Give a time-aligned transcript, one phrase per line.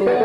[0.00, 0.21] Bye.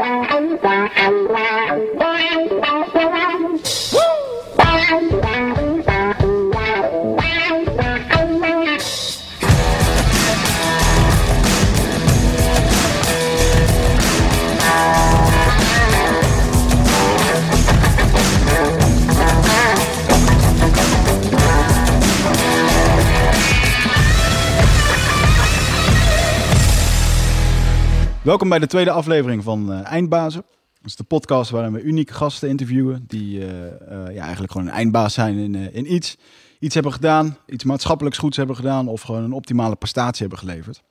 [28.37, 30.41] Welkom bij de tweede aflevering van uh, Eindbazen.
[30.73, 34.67] Dat is de podcast waarin we unieke gasten interviewen die uh, uh, ja, eigenlijk gewoon
[34.67, 36.17] een eindbaas zijn in, in iets.
[36.59, 40.83] Iets hebben gedaan, iets maatschappelijks goeds hebben gedaan of gewoon een optimale prestatie hebben geleverd.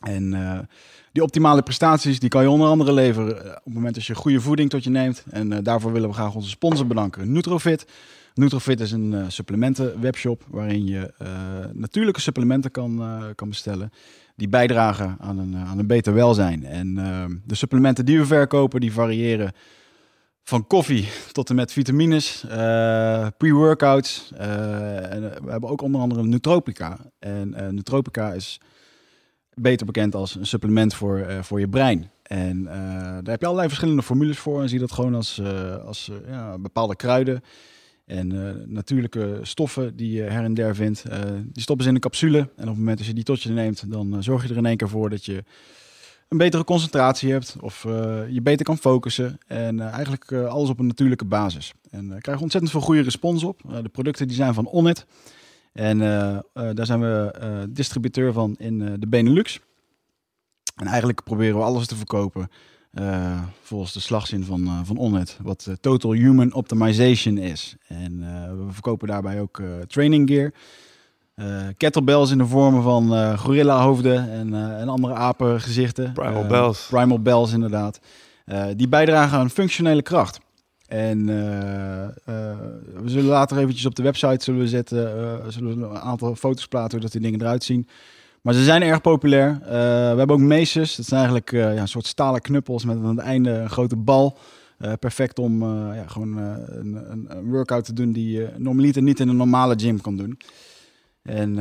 [0.00, 0.30] En
[1.12, 4.40] die optimale prestaties die kan je onder andere leveren op het moment dat je goede
[4.40, 5.24] voeding tot je neemt.
[5.30, 7.86] En daarvoor willen we graag onze sponsor bedanken, Nutrofit.
[8.34, 11.12] Nutrofit is een supplementen webshop waarin je
[11.72, 13.02] natuurlijke supplementen kan,
[13.34, 13.92] kan bestellen
[14.36, 16.64] die bijdragen aan een, aan een beter welzijn.
[16.64, 19.52] En ehm, de supplementen die we verkopen, die variëren
[20.42, 24.30] van koffie tot en met vitamines, uh, pre-workouts.
[24.34, 26.98] Uh, en we hebben ook onder andere Nootropica.
[27.18, 28.60] En Nootropica is
[29.54, 32.10] beter bekend als een supplement voor, voor je brein.
[32.22, 34.62] En daar heb je allerlei verschillende formules voor.
[34.62, 35.42] En zie dat gewoon als,
[35.84, 37.42] als ja, bepaalde kruiden
[38.06, 41.94] en uh, natuurlijke stoffen die je her en der vindt, uh, die stoppen ze in
[41.94, 42.38] een capsule.
[42.38, 44.56] En op het moment dat je die tot je neemt, dan uh, zorg je er
[44.56, 45.44] in één keer voor dat je
[46.28, 47.56] een betere concentratie hebt.
[47.60, 47.82] Of
[48.28, 49.38] je beter kan focussen.
[49.46, 51.72] En eigenlijk alles op een natuurlijke basis.
[51.90, 53.60] En daar krijgen ontzettend veel goede respons op.
[53.82, 55.06] de producten die zijn van Onnet.
[55.72, 55.98] En
[56.52, 59.60] daar zijn we distributeur van in de Benelux.
[60.76, 62.50] En eigenlijk proberen we alles te verkopen
[63.00, 67.76] uh, volgens de slagzin van, uh, van Onnet, wat uh, Total Human Optimization is.
[67.86, 68.18] En
[68.66, 70.52] we verkopen daarbij ook training gear.
[71.76, 76.12] kettlebells in de vormen van gorilla hoofden en, en andere apengezichten.
[76.12, 76.86] Primal bells.
[76.90, 78.00] Primal bells inderdaad.
[78.76, 80.38] die bijdragen aan functionele kracht.
[80.86, 86.34] En we zullen later eventjes op de website zullen we zetten, zullen we een aantal
[86.34, 87.88] foto's plaatsen hoe dat die dingen eruit zien.
[88.46, 89.50] Maar ze zijn erg populair.
[89.50, 90.96] Uh, we hebben ook meesters.
[90.96, 93.96] Dat zijn eigenlijk uh, ja, een soort stalen knuppels met aan het einde een grote
[93.96, 94.38] bal.
[94.78, 95.62] Uh, perfect om
[95.94, 100.00] ja, gewoon een, een, workout te doen die je normaliter niet in een normale gym
[100.00, 100.38] kan doen.
[101.22, 101.54] En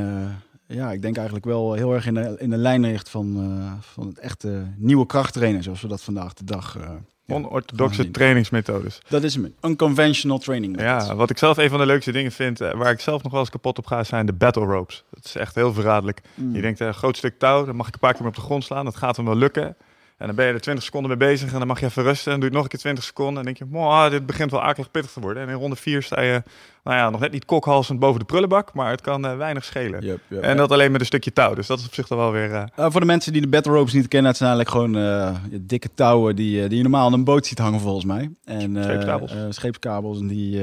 [0.68, 4.08] ja, ik denk eigenlijk wel heel erg in de, in de lijn ligt van, van
[4.08, 6.78] het echte nieuwe krachttrainen, zoals we dat vandaag de dag
[7.28, 9.00] Onorthodoxe trainingsmethodes.
[9.08, 10.82] Dat is een unconventional training.
[10.82, 13.32] Ja, wat ik zelf een van de leukste dingen vind, eh, waar ik zelf nog
[13.32, 15.04] wel eens kapot op ga, zijn de battle ropes.
[15.10, 16.22] Dat is echt heel verraderlijk.
[16.34, 16.56] Mm.
[16.56, 18.42] Je denkt, eh, een groot stuk touw, dan mag ik een paar keer op de
[18.42, 18.86] grond slaan.
[18.86, 19.76] Dat gaat hem wel lukken.
[20.18, 22.34] En dan ben je er 20 seconden mee bezig en dan mag je even rusten.
[22.34, 23.38] En doe je het nog een keer 20 seconden.
[23.38, 25.44] En denk je, dit begint wel akelig pittig te worden.
[25.44, 26.44] En in ronde 4 sta je,
[26.84, 28.74] nou ja, nog net niet kokhalsend boven de prullenbak.
[28.74, 30.06] Maar het kan uh, weinig schelen.
[30.06, 31.54] Yep, yep, en dat alleen met een stukje touw.
[31.54, 32.50] Dus dat is op zich dan wel weer...
[32.50, 32.64] Uh...
[32.80, 35.36] Uh, voor de mensen die de battle ropes niet kennen, het zijn eigenlijk gewoon eh,
[35.62, 38.32] dikke touwen die, die je normaal aan een boot ziet hangen volgens mij.
[38.44, 39.34] En, scheepskabels.
[39.50, 40.20] scheepskabels.
[40.20, 40.62] En die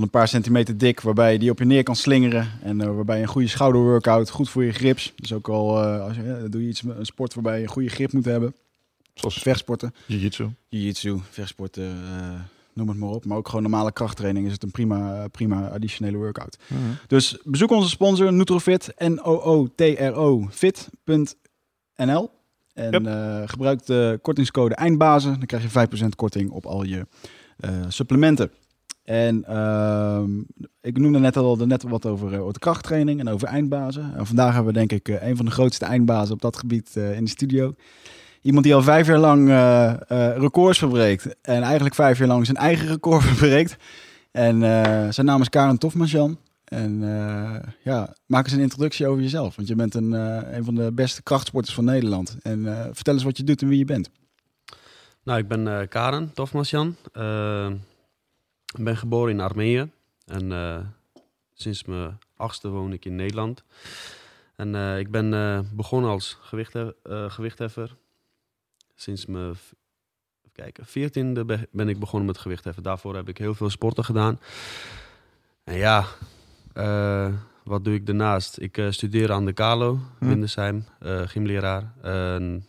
[0.00, 2.48] van een paar centimeter dik, waarbij je die op je neer kan slingeren.
[2.62, 5.12] En uh, waarbij je een goede schouderworkout, goed voor je grips.
[5.16, 7.88] Dus ook al uh, als je, doe je iets, een sport waarbij je een goede
[7.88, 8.54] grip moet hebben.
[9.14, 9.94] Zoals vechtsporten.
[10.06, 10.48] Jiu-jitsu.
[10.68, 12.40] Jiu-jitsu, vechtsporten, uh,
[12.72, 13.24] noem het maar op.
[13.24, 16.58] Maar ook gewoon normale krachttraining is het een prima, prima additionele workout.
[16.66, 16.80] Mhm.
[16.80, 16.90] -huh.
[17.06, 22.30] Dus bezoek onze sponsor Nutrofit, N-O-O-T-R-O, fit.nl.
[22.74, 23.48] En yep.
[23.48, 25.30] gebruik de kortingscode EINDBAZEN.
[25.30, 27.06] Dan krijg je 5% korting op al je
[27.88, 28.50] supplementen.
[29.10, 30.22] En uh,
[30.80, 34.14] ik noemde net al net wat over, de krachttraining en over eindbazen.
[34.16, 37.24] En vandaag hebben we denk ik een van de grootste eindbazen op dat gebied in
[37.24, 37.74] de studio.
[38.42, 39.48] Iemand die al vijf jaar lang
[40.38, 41.36] records verbreekt.
[41.42, 43.76] En eigenlijk vijf jaar lang zijn eigen record verbreekt.
[44.30, 44.60] En
[45.12, 46.38] zijn naam is Karen Tofmansjan.
[46.64, 47.00] En
[47.82, 49.56] ja, maak eens een introductie over jezelf.
[49.56, 50.12] Want je bent een,
[50.56, 52.36] een van de beste krachtsporters van Nederland.
[52.42, 54.10] En vertel eens wat je doet en wie je bent.
[55.24, 56.96] Nou, ik ben Karen Tofmansjan.
[58.76, 59.90] Ik ben geboren in Armenië.
[60.26, 60.94] En
[61.52, 63.64] sinds mijn achtste woon ik in Nederland.
[64.56, 65.30] En ik ben
[65.76, 67.96] begonnen als gewichthef gewichtheffer
[68.94, 69.54] sinds mijn
[70.52, 72.82] kijken, 14e ben ik begonnen met gewichtheffen.
[72.82, 74.40] Daarvoor heb ik heel veel sporten gedaan.
[75.64, 76.06] En ja,
[77.64, 78.58] wat doe ik daarnaast?
[78.58, 80.28] Ik studeer aan de Kalo, hm.
[80.28, 80.84] Windesheim,
[81.24, 81.92] gymleraar.
[82.02, 82.66] En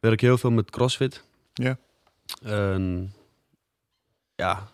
[0.00, 1.24] werk heel veel met CrossFit.
[1.52, 1.78] Ja.
[4.36, 4.68] Ja,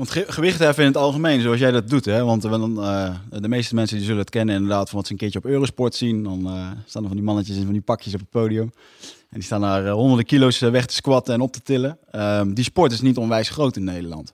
[0.00, 2.24] want ge gewicht heffen in het algemeen, zoals jij dat doet, hè?
[2.24, 5.38] Want uh, de meeste mensen die zullen het kennen inderdaad van wat ze een keertje
[5.38, 6.22] op Eurosport zien.
[6.22, 8.72] Dan uh, staan er van die mannetjes in van die pakjes op het podium.
[9.02, 11.98] En die staan daar uh, honderden kilo's weg te squatten en op te tillen.
[12.10, 14.32] Ehm, die sport is niet onwijs groot in Nederland.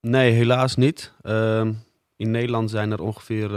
[0.00, 1.12] Nee, helaas niet.
[1.22, 1.72] Ehm,
[2.16, 3.50] in Nederland zijn er ongeveer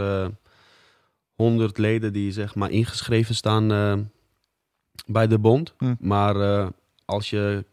[1.34, 3.68] 100 leden die zeg maar ingeschreven staan
[5.06, 5.74] bij de bond.
[5.78, 5.94] Hm.
[5.98, 6.66] Maar eh,
[7.04, 7.64] als je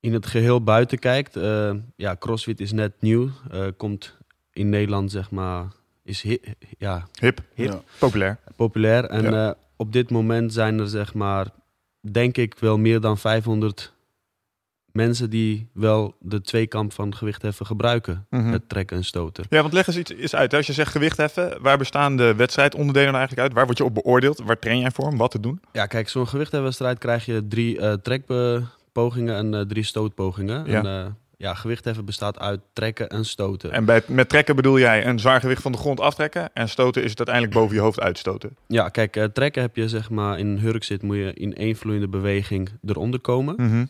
[0.00, 3.30] in het geheel buiten kijkt, eh, ja, CrossFit is net nieuw.
[3.50, 4.16] eh, komt
[4.52, 5.66] in Nederland, zeg maar,
[6.04, 6.42] is hi-
[6.78, 7.80] ja, Hip, Ja.
[7.98, 8.38] populair.
[8.56, 9.04] populair.
[9.04, 9.48] En Ja.
[9.48, 11.46] eh, op dit moment zijn er, zeg maar,
[12.10, 13.92] denk ik wel meer dan 500
[14.92, 18.26] mensen die wel de tweekamp van gewichtheffen gebruiken.
[18.30, 18.46] Mhm.
[18.52, 19.44] Het trekken en stoten.
[19.48, 20.50] Ja, want leg eens iets eens uit.
[20.50, 20.56] hè.
[20.56, 23.56] Als je zegt gewicht heffen, waar bestaan de wedstrijdonderdelen nou eigenlijk uit?
[23.56, 24.38] Waar word je op beoordeeld?
[24.38, 25.60] Waar train jij voor om wat te doen?
[25.72, 27.92] Ja, kijk, zo'n gewichthefwedstrijd krijg je drie eh
[28.98, 30.64] trekpogingen en eh, drie stootpogingen.
[30.66, 30.78] Ja.
[30.78, 31.06] En, eh,
[31.36, 33.72] ja, gewichtheffen bestaat uit trekken en stoten.
[33.72, 36.50] En bij, met trekken bedoel jij een zwaar gewicht van de grond aftrekken.
[36.54, 38.56] En stoten is het uiteindelijk boven je hoofd uitstoten.
[38.66, 41.54] Ja, kijk, eh, trekken heb je zeg maar in een hurk zit, moet je in
[41.54, 43.54] één vloeiende beweging eronder komen.
[43.56, 43.84] Mhm.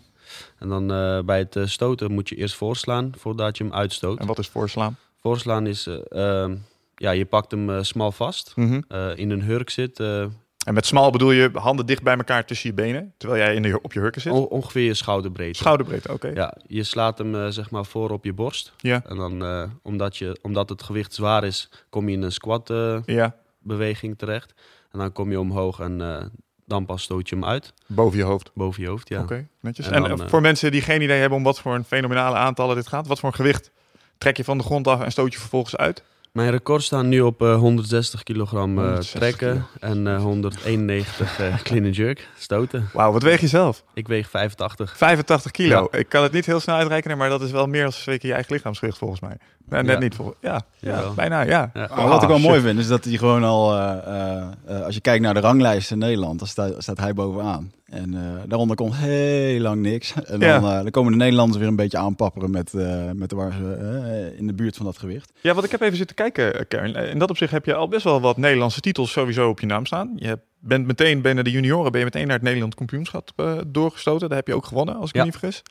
[0.58, 0.86] En dan
[1.26, 4.18] bij het stoten moet je eerst voorslaan voordat je hem uitstoot.
[4.18, 4.96] En wat is voorslaan?
[5.20, 6.56] Voorslaan is, eh, ehm,
[6.96, 8.52] ja, je pakt hem smal vast.
[8.56, 8.80] Mhm.
[9.14, 10.02] In een hurk zit,
[10.68, 13.14] En met smal bedoel je handen dicht bij elkaar tussen je benen.
[13.16, 14.32] Terwijl jij in de, op je hurken zit.
[14.32, 15.58] on- ongeveer je schouderbreedte.
[15.58, 16.28] Schouderbreedte, oké.
[16.34, 18.72] Ja, je slaat hem eh, zeg maar voor op je borst.
[18.76, 19.02] Ja.
[19.06, 22.70] En dan, eh, omdat, je, omdat het gewicht zwaar is, kom je in een squat
[22.70, 24.54] eh, Ja, beweging terecht.
[24.92, 26.30] En dan kom je omhoog en
[26.66, 28.50] dan pas stoot je hem uit, boven je hoofd.
[28.54, 29.08] boven je hoofd.
[29.08, 29.20] Ja.
[29.20, 29.86] Oké, netjes.
[29.86, 32.76] En En, dan, voor mensen die geen idee hebben om wat voor een fenomenale aantallen
[32.76, 33.06] dit gaat.
[33.06, 33.70] Wat voor een gewicht
[34.18, 36.02] trek je van de grond af en stoot je vervolgens uit?
[36.38, 41.58] Mijn record staan nu op eh, 160 kilogram eh, 160 trekken en eh, 191 eh,
[41.62, 42.88] clean and jerk stoten.
[42.92, 43.84] Wauw, wat weeg je zelf?
[43.94, 44.96] Ik weeg 85.
[44.96, 45.88] 85 kilo.
[45.90, 48.28] Ik kan het niet heel snel uitrekenen, maar dat is wel meer dan twee keer
[48.28, 49.36] je eigen lichaamsgewicht volgens mij.
[49.68, 49.98] Nee, net Ja.
[49.98, 50.14] niet.
[50.14, 51.70] Vol ja, ja, bijna, ja.
[51.96, 54.94] Wat ik wel Ah, mooi vind, is dat hij gewoon al, eh, eh, eh, als
[54.94, 57.72] je kijkt naar de ranglijst in Nederland, dan staat, staat hij bovenaan.
[57.84, 60.12] En eh, daaronder komt heel lang niks.
[60.26, 60.56] En dan, Ja.
[60.56, 64.46] eh, dan komen de Nederlanders weer een beetje aanpapperen met, eh, met waar ze in
[64.46, 65.32] de buurt van dat gewicht.
[65.40, 66.94] Ja, want ik heb even zitten kijken, Karen.
[66.94, 69.66] Eh, In dat opzicht heb je al best wel wat Nederlandse titels sowieso op je
[69.66, 70.12] naam staan.
[70.16, 73.52] Je hebt- bent meteen binnen de junioren ben je meteen naar het Nederland kampioenschap eh,
[73.66, 74.28] doorgestoten.
[74.28, 75.20] Daar heb je ook gewonnen, als ik Ja.
[75.24, 75.62] me niet vergis.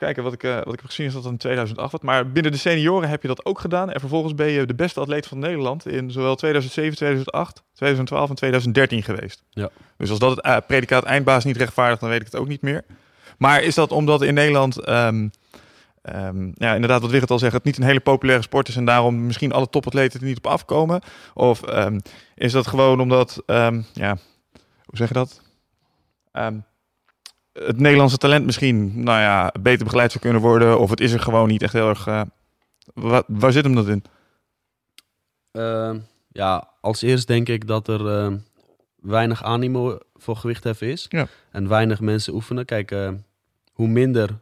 [0.00, 2.00] Kijken, wat ik, eh, wat ik heb gezien is dat in 2008 was.
[2.00, 3.90] Maar binnen de senioren heb je dat ook gedaan.
[3.90, 8.34] En vervolgens ben je de beste atleet van Nederland in zowel 2007, 2008, 2012 en
[8.34, 9.42] 2013 geweest.
[9.50, 9.70] Ja.
[9.96, 12.62] Dus als dat het eh, predicaat eindbaas niet rechtvaardigt, dan weet ik het ook niet
[12.62, 12.84] meer.
[13.38, 15.28] Maar is dat omdat in Nederland, ehm,
[16.02, 18.84] ehm, ja, inderdaad, wat Wigert al zegt, het niet een hele populaire sport is en
[18.84, 21.00] daarom misschien alle topatleten er niet op afkomen?
[21.34, 21.98] Of ehm,
[22.34, 23.42] is dat gewoon omdat,
[23.92, 24.16] ja,
[24.84, 25.42] hoe zeg je dat?
[27.52, 31.20] Het Nederlandse talent misschien, nou ja, beter begeleid zou kunnen worden, of het is er
[31.20, 32.04] gewoon niet echt heel erg.
[32.94, 34.04] wa- waar zit hem dat in?
[35.52, 35.98] Ehm,
[36.32, 38.36] ja, als eerst denk ik dat er ehm,
[38.96, 41.06] weinig animo voor gewichtheffen is.
[41.08, 41.26] Ja.
[41.50, 42.64] En weinig mensen oefenen.
[42.64, 43.16] Kijk, ehm,
[43.72, 44.38] hoe minder,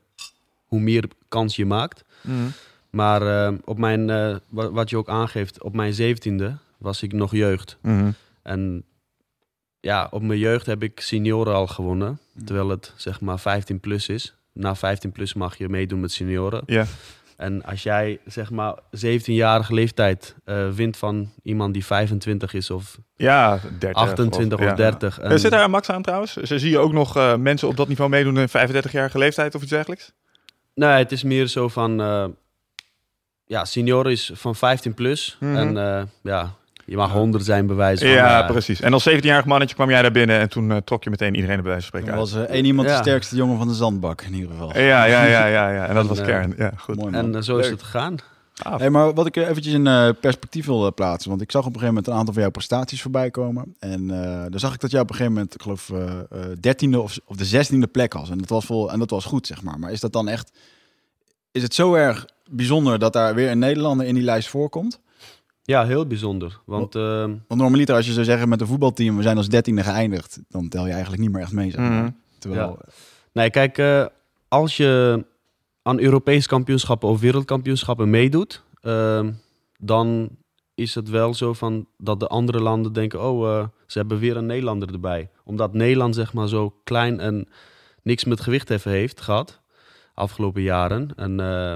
[0.65, 2.05] hoe meer kans je maakt.
[2.91, 7.13] Maar ehm, op mijn, eh, wa- wat je ook aangeeft, op mijn zeventiende was ik
[7.13, 7.77] nog jeugd.
[7.81, 8.11] Mhm.
[8.43, 8.85] En
[9.81, 12.19] ja, op mijn jeugd heb ik senioren al gewonnen.
[12.33, 12.45] Mhm.
[12.45, 14.35] Terwijl het zeg maar 15 plus is.
[14.53, 16.63] Na 15 plus mag je meedoen met senioren.
[16.67, 16.85] Ja,
[17.37, 22.99] En als jij zeg maar 17-jarige leeftijd eh, wint van iemand die 25 is of
[23.17, 24.75] ja 30 28 of, ja.
[24.75, 25.19] 30.
[25.23, 26.33] Er zit daar een max aan trouwens?
[26.33, 29.71] Zie je ook nog eh, mensen op dat niveau meedoen in 35-jarige leeftijd of iets
[29.71, 30.13] dergelijks?
[30.75, 32.01] Nee, het is meer zo van...
[32.01, 32.25] eh,
[33.45, 35.37] ja, senior is van 15 plus.
[35.41, 35.57] Mhm.
[35.57, 36.55] En eh, ja,
[36.89, 38.09] je mag 100 zijn bewijs van...
[38.09, 38.81] ja, eh, precies.
[38.81, 41.63] En als 17-jarig mannetje kwam jij daar binnen en toen eh, trok je meteen iedereen
[41.63, 42.33] bij wijze van Er spreken uit.
[42.33, 42.97] was eh, één iemand Ja.
[42.97, 44.79] de sterkste jongen van de zandbak in ieder geval.
[44.79, 45.87] Ja, ja, ja, ja, ja.
[45.87, 46.55] En dat En, was kern.
[46.57, 46.97] Ja, goed.
[46.97, 47.15] Mooi.
[47.15, 47.73] En zo is Leuk.
[47.75, 48.17] het gegaan.
[48.55, 48.81] Gaaf.
[48.81, 51.31] Hey, maar wat ik eventjes in perspectief wil plaatsen.
[51.31, 53.75] Want ik zag op een gegeven moment een aantal van jouw prestaties voorbij komen.
[53.79, 55.93] En eh dan zag ik dat jij op een gegeven moment, ik geloof,
[56.61, 58.31] dertiende of, of de zestiende plek was.
[58.31, 59.79] En dat was, vol, en dat was goed, zeg maar.
[59.79, 60.51] Maar is dat dan echt...
[61.53, 65.01] Is het zo erg bijzonder dat daar weer een Nederlander in die lijst voorkomt?
[65.69, 66.61] Ja, heel bijzonder.
[66.65, 69.83] Want ehm, Want normaliter als je zou zeggen met een voetbalteam, we zijn als dertiende
[69.83, 70.41] geëindigd.
[70.49, 72.03] Dan tel je eigenlijk niet meer echt mee, zeg maar.
[72.03, 72.11] Mhm.
[72.39, 72.79] Terwijl,
[73.33, 74.07] Nee, kijk, eh,
[74.49, 75.25] als je
[75.83, 79.33] aan Europees kampioenschappen of wereldkampioenschappen meedoet, ehm,
[79.81, 80.29] dan
[80.75, 84.37] is het wel zo van dat de andere landen denken, oh, eh, ze hebben weer
[84.37, 85.31] een Nederlander erbij.
[85.45, 87.49] Omdat Nederland zeg maar zo klein en
[88.03, 89.61] niks met gewichtheffen heeft gehad,
[90.15, 91.11] afgelopen jaren.
[91.17, 91.75] En eh,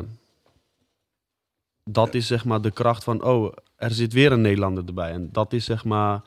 [1.85, 3.53] dat is zeg maar de kracht van, oh,
[3.83, 5.11] er zit weer een Nederlander erbij.
[5.11, 6.21] En dat is zeg maar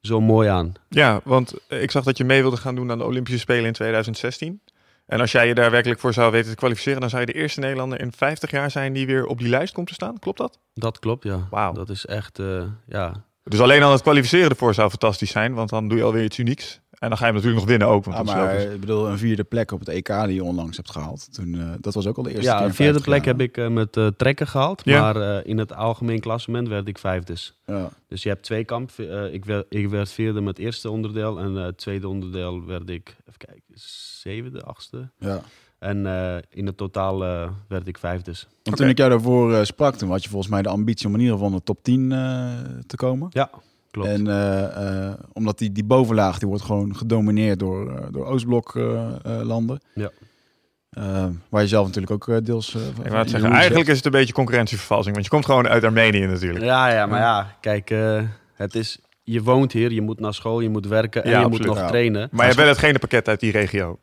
[0.00, 0.72] zo mooi aan.
[0.88, 3.72] Ja, want ik zag dat je mee wilde gaan doen aan de Olympische Spelen in
[3.72, 4.60] 2016.
[5.06, 7.38] En als jij je daar werkelijk voor zou weten te kwalificeren, dan zou je de
[7.38, 10.18] eerste Nederlander in 50 jaar zijn die weer op die lijst komt te staan.
[10.18, 10.58] Klopt dat?
[10.74, 11.46] Dat klopt, ja.
[11.50, 11.72] Wauw.
[11.72, 15.68] Dat is echt, eh, ja, Dus alleen al het kwalificeren ervoor zou fantastisch zijn, want
[15.68, 16.80] dan doe je alweer iets unieks.
[17.02, 18.04] En dan ga je hem natuurlijk nog winnen ook.
[18.04, 20.76] Want Ah, is maar ik bedoel, een vierde plek op het EK die je onlangs
[20.76, 21.34] hebt gehaald.
[21.34, 22.62] Toen, eh, dat was ook al de eerste Ja, keer.
[22.62, 24.82] een in vierde 50 plek heb ik eh, met eh, trekken gehaald.
[24.84, 25.00] Ja.
[25.00, 27.34] Maar eh, in het algemeen klassement werd ik vijfde.
[27.66, 27.88] Ja.
[28.08, 28.90] Dus je hebt twee kamp.
[28.98, 31.38] eh, ik, werd, ik werd vierde met het eerste onderdeel.
[31.38, 33.62] En eh, het tweede onderdeel werd ik, even kijken,
[34.20, 35.10] zevende, achtste.
[35.18, 35.40] Ja.
[35.78, 37.18] En eh, in het totaal
[37.68, 38.32] werd ik vijfde.
[38.62, 41.20] Want toen ik jou daarvoor sprak, toen had je volgens mij de ambitie om in
[41.20, 42.18] ieder geval in de top 10 eh,
[42.86, 43.28] te komen.
[43.32, 43.50] Ja,
[43.92, 44.08] klopt.
[44.08, 48.76] En eh, eh, omdat die, die bovenlaag die wordt gewoon gedomineerd door, eh, door Oostblok
[48.76, 49.80] eh, eh, landen.
[49.94, 50.10] Ja.
[51.48, 52.74] Waar je zelf natuurlijk ook deels.
[52.74, 55.12] eh, van- Ik het zeggen, eigenlijk is het een beetje concurrentievervalsing.
[55.14, 56.64] Want je komt gewoon uit Armenië natuurlijk.
[56.64, 58.20] Ja, ja, maar ja, kijk, eh,
[58.54, 61.44] het is, je woont hier, je moet naar school, je moet werken en Ja, je
[61.44, 61.66] absoluut.
[61.66, 61.90] moet nog Ja.
[61.90, 62.28] trainen.
[62.30, 63.98] Maar je hebt wel het gene pakket uit die regio.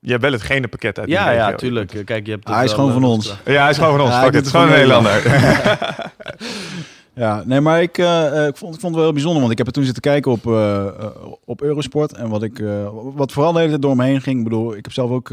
[0.00, 1.38] Je hebt wel het gene pakket uit die Ja, regio.
[1.48, 2.02] ja, tuurlijk.
[2.04, 3.36] Kijk, je hebt Ah, hij is gewoon van ons.
[3.44, 4.14] Ja, hij is gewoon van ons.
[4.14, 5.22] Fuck ben Het is gewoon een Nederlander.
[7.14, 9.52] Ja, nee, maar ik, eh, eh, ik, vond, ik vond het wel heel bijzonder, want
[9.52, 11.06] ik heb er toen zitten kijken op, eh,
[11.44, 12.12] op Eurosport.
[12.12, 12.62] En wat, ik,
[12.92, 15.30] wat vooral de hele tijd door me heen ging, ik bedoel, ik heb zelf ook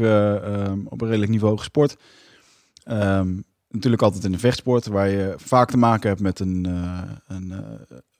[0.88, 1.96] op een redelijk niveau gesport.
[2.84, 3.28] Ehm,
[3.70, 6.64] natuurlijk altijd in de vechtsport, waar je vaak te maken hebt met een,
[7.26, 7.52] een,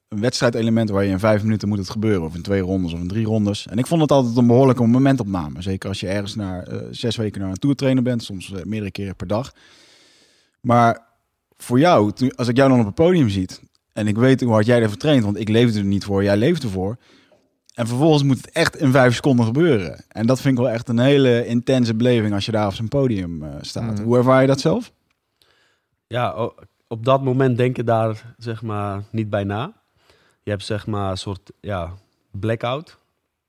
[0.09, 2.23] een wedstrijdelement waar je in vijf minuten moet het gebeuren.
[2.23, 3.67] Of in twee rondes of in drie rondes.
[3.67, 5.62] En ik vond het altijd een behoorlijke momentopname.
[5.62, 9.17] Zeker als je ergens naar zes weken naar een tour trainer bent, soms meerdere keren
[9.17, 9.53] per dag.
[10.61, 11.08] Maar
[11.59, 13.62] voor jou, toen- als ik jou dan op het podium ziet
[13.93, 16.37] en ik weet hoe hard jij ervoor traint, want ik leefde er niet voor, jij
[16.37, 16.97] leeft ervoor.
[17.75, 20.05] En vervolgens moet het echt in vijf seconden gebeuren.
[20.09, 22.88] En dat vind ik wel echt een hele intense beleving als je daar op zijn
[22.88, 23.93] podium eh, staat.
[23.95, 24.03] Mhm.
[24.03, 24.93] Hoe ervaar je dat zelf?
[26.07, 26.50] Ja,
[26.88, 29.73] op dat moment denk je daar zeg maar niet bij na.
[30.43, 31.93] Je hebt zeg maar een soort ja,
[32.31, 32.99] blackout,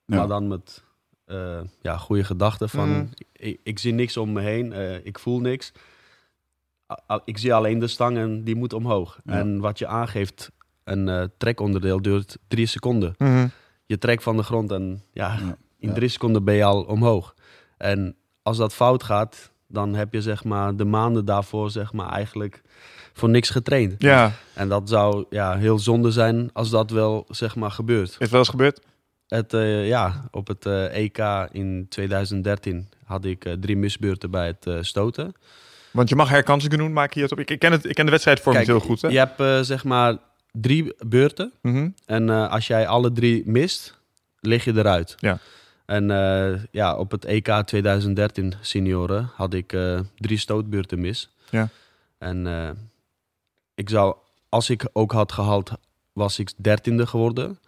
[0.05, 0.15] Ja.
[0.15, 0.83] maar dan met
[1.25, 3.05] eh, ja, goede gedachten van Mhm.
[3.33, 5.71] ik, ik zie niks om me heen, eh, ik voel niks.
[7.25, 9.19] Ik zie alleen de stang en die moet omhoog.
[9.23, 9.33] Ja.
[9.33, 10.51] En wat je aangeeft,
[10.83, 13.15] een eh, trekonderdeel duurt drie seconden.
[13.17, 13.47] Mhm.
[13.85, 17.35] Je trekt van de grond en ja, Ja, in drie seconden ben je al omhoog.
[17.77, 22.09] En als dat fout gaat, dan heb je zeg maar de maanden daarvoor zeg maar
[22.09, 22.61] eigenlijk
[23.13, 23.95] voor niks getraind.
[23.97, 28.09] Ja, En dat zou ja, heel zonde zijn als dat wel zeg maar gebeurt.
[28.09, 28.81] is het wel eens gebeurd?
[29.27, 34.85] Het, eh, ja, op het eh, EK in 2013 had ik drie misbeurten bij het
[34.85, 35.33] stoten.
[35.91, 37.39] Want je mag herkansingen doen, maak je het op.
[37.39, 39.01] Ik, ik ken, het, ik ken de wedstrijd voor Kijk, heel goed.
[39.01, 39.07] Hè?
[39.07, 40.17] Je hebt eh, zeg maar
[40.51, 41.51] drie beurten.
[41.61, 41.89] Mhm.
[42.05, 43.97] En eh, als jij alle drie mist,
[44.39, 45.15] lig je eruit.
[45.19, 45.39] Ja.
[45.85, 49.77] En eh, ja, op het EK 2013 senioren had ik
[50.17, 51.29] drie stootbeurten mis.
[51.49, 51.69] Ja.
[52.17, 52.47] En
[53.75, 54.15] ik zou,
[54.49, 55.71] als ik ook had gehaald,
[56.13, 57.59] was ik dertiende geworden.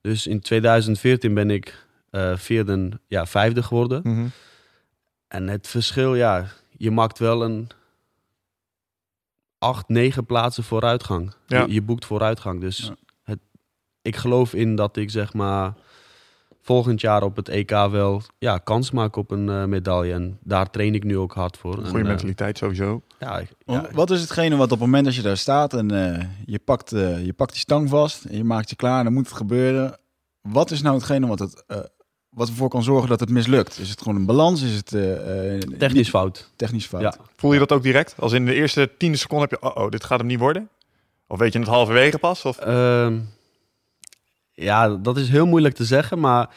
[0.00, 1.86] Dus in 2014 ben ik
[2.34, 4.00] vierde, ja, vijfde geworden.
[4.04, 4.26] Mhm.
[5.28, 6.46] En het verschil, ja,
[6.78, 7.68] je maakt wel een
[9.58, 11.32] acht, negen plaatsen vooruitgang.
[11.46, 11.60] Ja.
[11.62, 12.60] Je, je boekt vooruitgang.
[12.60, 12.94] Dus Ja.
[13.22, 13.38] het,
[14.02, 15.74] ik geloof in dat ik zeg maar
[16.62, 20.12] volgend jaar op het EK wel ja, kans maak op een eh, medaille.
[20.12, 21.74] En daar train ik nu ook hard voor.
[21.74, 23.02] Goede eh, mentaliteit sowieso.
[23.18, 25.74] ja, ik- Want ja, Wat is hetgene wat op het moment dat je daar staat
[25.74, 29.04] en eh, je, pakt, je pakt die stang vast en je maakt je klaar en
[29.04, 29.98] dan moet het gebeuren.
[30.40, 31.78] Wat is nou hetgene wat, het, eh,
[32.38, 33.78] wat ervoor kan zorgen dat het mislukt?
[33.78, 34.62] Is het gewoon een balans?
[34.62, 36.50] Is het eh, eh, technisch fout.
[36.56, 37.02] technisch fout?
[37.02, 37.14] Ja.
[37.36, 38.14] Voel je dat ook direct?
[38.18, 40.68] Als in de eerste tiende seconde heb je, oh, oh, dit gaat hem niet worden?
[41.26, 42.44] Of weet je het halverwege pas?
[42.44, 43.18] Of, Ehm,
[44.52, 46.48] ja, dat is heel moeilijk te zeggen, maar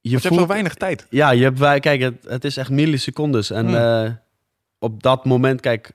[0.00, 1.06] je, hebt zo weinig tijd.
[1.10, 3.50] Ja, je hebt wij, kijk, het, het is echt millisecondes.
[3.50, 3.74] En Hmm.
[3.74, 4.12] eh,
[4.78, 5.92] op dat moment, kijk,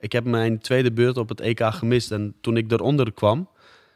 [0.00, 2.10] ik heb mijn tweede beurt op het EK gemist.
[2.10, 3.48] En toen ik eronder kwam,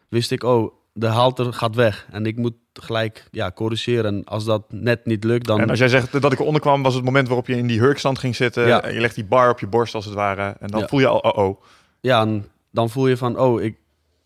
[0.09, 2.07] wist ik, oh, de halter gaat weg.
[2.11, 4.05] En ik moet gelijk ja, corrigeren.
[4.15, 5.61] En als dat net niet lukt, dan...
[5.61, 7.79] En als jij zegt dat ik eronder kwam, was het moment waarop je in die
[7.81, 8.67] hurkstand ging zitten.
[8.67, 8.83] Ja.
[8.83, 10.57] En je legt die bar op je borst als het ware.
[10.61, 10.87] En dan Ja.
[10.87, 11.63] voel je al, oh oh.
[12.01, 13.77] Ja, en dan voel je van, oh, ik,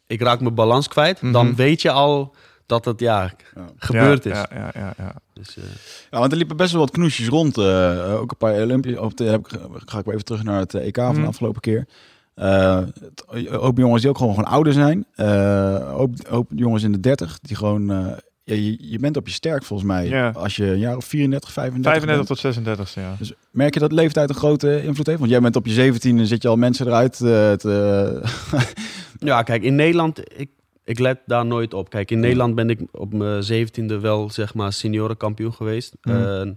[0.06, 1.22] ik raak mijn balans kwijt.
[1.22, 1.32] Mhm.
[1.32, 2.34] Dan weet je al
[2.66, 3.64] dat het, ja, Ja.
[3.76, 4.36] gebeurd Ja, is.
[4.38, 5.14] Ja, ja, ja, ja.
[5.32, 5.64] Dus, eh,
[6.10, 7.58] Ja, want er liepen best wel wat knoesjes rond.
[7.58, 8.96] eh, ook een paar Olympisch.
[8.96, 11.20] Op de, heb ik, ga ik weer even terug naar het EK van Mhm.
[11.20, 11.86] de afgelopen keer.
[12.34, 15.06] Eh, het- een hoop jongens die ook gewoon, gewoon ouder zijn.
[15.14, 15.92] Eh,
[16.28, 17.90] hoop jongens in de 30 die gewoon.
[17.90, 18.06] eh,
[18.44, 20.08] ja, je, je bent op je sterk volgens mij.
[20.08, 20.30] Ja.
[20.30, 21.92] Als je een jaar of 34, 35.
[21.92, 22.26] 35 bent.
[22.26, 23.14] tot 36, ja.
[23.18, 25.18] Dus merk je dat leeftijd een grote invloed heeft?
[25.18, 28.22] Want jij bent op je 17 en zit je al mensen eruit eh, te.
[29.18, 30.50] Ja, kijk, in Nederland, ik,
[30.84, 31.90] ik let daar nooit op.
[31.90, 35.96] Kijk, in Nederland ben ik op mijn zeventiende wel, zeg maar, seniorenkampioen geweest.
[36.00, 36.56] En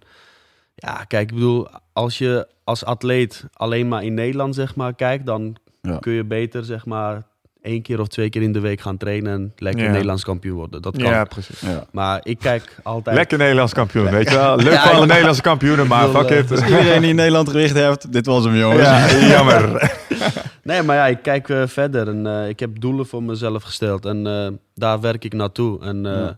[0.75, 5.25] ja, kijk, ik bedoel, als je als atleet alleen maar in Nederland, zeg maar, kijkt,
[5.25, 5.56] dan
[5.88, 5.98] Ja.
[6.00, 7.24] kun je beter, zeg maar,
[7.62, 9.90] één keer of twee keer in de week gaan trainen en lekker Ja.
[9.92, 10.82] Nederlands kampioen worden.
[10.82, 11.12] Dat kan.
[11.12, 11.60] Ja, precies.
[11.60, 11.86] ja.
[11.92, 13.16] Maar ik kijk altijd...
[13.16, 14.56] Lekker Nederlands kampioen, weet je wel.
[14.56, 16.48] Leuk Ja, voor alle Nederlandse kampioenen, maar fuck eh, it.
[16.48, 18.82] Dus iedereen die in Nederland gewicht heeft, dit was hem jongens.
[18.82, 19.92] Ja, jammer.
[20.63, 24.06] Nee, maar ja, ik kijk eh, verder en eh, ik heb doelen voor mezelf gesteld
[24.06, 25.82] en eh, daar werk ik naartoe.
[25.84, 26.38] En eh, Ja.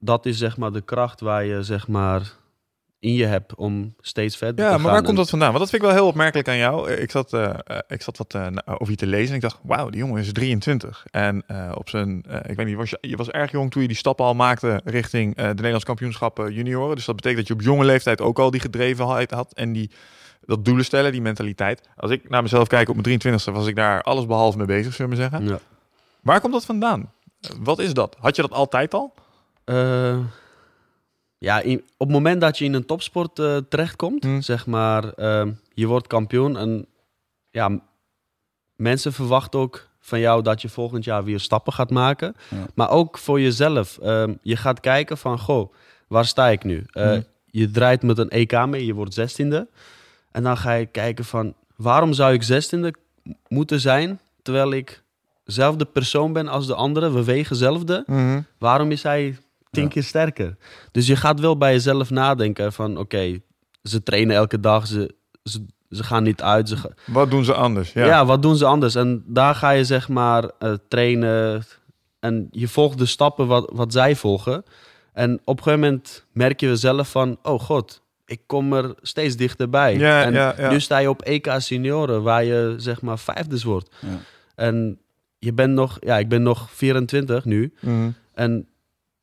[0.00, 2.22] dat is zeg maar de kracht waar je zeg maar
[3.04, 4.80] in je hebt om steeds verder te Ja, gaan.
[4.80, 5.48] maar waar komt dat vandaan?
[5.48, 6.90] Want dat vind ik wel heel opmerkelijk aan jou.
[6.90, 7.50] Ik zat, eh,
[7.88, 10.32] ik zat wat na- over je te lezen en ik dacht, wauw, die jongen is
[10.32, 11.04] 23.
[11.10, 13.88] En eh, op zijn, ik weet niet, was je, je was erg jong toen je
[13.88, 16.96] die stappen al maakte richting de Nederlands kampioenschappen junioren.
[16.96, 19.90] Dus dat betekent dat je op jonge leeftijd ook al die gedrevenheid had en die
[20.46, 21.88] dat doelen stellen, die mentaliteit.
[21.96, 24.94] Als ik naar mezelf kijk op mijn 23e, was ik daar alles behalve mee bezig,
[24.94, 25.44] zullen we zeggen.
[25.48, 25.58] Ja.
[26.20, 27.10] Waar komt dat vandaan?
[27.60, 28.16] Wat is dat?
[28.20, 29.14] Had je dat altijd al?
[31.44, 34.42] Ja, in- op het moment dat je in een topsport eh, terechtkomt, Hmm.
[34.42, 36.86] zeg maar, ehm, je wordt kampioen en
[37.50, 37.80] ja,
[38.76, 42.34] mensen verwachten ook van jou dat je volgend jaar weer stappen gaat maken.
[42.50, 42.66] Ja.
[42.74, 43.98] Maar ook voor jezelf.
[43.98, 45.72] Ehm, je gaat kijken van, goh,
[46.08, 46.84] waar sta ik nu?
[46.92, 47.24] Eh, Hmm.
[47.46, 49.68] Je draait met een EK mee, je wordt zestiende.
[50.30, 52.94] En dan ga je kijken van, waarom zou ik zestiende
[53.48, 55.02] moeten zijn, terwijl ik
[55.44, 58.04] zelfde persoon ben als de anderen, we wegen hetzelfde.
[58.58, 59.36] Waarom is hij
[59.74, 60.56] tien keer sterker?
[60.90, 62.98] Dus je gaat wel bij jezelf nadenken van...
[62.98, 63.38] oké,
[63.82, 66.68] ze trainen elke dag, ze, ze, ze gaan niet uit.
[66.68, 67.92] Ze ga- Wat doen ze anders?
[67.92, 68.04] ja.
[68.06, 68.24] Ja.
[68.26, 68.94] wat doen ze anders?
[68.94, 71.64] En daar ga je zeg maar eh, trainen...
[72.20, 74.64] en je volgt de stappen wat, wat zij volgen.
[75.12, 77.38] En op een gegeven moment merk je zelf van...
[77.42, 79.96] oh god, ik kom er steeds dichterbij.
[79.96, 80.70] Ja, en ja, ja.
[80.70, 82.22] nu sta je op EK senioren...
[82.22, 83.94] waar je zeg maar vijfdes wordt.
[84.00, 84.08] Ja.
[84.54, 84.98] En
[85.38, 85.96] je bent nog...
[86.00, 87.72] ja, ik ben nog 24 nu...
[87.80, 88.10] Mhm.
[88.34, 88.66] En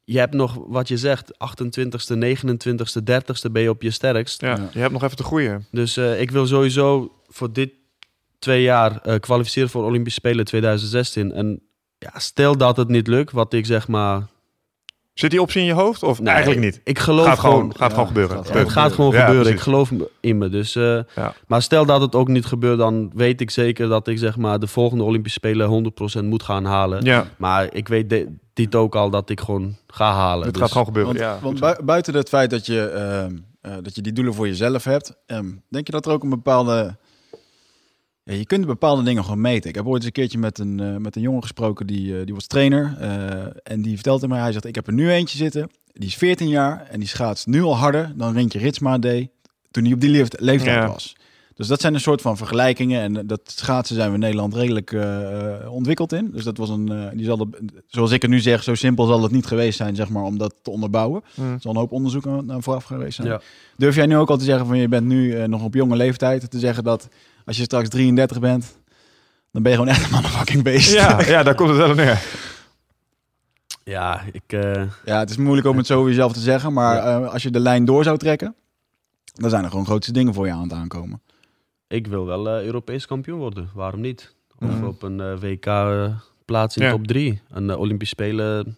[0.03, 4.41] je hebt nog, wat je zegt, 28ste, 29ste, 30ste ben je op je sterkst.
[4.41, 4.69] Ja, Ja.
[4.73, 5.65] je hebt nog even te groeien.
[5.71, 7.71] Dus eh, ik wil sowieso voor dit
[8.39, 11.31] twee jaar eh, kwalificeren voor Olympische Spelen 2016.
[11.31, 11.61] En
[11.97, 14.27] ja, stel dat het niet lukt, wat ik zeg maar...
[15.13, 16.81] Zit die optie in je hoofd of Nee, eigenlijk niet?
[16.83, 17.71] Ik geloof Gaat gewoon, gewoon...
[17.75, 18.37] gaat Ja, gewoon gebeuren.
[18.37, 19.51] het Ja, gaat het gaat gewoon Ja, gebeuren.
[19.51, 20.49] Ik geloof in me.
[20.49, 21.33] Dus, eh, Ja.
[21.47, 24.59] Maar stel dat het ook niet gebeurt, dan weet ik zeker dat ik zeg maar,
[24.59, 27.03] de volgende Olympische Spelen 100% moet gaan halen.
[27.03, 30.43] Ja, Maar ik weet de- dit ook al dat ik gewoon ga halen.
[30.45, 31.17] het Dus- gaat gewoon gebeuren.
[31.17, 31.25] Want,
[31.59, 34.83] ja, want buiten het feit dat je, ehm, eh, dat je die doelen voor jezelf
[34.83, 36.97] hebt, ehm, denk je dat er ook een bepaalde.
[38.37, 39.69] Je kunt bepaalde dingen gewoon meten.
[39.69, 42.25] Ik heb ooit eens een keertje met een, eh, met een jongen gesproken die, eh,
[42.25, 42.95] die was trainer.
[42.99, 45.69] eh, en die vertelde mij, hij zegt, ik heb er nu eentje zitten.
[45.93, 49.29] Die is 14 jaar en die schaatst nu al harder dan Rintje Ritsma deed
[49.71, 50.87] toen hij op die leeft- leeftijd Ja.
[50.87, 51.15] was.
[51.55, 53.01] Dus dat zijn een soort van vergelijkingen.
[53.01, 54.95] En dat schaatsen zijn we in Nederland redelijk
[55.69, 56.31] ontwikkeld in.
[56.33, 57.49] Dus dat was een, die zal
[57.87, 60.37] zoals ik het nu zeg, zo simpel zal het niet geweest zijn, zeg maar, om
[60.37, 61.23] dat te onderbouwen.
[61.35, 61.53] Mm.
[61.53, 63.27] Er zal een hoop onderzoek aan aan vooraf geweest zijn.
[63.27, 63.41] Ja.
[63.77, 66.51] Durf jij nu ook al te zeggen van je bent nu nog op jonge leeftijd,
[66.51, 67.07] te zeggen dat
[67.45, 68.77] als je straks 33 bent,
[69.51, 70.93] dan ben je gewoon echt een motherfucking beest.
[70.93, 72.23] Ja, ja, daar komt het wel op neer.
[73.83, 74.43] Ja, ik...
[74.47, 77.43] eh, Ja, het is moeilijk om het zo weer zelf te zeggen, maar eh, als
[77.43, 78.55] je de lijn door zou trekken,
[79.33, 81.21] dan zijn er gewoon grootste dingen voor je aan het aankomen.
[81.87, 83.69] Ik wil wel eh, Europees kampioen worden.
[83.73, 84.35] Waarom niet?
[84.59, 85.65] Of op een eh, WK
[86.45, 86.91] plaats in Ja.
[86.91, 87.41] top 3.
[87.49, 88.77] Een uh, Olympische Spelen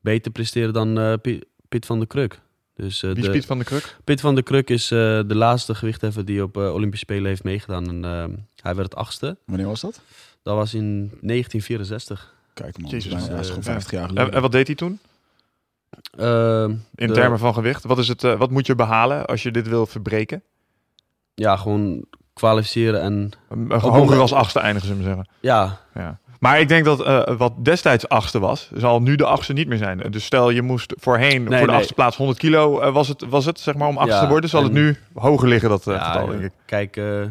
[0.00, 2.40] beter presteren dan eh, Pi- Piet van der Kruk.
[2.76, 3.96] Dus eh, Wie de, is Piet van de Kruk?
[4.04, 7.44] Piet van der Kruk is eh, de laatste gewichtheffer die op eh, Olympische Spelen heeft
[7.44, 7.88] meegedaan.
[7.88, 8.24] En, eh,
[8.62, 9.36] hij werd achtste.
[9.46, 10.00] Wanneer was dat?
[10.42, 12.34] Dat was in 1964.
[12.54, 14.32] Kijk man, Jezus, dat is bijna- dat is eh, gewoon 50 jaar En, geleden.
[14.34, 14.98] en wat deed hij toen?
[16.18, 16.62] Eh,
[16.94, 17.84] In De- termen van gewicht?
[17.84, 20.42] Wat, is het, wat moet je behalen als je dit wil verbreken?
[21.34, 23.30] ja, gewoon kwalificeren en
[23.68, 25.28] hoger als achtste eindigen, zullen we zeggen.
[25.40, 26.18] ja, Ja.
[26.46, 29.78] Maar ik denk dat eh, wat destijds achtste was, zal nu de achtste niet meer
[29.78, 29.98] zijn.
[30.10, 31.74] Dus stel je moest voorheen Nee, voor de nee.
[31.74, 34.50] achtste plaats 100 kilo was, het, was het, zeg maar, om achtste Ja, te worden.
[34.50, 36.52] Zal het nu hoger liggen, dat eh, Ja, getal, eh, denk ik.
[36.66, 37.22] Kijk, eh,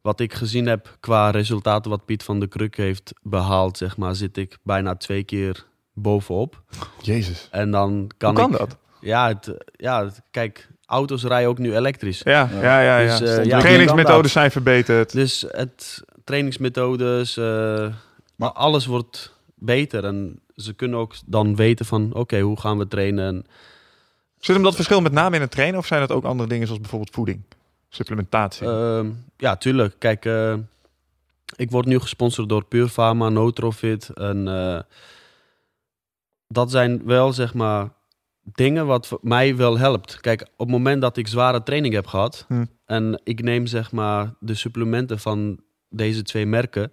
[0.00, 4.14] wat ik gezien heb qua resultaten wat Piet van der Kruk heeft behaald, zeg maar,
[4.14, 6.62] zit ik bijna twee keer bovenop.
[7.02, 7.48] Jezus.
[7.50, 8.58] En dan kan, Hoe kan ik.
[8.58, 8.76] dat?
[9.00, 12.20] Ja, het, ja, het- kijk, auto's rijden ook nu elektrisch.
[12.24, 12.62] Ja, Ja.
[12.62, 12.98] ja, ja.
[12.98, 13.18] ja.
[13.18, 15.12] Dus, eh, ja, Trainingsmethodes zijn verbeterd.
[15.12, 17.86] Dus het trainingsmethodes, eh,
[18.38, 20.04] maar alles wordt beter.
[20.04, 23.26] En ze kunnen ook dan weten van, oké, hoe gaan we trainen?
[23.26, 23.46] En
[24.38, 26.66] Zit hem dat verschil met name in het trainen of zijn het ook andere dingen
[26.66, 27.42] zoals bijvoorbeeld voeding?
[27.88, 28.66] Supplementatie?
[28.66, 29.94] Ehm, ja, tuurlijk.
[29.98, 30.54] Kijk, eh,
[31.56, 34.08] ik word nu gesponsord door Pure Pharma, Notrofit.
[34.08, 34.80] En eh,
[36.46, 37.88] dat zijn wel, zeg maar,
[38.42, 40.20] dingen wat mij wel helpt.
[40.20, 42.44] Kijk, op het moment dat ik zware training heb gehad...
[42.48, 42.64] Hm.
[42.84, 46.92] en ik neem, zeg maar, de supplementen van deze twee merken...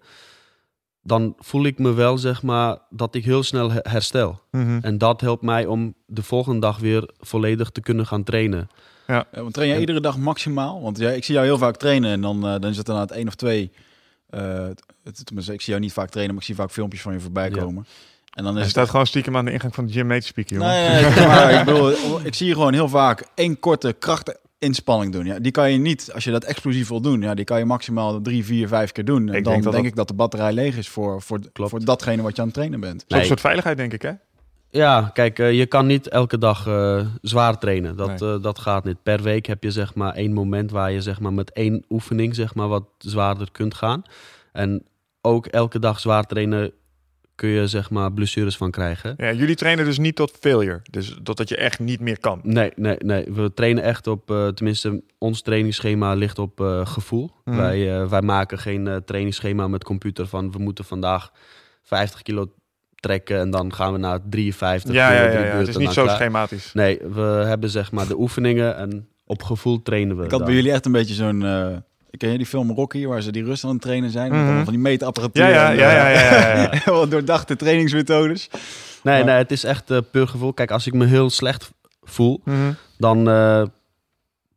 [1.07, 4.41] dan voel ik me wel, zeg maar, dat ik heel snel he- herstel.
[4.51, 4.79] Mhm.
[4.81, 8.69] En dat helpt mij om de volgende dag weer volledig te kunnen gaan trainen.
[9.07, 10.81] Ja, want train jij iedere dag maximaal?
[10.81, 13.11] Want ja, ik zie jou heel vaak trainen en dan, eh, dan is het het
[13.11, 13.71] één of twee.
[14.29, 14.67] eh,
[15.03, 17.19] het, tenminste, ik zie jou niet vaak trainen, maar ik zie vaak filmpjes van je
[17.19, 17.57] voorbij Ja.
[17.57, 17.85] komen.
[18.33, 20.19] En dan is Hij het staat gewoon stiekem aan de ingang van de gym mee
[20.19, 20.71] te spieken, jongen.
[20.71, 21.91] Nee, maar ik, bedoel,
[22.23, 23.93] ik zie je gewoon heel vaak één korte
[24.65, 25.25] krachtinspanning doen.
[25.25, 27.65] Ja, die kan je niet, als je dat explosief wil doen, ja, die kan je
[27.65, 29.29] maximaal drie, vier, vijf keer doen.
[29.29, 31.39] En Ik dan denk dat denk dat- ik dat de batterij leeg is voor, voor,
[31.53, 31.69] Klopt.
[31.69, 33.03] voor datgene wat je aan het trainen bent.
[33.07, 33.27] Zo'n Nee.
[33.27, 34.11] soort veiligheid, denk ik, hè?
[34.69, 37.95] Ja, kijk, eh, je kan niet elke dag eh, zwaar trainen.
[37.95, 38.33] Dat, Nee.
[38.33, 39.03] eh, dat gaat niet.
[39.03, 42.35] Per week heb je zeg maar één moment waar je zeg maar met één oefening
[42.35, 44.01] zeg maar wat zwaarder kunt gaan.
[44.51, 44.83] En
[45.21, 46.71] ook elke dag zwaar trainen
[47.35, 49.13] kun je zeg maar blessures van krijgen.
[49.17, 50.81] Ja, jullie trainen dus niet tot failure.
[50.91, 52.39] Dus totdat je echt niet meer kan.
[52.43, 53.25] Nee, nee, nee.
[53.31, 57.31] We trainen echt op, eh, tenminste, ons trainingsschema ligt op eh, gevoel.
[57.43, 57.57] Mhm.
[57.57, 61.31] Wij, eh, wij maken geen eh, trainingsschema met computer van we moeten vandaag
[61.81, 62.53] 50 kilo
[62.95, 65.55] trekken en dan gaan we naar 53 Ja, kilo, ja, ja, ja.
[65.55, 66.15] Het is niet zo klaar.
[66.15, 66.73] schematisch.
[66.73, 70.23] Nee, we hebben zeg maar de oefeningen en op gevoel trainen we.
[70.23, 70.47] Ik had dan.
[70.47, 71.41] bij jullie echt een beetje zo'n...
[72.17, 74.31] ken je die film Rocky, waar ze die rust aan het trainen zijn?
[74.31, 75.43] Allemaal van die meetapparatuur.
[75.43, 77.05] Ja, ja, en, ja, eh, ja, ja, ja, ja.
[77.15, 78.49] Doordachte trainingsmethodes.
[79.03, 80.53] Nee, Maar- nee, het is echt eh, puur gevoel.
[80.53, 81.71] Kijk, als ik me heel slecht
[82.03, 82.71] voel, Mhm.
[82.97, 83.63] dan eh,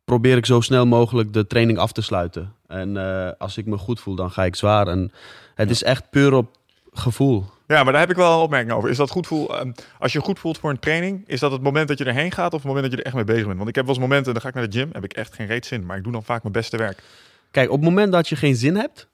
[0.05, 2.53] probeer ik zo snel mogelijk de training af te sluiten.
[2.67, 4.87] En eh, als ik me goed voel, dan ga ik zwaar.
[4.87, 5.11] En
[5.55, 5.73] het Ja.
[5.73, 6.57] is echt puur op
[6.93, 7.45] gevoel.
[7.67, 8.89] Ja, maar daar heb ik wel een opmerking over.
[8.89, 9.57] Is dat goed voel?
[9.59, 12.31] ehm, als je goed voelt voor een training, is dat het moment dat je erheen
[12.31, 13.57] gaat of het moment dat je er echt mee bezig bent?
[13.57, 15.33] Want ik heb wel eens momenten, dan ga ik naar de gym, heb ik echt
[15.35, 17.03] geen reet zin, maar ik doe dan vaak mijn beste werk.
[17.51, 19.07] Kijk, op het moment dat je geen zin hebt,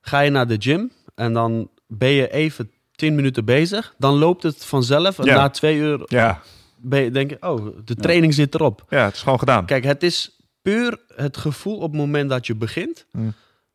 [0.00, 3.94] ga je naar de gym en dan ben je even 10 minuten bezig.
[3.98, 5.36] Dan loopt het vanzelf en Ja.
[5.36, 6.42] na twee uur Ja,
[6.76, 8.84] ben je, denk je, oh, de training zit erop.
[8.88, 9.66] ja het is gewoon gedaan.
[9.66, 13.06] Kijk, het is puur het gevoel op het moment dat je begint.
[13.10, 13.32] Hmm.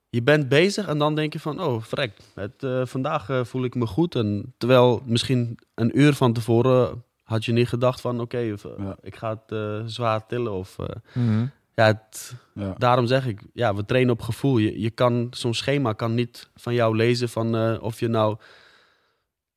[0.09, 3.63] Je bent bezig en dan denk je van, oh, vrek, het, eh, vandaag eh, voel
[3.63, 4.15] ik me goed.
[4.15, 8.53] En terwijl misschien een uur van tevoren had je niet gedacht van, oké, eh,
[9.01, 10.51] ik ga het zwaar tillen.
[10.53, 10.75] Of,
[11.13, 11.45] Mhm.
[11.75, 12.75] Ja, het, Ja.
[12.77, 14.57] daarom zeg ik, ja, we trainen op gevoel.
[14.57, 18.37] Je, je kan, zo'n schema kan niet van jou lezen van eh, of je nou...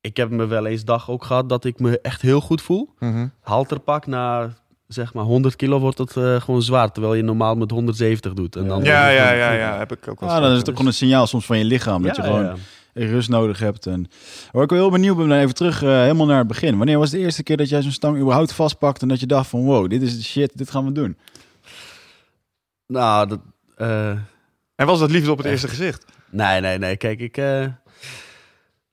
[0.01, 2.89] Ik heb me wel eens dag ook gehad dat ik me echt heel goed voel
[2.99, 3.27] Mhm.
[3.41, 4.53] halterpak na
[4.87, 8.55] zeg maar 100 kilo wordt het eh, gewoon zwaar, terwijl je normaal met 170 doet.
[8.55, 10.75] En dan Ja, ja, ja, ja, heb ik ook wel Ah, dan is het ook
[10.75, 12.01] gewoon een signaal soms van je lichaam.
[12.03, 12.55] Dat Ja, je gewoon ja.
[12.93, 13.85] rust nodig hebt.
[13.85, 14.07] En
[14.51, 16.77] waar ik wel heel benieuwd ben, even terug eh, helemaal naar het begin.
[16.77, 19.49] Wanneer was de eerste keer dat jij zo'n stang überhaupt vastpakt en dat je dacht
[19.49, 21.17] van wow, dit is de shit, dit gaan we doen?
[22.87, 23.39] Nou, dat,
[23.75, 24.09] eh,
[24.75, 25.55] En was dat liefde op het Echt.
[25.55, 26.05] eerste gezicht?
[26.29, 26.97] nee, nee, nee.
[26.97, 27.61] Kijk, ik, eh,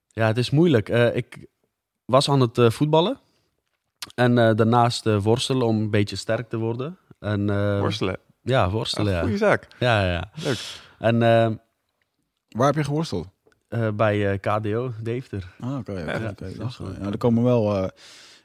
[0.08, 0.88] ja, het is moeilijk.
[0.88, 1.46] Eh, ik
[2.04, 3.18] was aan het eh, voetballen
[4.14, 6.98] en eh, daarnaast eh, worstelen om een beetje sterk te worden.
[7.20, 8.16] En, eh, Worstelen.
[8.42, 9.06] Ja, worstelen.
[9.06, 9.20] Ah, ja.
[9.20, 9.68] Goeie zaak.
[9.78, 10.30] Ja, ja, ja.
[10.44, 10.58] Leuk.
[10.98, 11.50] En eh,
[12.48, 13.28] Waar heb je geworsteld?
[13.68, 15.44] eh, bij eh, KDO, Deventer.
[15.60, 15.92] Ah, oké.
[15.92, 16.96] oké, dat is wel- goed.
[17.00, 17.76] ja, er komen wel.
[17.76, 17.88] eh,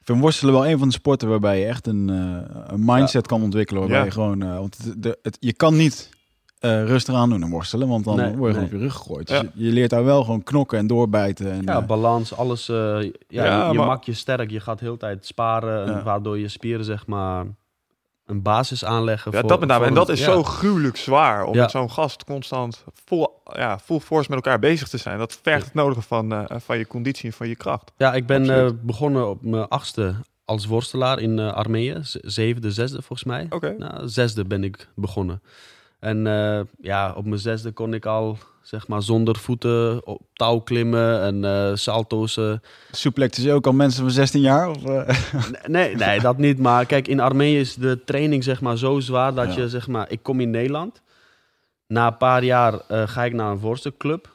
[0.07, 3.41] vind worstelen wel een van de sporten waarbij je echt een, eh, een mindset kan
[3.41, 3.81] ontwikkelen.
[3.81, 4.05] Waarbij Ja.
[4.05, 6.09] je gewoon, eh, want het, de, het, je kan niet
[6.59, 8.65] eh rustig aan doen en worstelen, want dan Nee, word je gewoon nee.
[8.65, 9.27] op je rug gegooid.
[9.27, 11.51] Dus je, je leert daar wel gewoon knokken en doorbijten.
[11.51, 12.69] En, Ja, balans, alles.
[12.69, 14.49] eh, ja, Ja, je, je maar- maakt je sterk.
[14.51, 15.85] Je gaat de hele tijd sparen.
[15.95, 16.03] En.
[16.03, 17.45] Waardoor je spieren, zeg maar,
[18.27, 19.31] een basis aanleggen.
[19.31, 19.85] Ja, voor, dat met name.
[19.85, 20.25] En dat is ja.
[20.25, 21.61] zo gruwelijk zwaar om Ja.
[21.61, 25.17] met zo'n gast constant vol, ja, full force met elkaar bezig te zijn.
[25.17, 27.91] Dat vergt het nodige van, eh, van je conditie en van je kracht.
[27.97, 31.97] Ja, ik ben eh, begonnen op mijn achtste als worstelaar in uh, Armenië.
[32.01, 33.45] Z- Zevende, zesde volgens mij.
[33.49, 33.75] Oké.
[33.77, 35.41] Nou, zesde ben ik begonnen.
[35.99, 38.37] En eh, ja, op mijn zesde kon ik al,
[38.67, 42.38] zeg maar, zonder voeten op touw klimmen en eh salto's.
[42.38, 42.53] eh,
[42.91, 44.69] Suplex is ook al mensen van 16 jaar?
[44.69, 45.15] Of, eh?
[45.67, 46.60] Nee, nee, dat niet.
[46.60, 49.62] Maar kijk, in Armenië is de training zeg maar zo zwaar dat Ja.
[49.62, 51.01] je zeg maar, ik kom in Nederland.
[51.88, 54.30] Na een paar jaar eh, ga ik naar een worstelclub.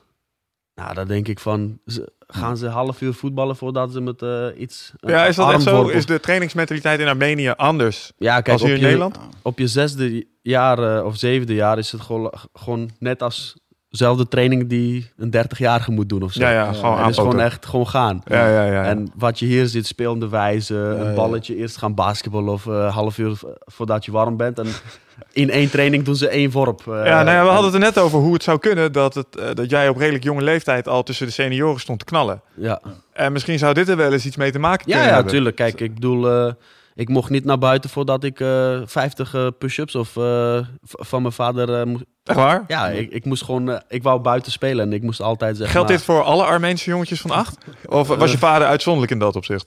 [0.74, 4.46] Nou, dan denk ik van, ze- gaan ze half uur voetballen voordat ze met eh,
[4.56, 4.92] iets.
[5.00, 5.88] Ja, is dat echt zo?
[5.88, 9.18] Is de trainingsmentaliteit in Armenië anders Ja, kijk, als op hier in je, Nederland?
[9.42, 13.56] op je zesde jaar of zevende jaar is het gewoon, gewoon net als
[13.92, 16.40] dezelfde training die een 30-jarige moet doen of zo.
[16.40, 18.22] Ja, ja, Ja, gewoon Het is gewoon echt gewoon gaan.
[18.24, 18.84] Ja, ja, ja.
[18.84, 20.80] En wat je hier ziet, spelende wijze, ja.
[21.04, 24.58] een balletje, eerst gaan basketballen of een half uur voordat je warm bent.
[24.58, 24.66] En
[25.32, 26.80] in één training doen ze één worp.
[26.80, 28.92] eh, ja, nou ja, we en- hadden het er net over hoe het zou kunnen
[28.92, 32.04] dat, het, eh, dat jij op redelijk jonge leeftijd al tussen de senioren stond te
[32.04, 32.40] knallen.
[32.54, 32.80] Ja,
[33.12, 35.32] En misschien zou dit er wel eens iets mee te maken ja, kunnen ja hebben.
[35.32, 35.56] tuurlijk.
[35.56, 36.52] Kijk, ik bedoel, eh,
[36.94, 41.34] ik mocht niet naar buiten voordat ik eh 50 eh, push-ups of eh, van mijn
[41.34, 42.04] vader eh, moest.
[42.24, 42.64] Echt waar?
[42.68, 45.74] Ja, ik, ik moest gewoon, eh, ik wou buiten spelen en ik moest altijd zeggen.
[45.74, 47.64] Geldt dit voor alle Armeense jongetjes van acht?
[47.88, 49.66] Of was je vader uitzonderlijk in dat opzicht?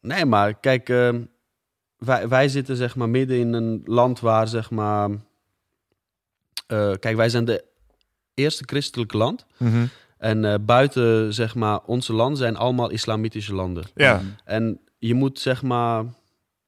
[0.00, 1.08] Nee, maar kijk, eh,
[1.98, 5.10] wij, wij zitten zeg maar midden in een land waar zeg maar.
[6.66, 7.64] eh, kijk, wij zijn de
[8.34, 9.46] eerste christelijke land.
[10.18, 13.84] En eh, buiten zeg maar onze landen zijn allemaal islamitische landen.
[13.94, 16.04] Ja, En je moet zeg maar,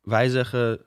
[0.03, 0.79] wij zeggen,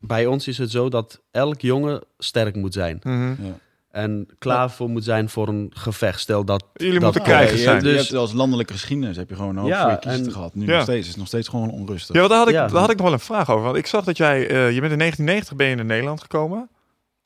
[0.00, 3.00] bij ons is het zo dat elk jongen sterk moet zijn.
[3.02, 3.34] Mhm.
[3.44, 3.58] Ja.
[3.94, 6.20] En klaar voor moet zijn voor een gevecht.
[6.20, 6.64] Stel dat.
[6.74, 7.76] Jullie dat- moeten je, zijn.
[7.76, 10.32] je Dus- hebt als landelijke geschiedenis heb je gewoon ook Ja, voor je kiezen en-
[10.32, 10.54] gehad.
[10.54, 10.72] Nu Ja.
[10.72, 10.98] nog steeds.
[10.98, 12.14] Het is nog steeds gewoon onrustig.
[12.14, 12.66] Ja, want daar had, ik, Ja.
[12.66, 13.64] daar had ik nog wel een vraag over.
[13.64, 16.68] Want ik zag dat jij, eh, je bent in 1990 ben je naar Nederland gekomen.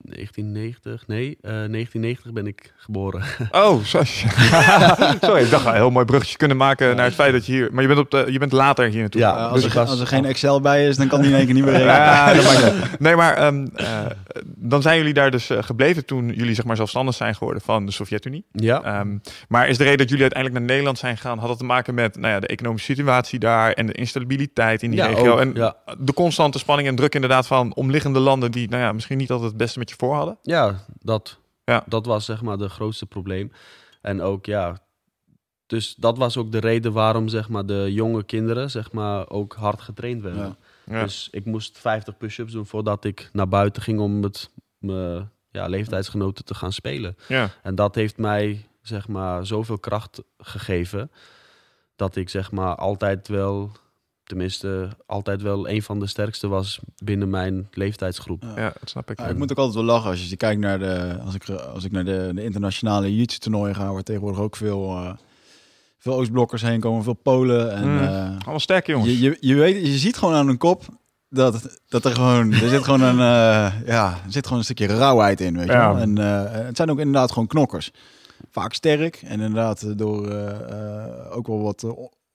[0.09, 3.23] 1990, nee, eh, 1990 ben ik geboren.
[3.51, 4.07] Oh, sorry.
[5.27, 7.69] sorry, ik dacht een heel mooi bruggetje kunnen maken naar het feit dat je hier...
[7.73, 9.37] Maar je bent, op de, je bent later hier naartoe Ja.
[9.37, 11.45] Eh, als, dus er, als er geen Excel bij is, dan kan die in één
[11.45, 11.95] keer niet meer rekenen.
[11.95, 13.01] Ja, dat maakt niet uit.
[13.01, 14.07] Nee, maar ehm, eh,
[14.45, 17.87] dan zijn jullie daar dus eh, gebleven toen jullie zeg maar zelfstandig zijn geworden van
[17.87, 18.45] de Sovjet-Unie.
[18.53, 19.19] ja, Ehm,
[19.49, 21.95] maar is de reden dat jullie uiteindelijk naar Nederland zijn gegaan, had dat te maken
[21.95, 25.41] met nou ja, de economische situatie daar en de instabiliteit in die Ja, regio ook,
[25.41, 25.77] en ja.
[25.99, 29.49] de constante spanning en druk inderdaad van omliggende landen die nou ja, misschien niet altijd
[29.49, 30.39] het beste met je voor hadden?
[30.43, 31.85] ja, dat, Ja.
[31.87, 33.53] dat was zeg maar de grootste probleem.
[34.01, 34.79] En ook, ja,
[35.67, 39.55] dus dat was ook de reden waarom zeg maar de jonge kinderen zeg maar ook
[39.55, 40.57] hard getraind werden.
[40.85, 40.95] Ja.
[40.95, 41.03] Ja.
[41.03, 45.67] Dus ik moest 50 push-ups doen voordat ik naar buiten ging om met mijn ja,
[45.67, 47.17] leeftijdsgenoten te gaan spelen.
[47.29, 47.51] Ja.
[47.63, 51.11] En dat heeft mij zeg maar zoveel kracht gegeven
[51.97, 53.73] dat ik zeg maar altijd wel,
[54.29, 58.43] tenminste altijd wel een van de sterkste was binnen mijn leeftijdsgroep.
[58.57, 58.73] Ja.
[58.81, 59.19] dat snap ik.
[59.21, 61.85] Ja, ik moet ook altijd wel lachen als je kijkt naar de, als ik, als
[61.85, 65.11] ik naar de, de internationale jiu toernooien ga, waar tegenwoordig ook veel, eh,
[65.99, 67.73] veel Oostblokkers heen komen, veel Polen.
[67.73, 67.99] En, Mm.
[67.99, 69.11] eh, Allemaal sterke jongens.
[69.13, 70.83] je, je, je, weet, je ziet gewoon aan hun kop
[71.31, 74.87] dat, dat er gewoon, er zit gewoon een, eh, ja, er zit gewoon een stukje
[74.87, 75.93] rauwheid in, weet je Ja.
[75.93, 76.03] wel.
[76.03, 77.91] En eh, het zijn ook inderdaad gewoon knokkers.
[78.51, 81.85] Vaak sterk en inderdaad door eh, eh, ook wel wat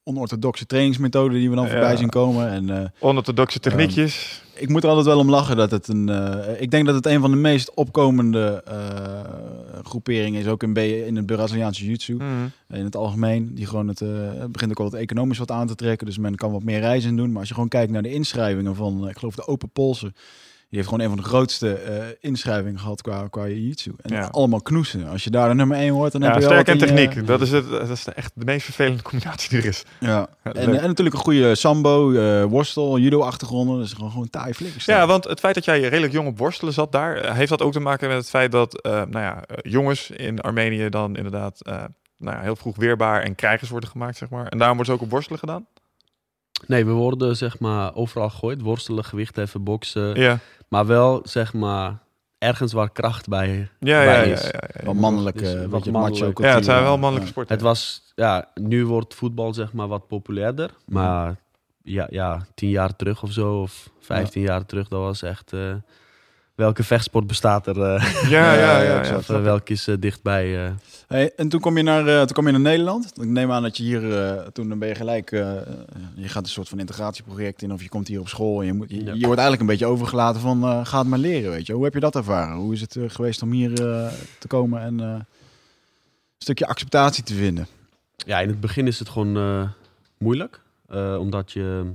[0.04, 2.50] onorthodoxe trainingsmethoden die we dan voorbij zien komen.
[2.50, 4.42] En eh, Onorthodoxe techniekjes.
[4.56, 6.10] ik moet er altijd wel om lachen dat het een.
[6.10, 10.74] eh, ik denk dat het een van de meest opkomende eh, groeperingen is, ook in,
[10.74, 12.14] B- in het Braziliaanse jiu-jitsu.
[12.16, 12.28] Mhm.
[12.70, 13.52] In het algemeen.
[13.56, 16.06] Die gewoon het, het begint ook al wat economisch wat aan te trekken.
[16.08, 17.30] Dus men kan wat meer reizen doen.
[17.30, 20.16] Maar als je gewoon kijkt naar de inschrijvingen van, ik geloof de Open Polsen.
[20.74, 23.92] Die heeft gewoon een van de grootste eh, inschrijvingen gehad qua, qua jiu-jitsu.
[24.02, 24.28] En Ja.
[24.32, 25.08] allemaal knoesen.
[25.08, 26.90] Als je daar de nummer 1 hoort, dan Ja, heb je wel sterk en wat
[26.90, 27.28] in je- techniek.
[27.28, 29.84] Dat is, het, dat is de- echt de meest vervelende combinatie die er is.
[30.00, 30.28] Ja.
[30.44, 33.78] En, en natuurlijk een goede sambo, eh, worstel, judo-achtergronden.
[33.80, 34.86] Dus gewoon, gewoon taai flikkers.
[34.86, 37.62] Ja, want het feit dat jij redelijk jong op worstelen zat daar, eh, heeft dat
[37.62, 41.16] ook te maken met het feit dat eh, nou ja, eh, jongens in Armenië dan
[41.16, 41.84] inderdaad eh,
[42.18, 44.48] nou ja, heel vroeg weerbaar en krijgers worden gemaakt, zeg maar.
[44.48, 45.66] En daarom wordt ze ook op worstelen gedaan?
[46.68, 48.62] Nee, we worden zeg maar overal gegooid.
[48.62, 50.16] Worstelen, gewichtheffen, boksen.
[50.20, 50.40] Ja,
[50.74, 51.98] Maar wel zeg maar
[52.38, 54.06] ergens waar kracht bij, ja, ja.
[54.06, 54.42] bij ja, is.
[54.44, 54.86] ja, ja.
[54.86, 55.94] Wat mannelijk, Dus wat weet je, mannelijk.
[55.94, 56.46] macho Ja, cultuur.
[56.46, 56.98] Ja, het zijn wel Ja.
[56.98, 57.54] mannelijke sporten.
[57.56, 60.70] Het was, ja, nu wordt voetbal zeg maar wat populairder.
[60.86, 61.36] Maar
[61.84, 65.54] ja, ja, tien jaar terug of zo, of vijftien jaar terug, dat was echt...
[65.54, 65.74] eh,
[66.56, 67.82] welke vechtsport bestaat er?
[67.82, 68.60] eh, Ja, ja, ja.
[68.78, 69.20] Ja, ja, exact.
[69.20, 70.66] of eh, welke is eh, dichtbij?
[70.66, 70.72] eh?
[71.08, 73.12] Hey, en toen kom, je naar, eh, toen kom je naar Nederland.
[73.22, 75.40] Ik neem aan dat je hier, eh, toen dan ben je gelijk, eh,
[76.16, 78.60] je gaat een soort van integratieproject in of je komt hier op school.
[78.60, 79.14] En je, moet, je, Ja.
[79.14, 81.74] je wordt eigenlijk een beetje overgelaten van eh, ga het maar leren, weet je.
[81.74, 82.56] Hoe heb je dat ervaren?
[82.56, 85.26] Hoe is het geweest om hier eh, te komen en eh, een
[86.38, 87.68] stukje acceptatie te vinden?
[88.16, 89.70] Ja, in het begin is het gewoon eh,
[90.18, 90.62] moeilijk.
[90.88, 91.92] eh, omdat je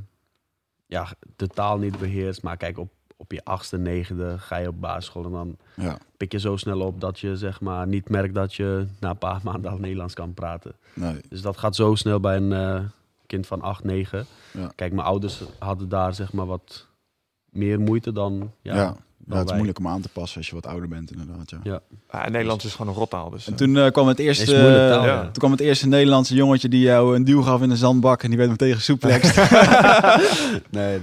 [0.86, 2.42] ja, de taal niet beheerst.
[2.42, 6.32] Maar kijk, op, op je achtste, negende ga je op basisschool en dan Ja, pik
[6.32, 9.40] je zo snel op dat je zeg maar niet merkt dat je na een paar
[9.48, 10.72] maanden al Nederlands kan praten.
[10.94, 11.20] nee.
[11.28, 12.80] Dus dat gaat zo snel bij een eh,
[13.26, 14.26] kind van 8, 9.
[14.52, 14.72] Ja.
[14.74, 16.86] Kijk, mijn ouders hadden daar zeg maar wat
[17.50, 18.52] meer moeite dan.
[18.62, 19.32] Ja, Ja, ja.
[19.34, 19.54] het is wij.
[19.54, 21.50] moeilijk om aan te passen als je wat ouder bent inderdaad.
[21.50, 21.58] Ja.
[21.62, 21.80] Ja.
[22.12, 23.30] Ja, Nederlands is gewoon een rottaal.
[23.30, 25.22] Dus, En eh, toen eh, kwam het eerste, taal, eh, ja.
[25.22, 28.28] toen kwam het eerste Nederlandse jongetje die jou een duw gaf in de zandbak en
[28.28, 29.36] die werd meteen gesoeplext.
[30.70, 31.00] Nee,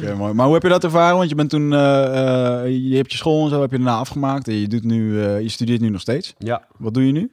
[0.00, 0.14] nee.
[0.14, 0.32] Mooi.
[0.32, 1.16] Maar hoe heb je dat ervaren?
[1.16, 3.96] Want je bent toen, eh, eh, je hebt je school en zo heb je daarna
[3.98, 6.34] afgemaakt en je doet nu, eh, je studeert nu nog steeds.
[6.38, 7.30] Ja, Wat doe je nu?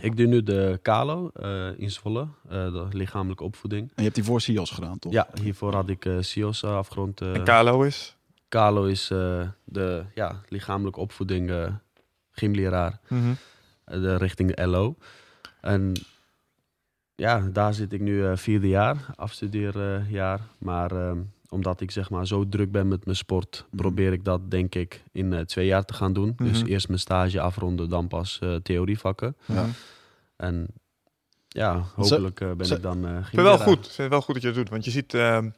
[0.00, 3.82] ik doe nu de Kalo eh, in Zwolle, eh, de lichamelijke opvoeding.
[3.82, 5.12] En je hebt die voor SIOS gedaan, toch?
[5.12, 7.20] Ja, hiervoor had ik eh CIO's afgerond.
[7.20, 7.34] eh.
[7.34, 8.16] en Kalo is?
[8.48, 11.72] Kalo is eh, de ja, lichamelijke opvoeding eh
[12.30, 13.32] gymleraar Mhm.
[13.84, 14.96] eh, de, richting de LO.
[15.60, 15.92] En
[17.14, 20.40] ja, daar zit ik nu vierde jaar, afstudeerjaar.
[20.58, 21.18] maar ehm,
[21.50, 23.76] omdat ik zeg maar zo druk ben met mijn sport, Mhm.
[23.76, 26.34] probeer ik dat denk ik in twee jaar te gaan doen.
[26.36, 26.70] Dus Mhm.
[26.70, 29.36] eerst mijn stage afronden, dan pas theorievakken.
[29.46, 29.66] Ja.
[30.36, 30.66] En
[31.48, 33.84] ja, hopelijk eh, ben zo- ik dan Ik vind het wel goed.
[33.86, 34.68] Vind het wel goed dat je dat doet.
[34.70, 35.48] Want je ziet ehm,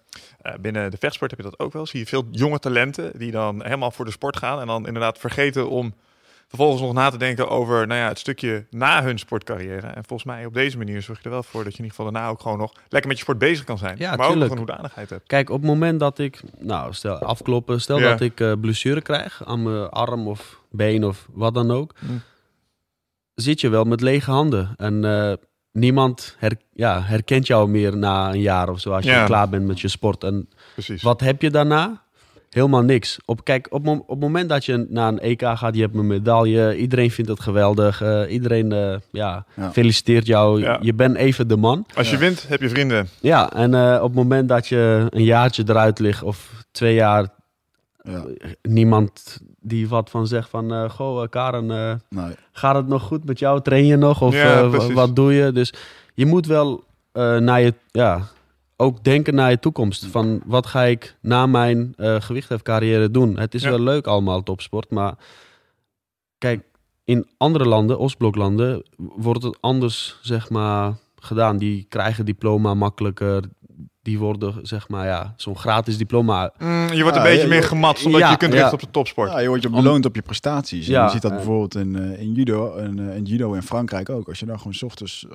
[0.43, 1.87] eh, binnen de vechtsport heb je dat ook wel.
[1.87, 4.61] Zie je veel jonge talenten die dan helemaal voor de sport gaan.
[4.61, 5.95] En dan inderdaad vergeten om
[6.49, 9.87] vervolgens nog na te denken over nou ja, het stukje na hun sportcarrière.
[9.87, 11.97] En volgens mij op deze manier zorg je er wel voor dat je in ieder
[11.97, 13.99] geval daarna ook gewoon nog lekker met je sport bezig kan zijn.
[13.99, 14.53] Ja, maar ook nog tuurlijk.
[14.53, 15.27] een hoedanigheid hebt.
[15.27, 18.09] Kijk, op het moment dat ik, nou, stel afkloppen, stel Ja.
[18.11, 22.21] dat ik blessure krijg aan mijn arm of been of wat dan ook, Mm.
[23.35, 24.75] zit je wel met lege handen.
[24.77, 25.05] En
[25.73, 29.25] niemand her- ja, herkent jou meer na een jaar of zo als je Ja.
[29.25, 30.25] klaar bent met je sport.
[30.25, 31.03] En Precies.
[31.03, 32.03] wat heb je daarna?
[32.51, 33.19] Helemaal niks.
[33.25, 35.95] Op, kijk, op, mom- op het moment dat je naar een EK gaat, je hebt
[35.95, 39.73] een medaille, iedereen vindt het geweldig, eh, iedereen eh, ja, Ja.
[39.73, 40.79] feliciteert jou, Ja.
[40.83, 41.87] je bent even de man.
[41.95, 42.21] Als je Ja.
[42.21, 43.09] wint, heb je vrienden.
[43.21, 47.29] Ja, en eh, op het moment dat je een jaartje eruit ligt of twee jaar,
[48.03, 48.25] Ja.
[48.63, 51.95] niemand die wat van zegt van, eh, goh, eh, Karen, eh,
[52.25, 52.35] Nee.
[52.53, 53.63] gaat het nog goed met jou?
[53.63, 54.23] Train je nog?
[54.23, 55.53] Of Ja, wat doe je?
[55.53, 55.73] Dus
[56.15, 58.21] je moet wel eh, naar je, ja,
[58.77, 60.07] ook denken naar je toekomst.
[60.07, 63.39] Van wat ga ik na mijn eh gewichthefcarrière doen?
[63.39, 63.71] Het is Ja.
[63.71, 65.15] wel leuk allemaal topsport, maar
[66.39, 66.63] kijk,
[67.05, 71.57] in andere landen, Oostbloklanden, wordt het anders, zeg maar, gedaan.
[71.57, 73.43] Die krijgen diploma makkelijker.
[74.03, 76.53] Die worden, zeg maar, ja, zo'n gratis diploma.
[76.59, 78.59] Mm, je wordt een beetje je- meer gematst omdat Ja, je kunt ja.
[78.59, 79.31] richten op de topsport.
[79.31, 80.89] Ja, je wordt je beloond op je prestaties.
[80.89, 84.09] En je ziet dat bijvoorbeeld in, eh, in judo en eh, in judo in Frankrijk
[84.09, 84.29] ook.
[84.29, 85.27] Als je daar gewoon 's ochtends,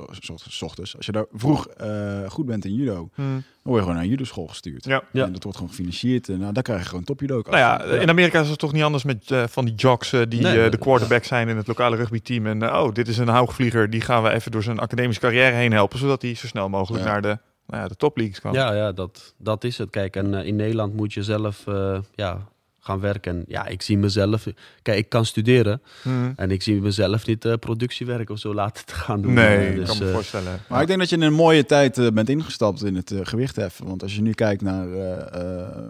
[0.49, 1.89] 's ochtends, als je daar vroeg eh,
[2.28, 3.25] goed bent in judo, Mm.
[3.34, 4.86] dan word je gewoon naar een judoschool gestuurd.
[4.86, 5.01] Ja.
[5.12, 5.25] Ja.
[5.25, 6.30] En dat wordt gewoon gefinancierd.
[6.30, 7.41] En nou, daar krijg je gewoon topjudo.
[7.45, 10.21] Nou ja, in Amerika is het toch niet anders met eh, van die jocks eh,
[10.30, 12.45] die Nee, eh, de quarterback zijn in het lokale rugbyteam.
[12.47, 15.56] En eh, oh, dit is een hoogvlieger, die gaan we even door zijn academische carrière
[15.56, 17.12] heen helpen, zodat hij zo snel mogelijk Ja.
[17.12, 18.54] naar de, nou ja, de topleagues kan.
[18.54, 19.89] Ja, ja dat, dat is het.
[19.89, 22.47] Kijk, en eh, in Nederland moet je zelf eh, ja,
[22.80, 23.36] gaan werken.
[23.36, 24.47] En ja, ik zie mezelf...
[24.82, 25.82] Kijk, ik kan studeren.
[26.04, 26.34] Mm.
[26.36, 29.34] En ik zie mezelf niet eh, productiewerk of zo laten te gaan doen.
[29.34, 30.60] Nee, Eh, ik dus, kan me voorstellen.
[30.69, 33.86] Maar ik denk dat je in een mooie tijd bent ingestapt in het gewichtheffen.
[33.86, 35.86] Want als je nu kijkt naar eh, eh,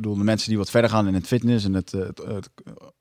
[0.00, 2.50] bedoel, de mensen die wat verder gaan in het fitness en het, eh, het, het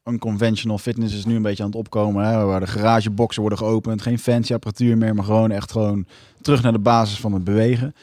[0.03, 2.25] unconventional fitness is nu een beetje aan het opkomen.
[2.25, 6.05] Hè, waar de garageboxen worden geopend, geen fancy apparatuur meer, maar gewoon echt gewoon
[6.41, 7.93] terug naar de basis van het bewegen.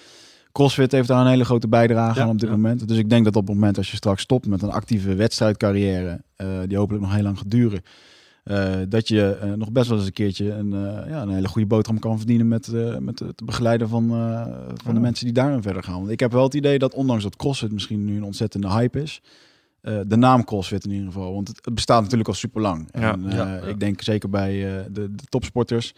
[0.53, 2.55] CrossFit heeft daar een hele grote bijdrage Ja, aan op dit ja.
[2.55, 2.89] moment.
[2.89, 6.21] Dus ik denk dat op het moment als je straks stopt met een actieve wedstrijdcarrière,
[6.37, 7.91] eh, die hopelijk nog heel lang gaat duren, eh,
[8.89, 11.67] dat je eh, nog best wel eens een keertje een, eh, ja, een hele goede
[11.67, 14.43] boterham kan verdienen met, eh, met het begeleiden van, eh,
[14.75, 15.03] van de Oh.
[15.03, 15.99] mensen die daarin verder gaan.
[15.99, 19.03] Want ik heb wel het idee dat ondanks dat CrossFit misschien nu een ontzettende hype
[19.03, 19.21] is,
[19.81, 22.89] eh, de naam CrossFit in ieder geval, want het, het bestaat natuurlijk al super lang.
[22.93, 23.13] Ja.
[23.13, 23.61] En, eh, Ja, ja.
[23.61, 25.95] ik denk zeker bij eh, de, de topsporters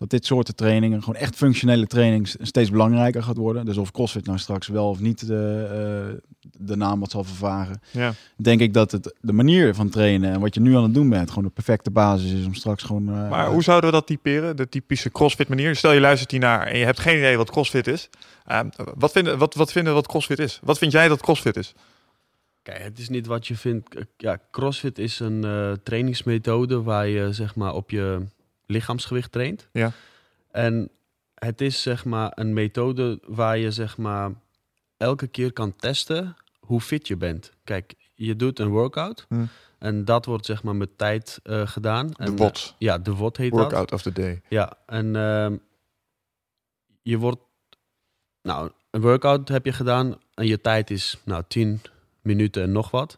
[0.00, 3.64] dat dit soort trainingen, gewoon echt functionele training, steeds belangrijker gaat worden.
[3.64, 6.14] Dus of CrossFit nou straks wel of niet eh, eh,
[6.58, 8.12] de naam wat zal vervagen Ja.
[8.36, 11.08] denk ik dat het de manier van trainen en wat je nu aan het doen
[11.08, 13.08] bent, gewoon de perfecte basis is om straks gewoon.
[13.08, 14.56] eh, Maar hoe zouden we dat typeren?
[14.56, 15.76] De typische CrossFit manier.
[15.76, 18.08] Stel je luistert hiernaar en je hebt geen idee wat CrossFit is.
[18.46, 20.60] Ehm, wat, vinden, wat, wat vinden wat CrossFit is?
[20.62, 21.74] Wat vind jij dat CrossFit is?
[22.62, 23.96] Kijk, het is niet wat je vindt.
[24.16, 28.20] Ja, CrossFit is een eh, trainingsmethode waar je zeg maar op je
[28.70, 29.68] lichaamsgewicht traint.
[29.72, 29.92] Ja.
[30.50, 30.90] En
[31.34, 34.30] het is zeg maar een methode waar je zeg maar
[34.96, 37.52] elke keer kan testen hoe fit je bent.
[37.64, 39.44] Kijk, je doet een workout Hm.
[39.78, 42.06] en dat wordt zeg maar met tijd eh, gedaan.
[42.06, 42.56] De En, WOT.
[42.58, 43.60] eh, ja, de WOT heet dat.
[43.60, 44.40] Workout of the day.
[44.48, 45.56] Ja, en ehm,
[47.02, 47.40] je wordt...
[48.42, 51.80] Nou, een workout heb je gedaan en je tijd is nou 10
[52.22, 53.16] minuten en nog wat.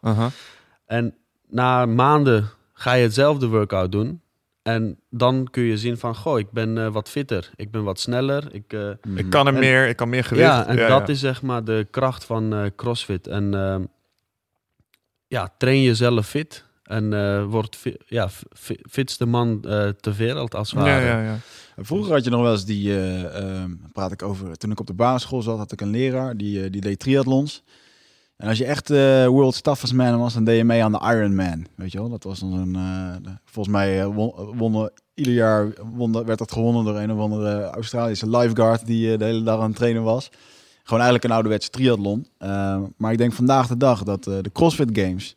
[0.85, 1.15] En
[1.47, 4.21] na maanden ga je hetzelfde workout doen.
[4.63, 7.49] En dan kun je zien van, goh, ik ben eh, wat fitter.
[7.55, 8.53] Ik ben wat sneller.
[8.53, 9.17] Ik, eh, mhm.
[9.17, 10.47] Ik kan er En- meer, ik kan meer gewicht.
[10.47, 11.13] ja, en dat ja.
[11.13, 13.27] is zeg maar de kracht van eh, CrossFit.
[13.27, 13.83] En ehm,
[15.27, 16.65] ja, train jezelf fit.
[16.83, 21.05] En eh word fi- ja, fi- fitste man eh ter wereld als het Ja, ware.
[21.05, 21.37] ja, ja.
[21.77, 24.87] Vroeger had je nog wel eens die, eh, ehm, praat ik over, toen ik op
[24.87, 27.63] de basisschool zat, had ik een leraar die, die deed triathlons.
[28.43, 30.99] En als je echt eh World Toughest Man was, dan deed je mee aan de
[30.99, 31.65] Ironman.
[31.75, 35.67] Weet je wel, dat was dan een, eh, volgens mij eh, won, wonnen, ieder jaar
[35.93, 39.67] won, werd dat gewonnen door een of andere Australische lifeguard die de hele dag aan
[39.67, 40.29] het trainen was.
[40.83, 42.27] Gewoon eigenlijk een ouderwetse triathlon.
[42.97, 45.35] Maar ik denk vandaag de dag dat de CrossFit Games,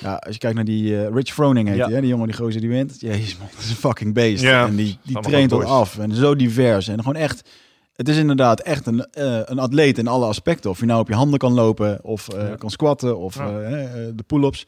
[0.00, 1.86] ja, als je kijkt naar die Rich Froning heet Ja.
[1.86, 3.00] die, hè, die jongen die gozer die wint.
[3.00, 4.42] Jezus man, dat is een fucking beest.
[4.42, 7.48] Ja, en die, die traint tot af en zo divers en gewoon echt...
[7.92, 10.70] Het is inderdaad echt een, eh, een atleet in alle aspecten.
[10.70, 12.54] Of je nou op je handen kan lopen, of eh, Ja.
[12.56, 13.60] kan squatten, of Ja.
[13.60, 13.82] eh,
[14.14, 14.60] de pull-ups.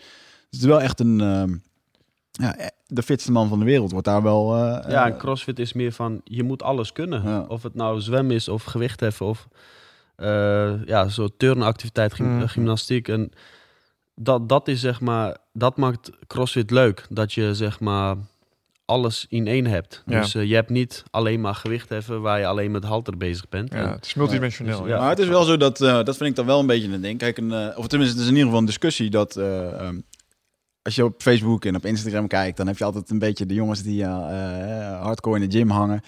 [0.51, 1.21] Het is wel echt een...
[1.21, 1.55] ehm,
[2.31, 4.57] ja, de fitste man van de wereld wordt daar wel...
[4.57, 7.23] Ja, en CrossFit is meer van, je moet alles kunnen.
[7.23, 7.45] Ja.
[7.49, 9.49] Of het nou zwemmen is, of gewicht heffen, of
[10.87, 12.47] ja, zo turnactiviteit, gym- Mhm.
[12.47, 13.09] gymnastiek.
[13.09, 13.31] En
[14.15, 17.07] dat, dat is zeg maar, dat maakt CrossFit leuk.
[17.11, 18.17] Dat je zeg maar
[18.85, 20.03] alles in één hebt.
[20.07, 20.21] Ja.
[20.21, 23.49] Dus eh, je hebt niet alleen maar gewicht heffen waar je alleen met halter bezig
[23.49, 23.73] bent.
[23.73, 24.81] Ja, En- het is multidimensioneel.
[24.83, 24.99] Dus, ja.
[24.99, 27.01] Maar het is wel zo dat, eh, dat vind ik dan wel een beetje een
[27.01, 27.19] ding.
[27.19, 30.01] Kijk, een, eh, of tenminste, het is in ieder geval een discussie dat eh, ehm,
[30.83, 33.55] als je op Facebook en op Instagram kijkt, dan heb je altijd een beetje de
[33.55, 36.01] jongens die hardcore in de gym hangen.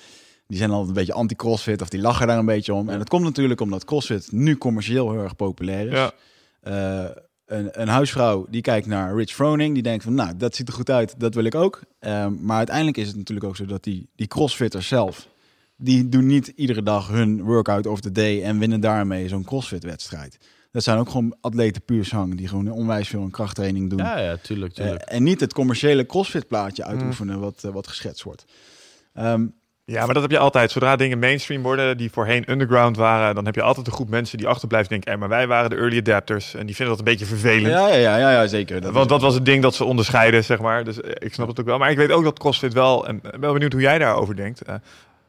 [0.47, 2.89] Die zijn altijd een beetje anti-crossfit of die lachen daar een beetje om.
[2.89, 5.93] En dat komt natuurlijk omdat crossfit nu commercieel heel erg populair is.
[5.93, 6.13] Ja.
[7.47, 10.75] Een, een huisvrouw die kijkt naar Rich Froning, die denkt van, nou, dat ziet er
[10.75, 11.83] goed uit, dat wil ik ook.
[11.99, 15.29] Ehm, maar uiteindelijk is het natuurlijk ook zo dat die, die crossfitters zelf,
[15.77, 20.39] die doen niet iedere dag hun workout of the day en winnen daarmee zo'n crossfit-wedstrijd.
[20.71, 23.99] Dat zijn ook gewoon atleten puur zang, die gewoon onwijs veel een krachttraining doen.
[23.99, 25.03] ja, ja, tuurlijk, tuurlijk.
[25.03, 28.45] Eh, en niet het commerciële crossfit-plaatje uitoefenen wat, eh, wat geschetst wordt.
[29.13, 29.47] Ehm,
[29.93, 30.71] Ja, maar dat heb je altijd.
[30.71, 34.39] Zodra dingen mainstream worden die voorheen underground waren, dan heb je altijd een groep mensen
[34.39, 37.13] die achterblijven denken, eh, maar wij waren de early adapters en die vinden dat een
[37.13, 37.67] beetje vervelend.
[37.73, 38.81] Ja, ja, ja, ja, ja zeker.
[38.81, 40.85] Dat Want dat was het ding dat ze onderscheiden, zeg maar.
[40.85, 41.79] Dus eh, ik snap het ook wel.
[41.79, 44.63] Maar ik weet ook dat CrossFit wel, en ben wel benieuwd hoe jij daarover denkt.
[44.63, 44.75] Eh,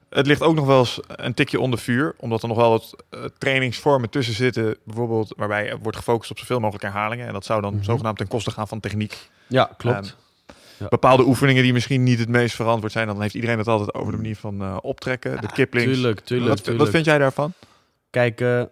[0.09, 2.95] het ligt ook nog wel eens een tikje onder vuur, omdat er nog wel wat
[3.09, 7.27] eh, trainingsvormen tussen zitten, bijvoorbeeld waarbij er wordt gefocust op zoveel mogelijk herhalingen.
[7.27, 7.83] En dat zou dan Mhm.
[7.83, 9.29] zogenaamd ten koste gaan van techniek.
[9.47, 10.15] Ja, klopt.
[10.89, 14.11] Bepaalde oefeningen die misschien niet het meest verantwoord zijn, dan heeft iedereen het altijd over
[14.11, 15.93] de manier van eh, optrekken, de kiplings.
[15.93, 16.83] tuurlijk, tuurlijk, wat, tuurlijk.
[16.83, 17.53] wat vind jij daarvan?
[18.09, 18.63] Kijk, eh,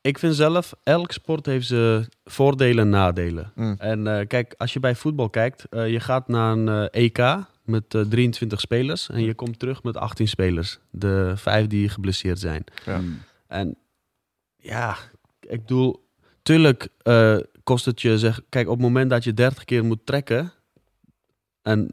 [0.00, 3.52] ik vind zelf, elk sport heeft zijn voordelen en nadelen.
[3.54, 3.74] Mm.
[3.78, 8.00] En eh, kijk, als je bij voetbal kijkt, je gaat naar een EK met eh,
[8.00, 10.78] 23 spelers en je komt terug met 18 spelers.
[10.90, 12.64] De vijf die geblesseerd zijn.
[12.84, 12.98] Ja.
[12.98, 13.22] Mm.
[13.46, 13.76] En
[14.56, 14.96] ja,
[15.40, 16.08] ik bedoel,
[16.42, 20.06] tuurlijk eh, kost het je, zeg, kijk, op het moment dat je 30 keer moet
[20.06, 20.52] trekken,
[21.68, 21.90] en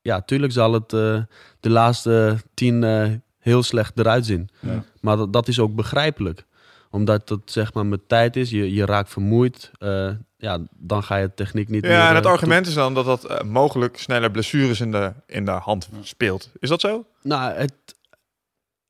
[0.00, 1.22] ja, tuurlijk zal het eh,
[1.60, 4.48] de laatste 10 eh, heel slecht eruit zien.
[4.60, 4.84] Ja.
[5.00, 6.44] Maar dat, dat is ook begrijpelijk.
[6.90, 9.70] Omdat het zeg maar met tijd is, je, je raakt vermoeid.
[9.78, 11.90] eh, ja, dan ga je techniek niet meer...
[11.90, 15.50] Ja, en het argument is dan dat dat mogelijk sneller blessures in de, in de
[15.50, 16.50] hand speelt.
[16.58, 17.06] Is dat zo?
[17.22, 17.72] Nou, het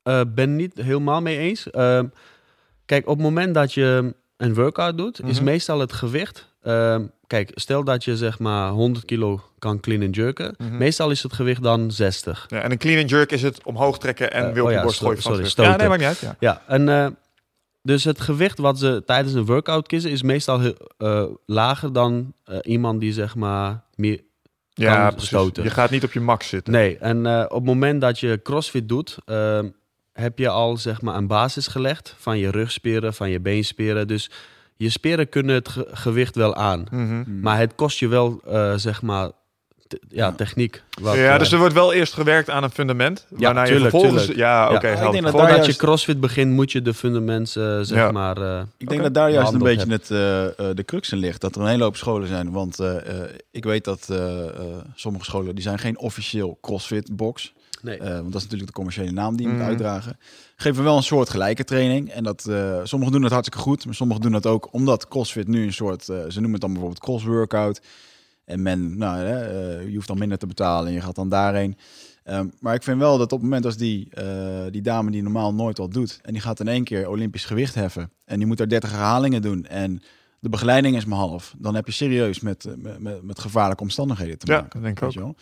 [0.03, 1.69] eh, ben niet helemaal mee eens.
[1.71, 2.05] Ehm,
[2.85, 5.43] kijk, op het moment dat je een workout doet, is Mhm.
[5.43, 6.53] meestal het gewicht.
[6.61, 10.55] ehm, kijk, stel dat je zeg maar 100 kilo kan clean en jerken.
[10.57, 10.77] Mhm.
[10.77, 12.45] Meestal is het gewicht dan 60.
[12.49, 14.71] Ja, en een clean and jerk is het omhoog trekken en Eh, weer op oh
[14.71, 15.69] je ja, borst gooien van sorry.
[15.69, 16.19] Ja, nee, maakt niet uit.
[16.19, 16.35] Ja.
[16.39, 17.07] Ja, en eh,
[17.81, 20.61] dus het gewicht wat ze tijdens een workout kiezen is meestal
[20.97, 24.21] eh, lager dan eh, iemand die zeg maar meer.
[24.73, 25.27] Ja, precies.
[25.27, 25.63] stoten.
[25.63, 26.73] Je gaat niet op je max zitten.
[26.73, 29.59] Nee, en eh, op het moment dat je CrossFit doet, eh,
[30.13, 34.07] heb je al zeg maar een basis gelegd van je rugspieren, van je beenspieren.
[34.07, 34.29] Dus
[34.77, 37.39] je spieren kunnen het ge- gewicht wel aan, Mhm.
[37.41, 39.29] Maar het kost je wel eh, zeg maar
[39.87, 40.83] te- ja, techniek.
[41.01, 43.25] Wat, ja, eh, dus er wordt wel eerst gewerkt aan een fundament.
[43.29, 44.13] Ja, waarna je vervolgens...
[44.15, 44.37] tuurlijk.
[44.39, 44.87] Ja, oké.
[44.87, 45.11] Ja.
[45.21, 48.11] dat Voordat je CrossFit begint, moet je de fundaments eh, zeg Ja.
[48.11, 48.37] maar.
[48.37, 50.07] eh, Ik denk dat daar juist een beetje het,
[50.77, 51.41] de crux in ligt.
[51.41, 52.51] Dat er een hele hoop scholen zijn.
[52.51, 54.51] Want eh, eh, ik weet dat eh, eh,
[54.95, 57.53] sommige scholen die zijn geen officieel CrossFit box.
[57.85, 57.97] Nee.
[57.97, 59.61] Eh, want dat is natuurlijk de commerciële naam die je Mhm.
[59.61, 60.17] moet uitdragen.
[60.55, 62.09] Geven wel een soort gelijke training.
[62.11, 63.85] En dat, eh, sommigen doen dat hartstikke goed.
[63.85, 66.09] Maar sommigen doen dat ook omdat CrossFit nu een soort...
[66.09, 67.81] eh, ze noemen het dan bijvoorbeeld cross-workout.
[68.45, 71.77] En men, nou, hè, je hoeft dan minder te betalen en je gaat dan daarheen.
[72.23, 74.25] Ehm, maar ik vind wel dat op het moment als die, eh,
[74.71, 76.19] die dame die normaal nooit wat doet...
[76.21, 78.11] en die gaat in één keer Olympisch gewicht heffen...
[78.25, 79.65] en die moet er 30 herhalingen doen...
[79.65, 80.01] en
[80.39, 81.55] de begeleiding is maar half...
[81.57, 84.69] dan heb je serieus met, met, met, met gevaarlijke omstandigheden te Ja, maken.
[84.73, 85.13] dat denk ik ook.
[85.13, 85.35] wel.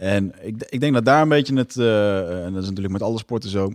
[0.00, 1.76] En ik, ik denk dat daar een beetje het...
[1.76, 3.72] eh, en dat is natuurlijk met alle sporten zo...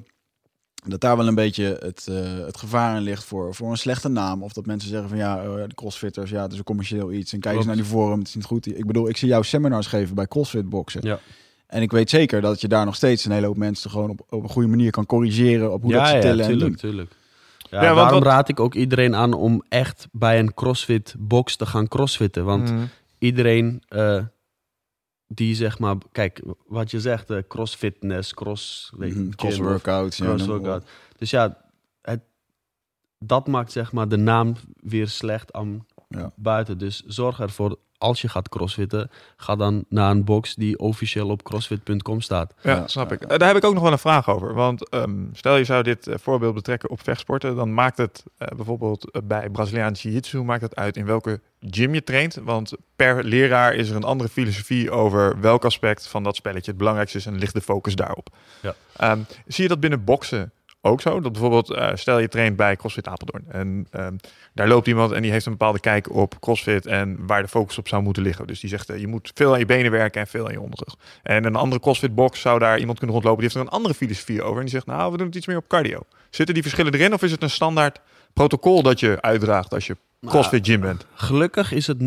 [0.88, 4.10] dat daar wel een beetje het, eh, het gevaar in ligt voor, voor een slechte
[4.10, 4.44] naam.
[4.44, 7.34] Of dat mensen zeggen van ja, eh, de crossfitters, ja, het is een commercieel iets.
[7.34, 8.78] En kijk eens naar die forum, het is niet goed.
[8.78, 11.02] Ik bedoel, ik zie jou seminars geven bij crossfit boksen.
[11.04, 11.20] Ja.
[11.68, 14.22] En ik weet zeker dat je daar nog steeds een hele hoop mensen gewoon op,
[14.30, 16.90] op een goede manier kan corrigeren op hoe dat ze tillen en tuurlijk, doen.
[16.92, 17.12] tuurlijk.
[17.70, 21.56] Ja, Ja, daarom wat- raad ik ook iedereen aan om echt bij een CrossFit box
[21.56, 22.46] te gaan crossfitten.
[22.46, 22.84] Want Mhm.
[23.18, 24.22] iedereen eh,
[25.28, 30.18] die zeg maar, kijk, wat je zegt, eh, crossfitness, cross, gym Cross workouts.
[30.18, 30.84] cross workout.
[31.18, 31.58] Dus ja,
[32.02, 32.22] het,
[33.20, 36.32] dat maakt zeg maar de naam weer slecht aan Ja.
[36.36, 36.78] buiten.
[36.78, 41.44] Dus zorg ervoor, als je gaat crossfitten, ga dan naar een box die officieel op
[41.44, 42.54] crossfit.com staat.
[42.62, 43.22] Ja, Ja, snap ik.
[43.22, 44.54] Eh, daar heb ik ook nog wel een vraag over.
[44.54, 48.48] Want ehm, stel je zou dit eh, voorbeeld betrekken op vechtsporten, dan maakt het eh,
[48.56, 52.36] bijvoorbeeld bij Braziliaans Jiu-Jitsu maakt het uit in welke gym je traint.
[52.44, 56.80] Want per leraar is er een andere filosofie over welk aspect van dat spelletje het
[56.80, 58.30] belangrijkste is en ligt de focus daarop.
[58.62, 58.76] Ja.
[58.96, 60.52] Ehm, zie je dat binnen boksen
[60.86, 61.20] ook zo?
[61.20, 64.16] Dat bijvoorbeeld, eh, stel je traint bij CrossFit Apeldoorn en ehm,
[64.54, 67.78] daar loopt iemand en die heeft een bepaalde kijk op CrossFit en waar de focus
[67.78, 68.48] op zou moeten liggen.
[68.48, 70.62] Dus die zegt, eh, je moet veel aan je benen werken en veel aan je
[70.62, 70.96] onderrug.
[71.24, 73.42] En een andere CrossFit box zou daar iemand kunnen rondlopen.
[73.44, 74.56] Die heeft er een andere filosofie over.
[74.56, 76.00] En die zegt, nou, we doen het iets meer op cardio.
[76.30, 78.00] Zitten die verschillen erin of is het een standaard
[78.34, 81.06] protocol dat je uitdraagt als je CrossFit gym bent?
[81.14, 81.98] Gelukkig is het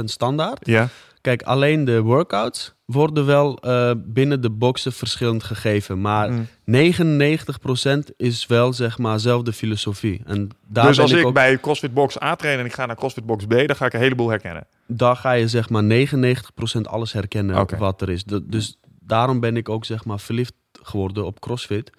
[0.00, 0.66] 90% standaard.
[0.66, 0.88] Ja,
[1.22, 6.00] Kijk, alleen de workouts worden wel eh, binnen de boxen verschillend gegeven.
[6.00, 6.46] Maar Mm.
[6.64, 10.20] 99% is wel, zeg maar, zelfde filosofie.
[10.24, 12.96] En daar, dus als ik, ook, bij CrossFit Box A train en ik ga naar
[12.96, 14.66] CrossFit Box B, dan ga ik een heleboel herkennen.
[14.86, 18.24] daar ga je, zeg maar, 99% alles herkennen wat er is.
[18.42, 21.90] Dus daarom ben ik ook, zeg maar, verliefd geworden op CrossFit.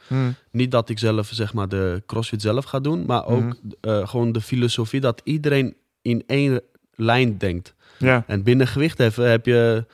[0.51, 3.53] Niet dat ik zelf, zeg maar, de CrossFit zelf ga doen, maar ook Mhm.
[3.81, 6.61] eh, gewoon de filosofie dat iedereen in één
[6.95, 7.73] lijn denkt.
[8.03, 9.85] Ja, En binnen gewichtheffen heb je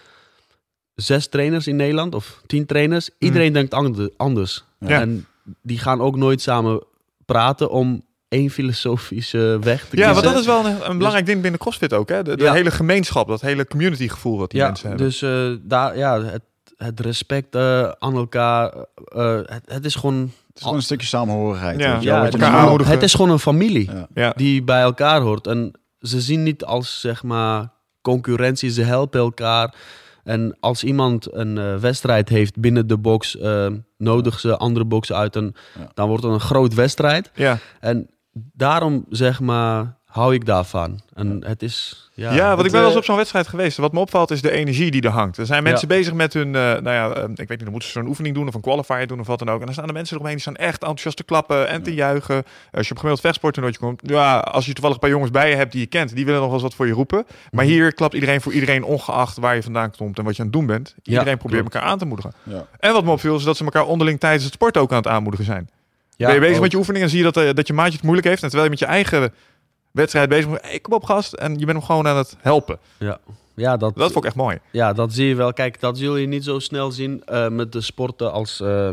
[0.95, 3.10] zes trainers in Nederland of tien trainers.
[3.20, 4.64] Iedereen denkt ande- anders.
[4.80, 5.01] Ja.
[5.01, 5.26] En
[5.62, 6.84] die gaan ook nooit samen
[7.26, 10.14] praten om één filosofische weg te ja kiezen.
[10.14, 12.10] want dat is wel een, een belangrijk ding binnen CrossFit ook.
[12.10, 12.24] Hè?
[12.24, 12.53] De, de Ja.
[12.53, 15.05] hele gemeenschap, dat hele community gevoel wat die ja, mensen hebben.
[15.07, 16.41] dus eh, daar, ja, het,
[16.78, 18.74] het respect eh, aan elkaar.
[19.05, 20.20] eh, het, het is gewoon.
[20.47, 21.80] Het is gewoon een stukje samenhorigheid.
[21.80, 21.93] Ja.
[21.93, 23.89] weet je wel, Ja, het, is elkaar gewoon- het is gewoon een familie
[24.36, 25.47] die bij elkaar hoort.
[25.47, 27.70] En ze zien niet als zeg maar
[28.02, 29.76] concurrentie, ze helpen elkaar.
[30.24, 35.16] En als iemand een eh, wedstrijd heeft binnen de box, eh nodig ze andere boxen
[35.16, 35.36] uit.
[35.36, 35.89] En Ja.
[35.93, 37.32] dan wordt het een groot wedstrijd.
[37.34, 37.58] Ja.
[37.80, 38.10] En
[38.54, 40.99] daarom zeg maar hou ik daarvan.
[41.14, 42.10] En het is.
[42.14, 43.78] Ja, Ja, want het, ik ben wel eens eh, op zo'n wedstrijd geweest.
[43.78, 45.38] Wat me opvalt is de energie die er hangt.
[45.38, 45.95] Er zijn mensen Ja.
[45.95, 48.36] bezig met hun, eh, nou ja, eh, ik weet niet, dan moeten ze zo'n oefening
[48.36, 49.60] doen of een qualifier doen of wat dan ook.
[49.60, 52.36] En dan staan de mensen eromheen die staan echt enthousiast te klappen en te juichen.
[52.72, 55.55] Als je op gemiddeld vechtsporttoernooitje komt, ja, als je toevallig een paar jongens bij je
[55.55, 57.26] hebt die je kent, die willen nog wel eens wat voor je roepen.
[57.51, 57.74] Maar Mhm.
[57.74, 60.57] hier klapt iedereen voor iedereen, ongeacht waar je vandaan komt en wat je aan het
[60.57, 60.95] doen bent.
[61.03, 61.76] Iedereen probeert klopt.
[61.76, 62.34] elkaar aan te moedigen.
[62.43, 62.66] Ja.
[62.80, 65.07] En wat me opviel is dat ze elkaar onderling tijdens het sport ook aan het
[65.07, 65.70] aanmoedigen zijn.
[66.16, 66.62] Ja, ben je bezig ook.
[66.62, 68.43] met je oefening en zie je dat, eh, dat je maatje het moeilijk heeft.
[68.43, 69.34] En terwijl je met je eigen
[70.00, 71.34] wedstrijd bezig bent, hey, kom op gast.
[71.34, 72.80] En je bent hem gewoon aan het helpen.
[73.56, 74.58] Ja, dat, Dat vond ik echt mooi.
[74.72, 75.54] Ja, dat zie je wel.
[75.54, 78.89] Kijk, dat zul je niet zo snel zien eh, met de sporten als eh,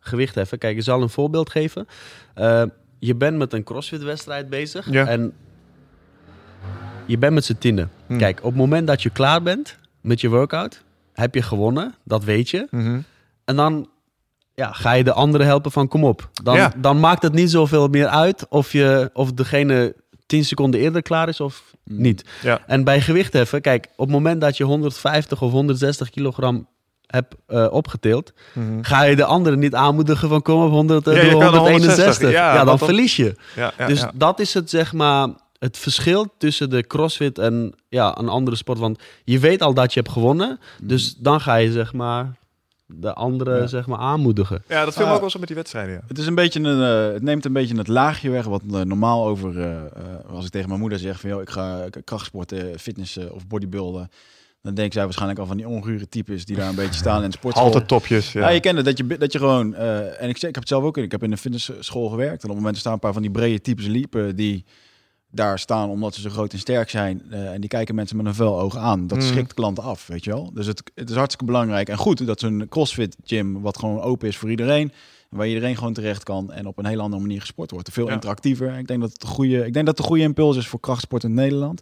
[0.00, 0.58] gewichtheffen.
[0.58, 1.86] Kijk, ik zal een voorbeeld geven.
[2.34, 2.62] Eh,
[2.98, 5.06] je bent met een crossfit-wedstrijd bezig Ja.
[5.06, 5.32] en
[7.06, 7.90] je bent met z'n tienen.
[8.06, 8.18] Hmm.
[8.18, 10.82] Kijk, op het moment dat je klaar bent met je workout,
[11.12, 11.94] heb je gewonnen.
[12.04, 12.66] Dat weet je.
[12.70, 13.00] Mhm.
[13.44, 13.88] En dan
[14.54, 16.28] ja, ga je de anderen helpen van kom op.
[16.42, 16.72] Dan, Ja.
[16.76, 19.94] dan maakt het niet zoveel meer uit of, je, of degene
[20.26, 22.00] 10 seconden eerder klaar is of Mm.
[22.00, 22.24] niet.
[22.42, 22.60] Ja.
[22.66, 26.68] En bij gewichtheffen, kijk, op het moment dat je 150 of 160 kilogram
[27.06, 28.82] hebt eh, opgetild, Mhm.
[28.82, 31.52] ga je de anderen niet aanmoedigen van kom op 100, eh, Ja, je doe kan
[31.52, 31.96] de 161.
[31.96, 33.34] 160, ja, Ja, dan verlies je.
[33.56, 34.12] Ja, ja, dus ja.
[34.14, 38.78] dat is het, zeg maar, het verschil tussen de crossfit en ja, een andere sport.
[38.78, 42.36] Want je weet al dat je hebt gewonnen, dus dan ga je zeg maar
[42.86, 43.66] de anderen Ja.
[43.66, 44.62] zeg maar aanmoedigen.
[44.68, 45.14] ja, dat viel me Ah.
[45.14, 45.94] ook wel zo met die wedstrijden.
[45.94, 46.00] Ja.
[46.06, 48.80] Het, is een beetje een, eh, het neemt een beetje het laagje weg wat eh,
[48.80, 49.60] normaal over...
[49.60, 49.84] eh, eh,
[50.30, 51.30] als ik tegen mijn moeder zeg van...
[51.30, 54.08] Joh, ik ga krachtsporten, fitnessen of bodybuilden...
[54.62, 57.30] Dan denkt zij waarschijnlijk al van die ongure types die daar een beetje staan in
[57.30, 57.66] de sportschool.
[57.66, 58.32] Altijd topjes.
[58.32, 58.40] Ja.
[58.40, 59.74] Ja, je kent het, dat je, dat je gewoon...
[59.74, 62.42] eh, en ik, zeg- ik heb het zelf ook, ik heb in een fitnessschool gewerkt.
[62.42, 64.64] En op het moment staan een paar van die brede types liepen die
[65.30, 67.22] daar staan omdat ze zo groot en sterk zijn.
[67.30, 69.06] eh, en die kijken mensen met een vuil oog aan.
[69.06, 69.24] Dat Mm.
[69.24, 70.50] schrikt klanten af, weet je wel.
[70.54, 74.28] Dus het, het is hartstikke belangrijk en goed dat zo'n crossfit gym wat gewoon open
[74.28, 74.92] is voor iedereen.
[75.30, 77.92] Waar iedereen gewoon terecht kan en op een hele andere manier gesport wordt.
[77.92, 78.12] Veel Ja.
[78.12, 78.78] interactiever.
[78.78, 81.24] Ik denk dat het een goede, ik denk dat een goede impuls is voor krachtsport
[81.24, 81.80] in Nederland.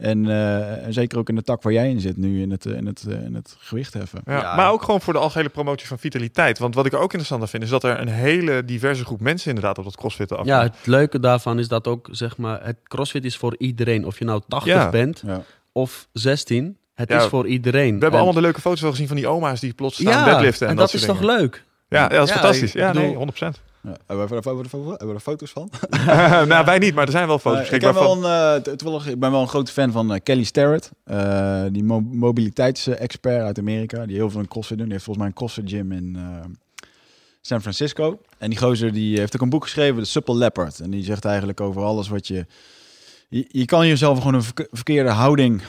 [0.00, 2.66] En, eh, en zeker ook in de tak waar jij in zit nu, in het,
[2.66, 4.20] eh, in het, eh, in het gewicht heffen.
[4.24, 4.56] Ja, Ja.
[4.56, 6.58] maar ook gewoon voor de algehele promotie van vitaliteit.
[6.58, 9.78] Want wat ik ook interessant vind, is dat er een hele diverse groep mensen inderdaad
[9.78, 10.46] op dat crossfitten af.
[10.46, 14.06] Ja, het leuke daarvan is dat ook, zeg maar, het crossfit is voor iedereen.
[14.06, 14.90] Of je nou 80 Ja.
[14.90, 15.42] bent Ja.
[15.72, 17.84] of 16, het Ja, is voor iedereen.
[17.84, 20.12] We hebben En- allemaal de leuke foto's wel gezien van die oma's die plots staan
[20.12, 20.66] ja, deadliften.
[20.66, 21.64] En, en dat, is toch leuk?
[21.88, 22.72] Ja, ja, dat is Ja, fantastisch.
[22.72, 23.60] Ja, bedoel- nee, 100%.
[23.82, 25.70] Ja, hebben, we, hebben, we, hebben, we, hebben we er foto's van?
[26.48, 27.94] nou, wij niet, maar er zijn wel foto's Eh, ik, van.
[27.94, 28.72] wel een, eh,
[29.12, 30.90] ik ben wel een grote fan van eh, Kelly Starrett.
[31.04, 34.06] eh, die mo mobiliteitsexpert uit Amerika.
[34.06, 34.84] Die heel veel in CrossFit doen.
[34.86, 36.22] Die heeft volgens mij een CrossFit gym in eh,
[37.40, 38.20] San Francisco.
[38.38, 40.80] En die gozer die heeft ook een boek geschreven, The Supple Leopard.
[40.80, 42.46] En die zegt eigenlijk over alles wat je...
[43.28, 45.62] Je, je kan jezelf gewoon een verke- verkeerde houding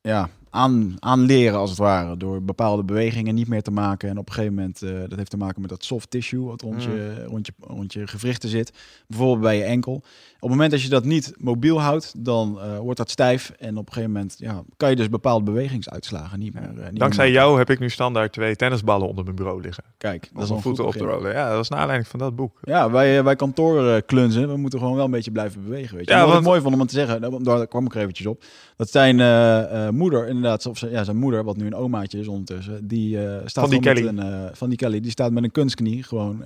[0.00, 2.16] ja, aan, aanleren, als het ware.
[2.16, 4.08] Door bepaalde bewegingen niet meer te maken.
[4.08, 6.44] En op een gegeven moment, eh, dat heeft te maken met dat soft tissue...
[6.44, 8.72] wat rond je, rond je, rond je gewrichten zit.
[9.06, 9.94] Bijvoorbeeld bij je enkel.
[9.94, 13.50] Op het moment dat je dat niet mobiel houdt, dan eh, wordt dat stijf.
[13.58, 16.62] En op een gegeven moment ja, kan je dus bepaalde bewegingsuitslagen niet meer.
[16.80, 19.84] eh, niet Dankzij jou heb ik nu standaard twee tennisballen onder mijn bureau liggen.
[19.98, 21.32] Kijk, dat is een voeten op te rollen.
[21.32, 22.58] Ja, dat was naar aanleiding van dat boek.
[22.62, 25.96] Ja, wij, wij kantoren klunzen, we moeten gewoon wel een beetje blijven bewegen.
[25.96, 26.12] Weet je.
[26.12, 28.00] Ja, wat want- ik mooi vond om het te zeggen, daar- daar kwam ik er
[28.00, 28.44] eventjes op.
[28.76, 32.18] Dat zijn eh, eh, moeder, inderdaad, of zijn, ja, zijn moeder, wat nu een omaatje
[32.18, 34.06] is ondertussen, die eh, staat Van die Kelly.
[34.06, 36.44] Een, van die Kelly, die staat met een kunstknie gewoon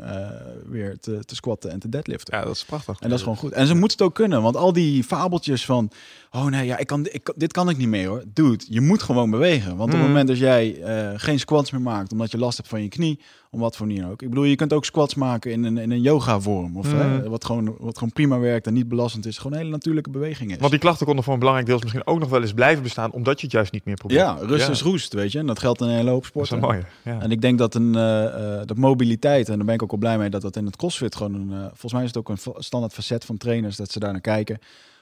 [0.69, 2.39] weer te, te squatten en te deadliften.
[2.39, 3.01] Ja, dat is prachtig.
[3.01, 3.53] En dat is gewoon goed.
[3.53, 4.43] En ze moet het ook kunnen.
[4.43, 5.91] Want al die fabeltjes van...
[6.31, 8.25] Oh nee, ja, ik kan, ik, dit kan ik niet meer hoor.
[8.33, 9.77] Dude, je moet gewoon bewegen.
[9.77, 10.83] Want op het moment dat jij
[11.17, 12.13] geen squats meer maakt...
[12.13, 13.21] omdat je last hebt van je knie...
[13.53, 14.23] om wat voor manier ook.
[14.23, 16.77] Ik bedoel, je kunt ook squats maken in een, in een yoga vorm.
[16.77, 19.37] Of, hè, wat, gewoon, wat gewoon prima werkt en niet belastend is.
[19.37, 20.59] Gewoon een hele natuurlijke beweging is.
[20.59, 23.11] Want die klachten konden voor een belangrijk deel misschien ook nog wel eens blijven bestaan,
[23.13, 24.21] omdat je het juist niet meer probeert.
[24.21, 25.39] ja, rust Ja, is roest, weet je.
[25.39, 26.57] En dat geldt in een hele hoop Dat is sporten.
[26.57, 27.17] een mooie.
[27.17, 27.23] Ja.
[27.23, 30.19] En ik denk dat een eh, dat mobiliteit, en daar ben ik ook al blij
[30.19, 32.39] mee dat dat in het CrossFit gewoon een, eh, volgens mij is het ook een
[32.59, 34.59] standaard facet van trainers dat ze daar naar kijken.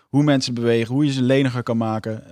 [0.09, 2.23] Hoe mensen bewegen, hoe je ze leniger kan maken.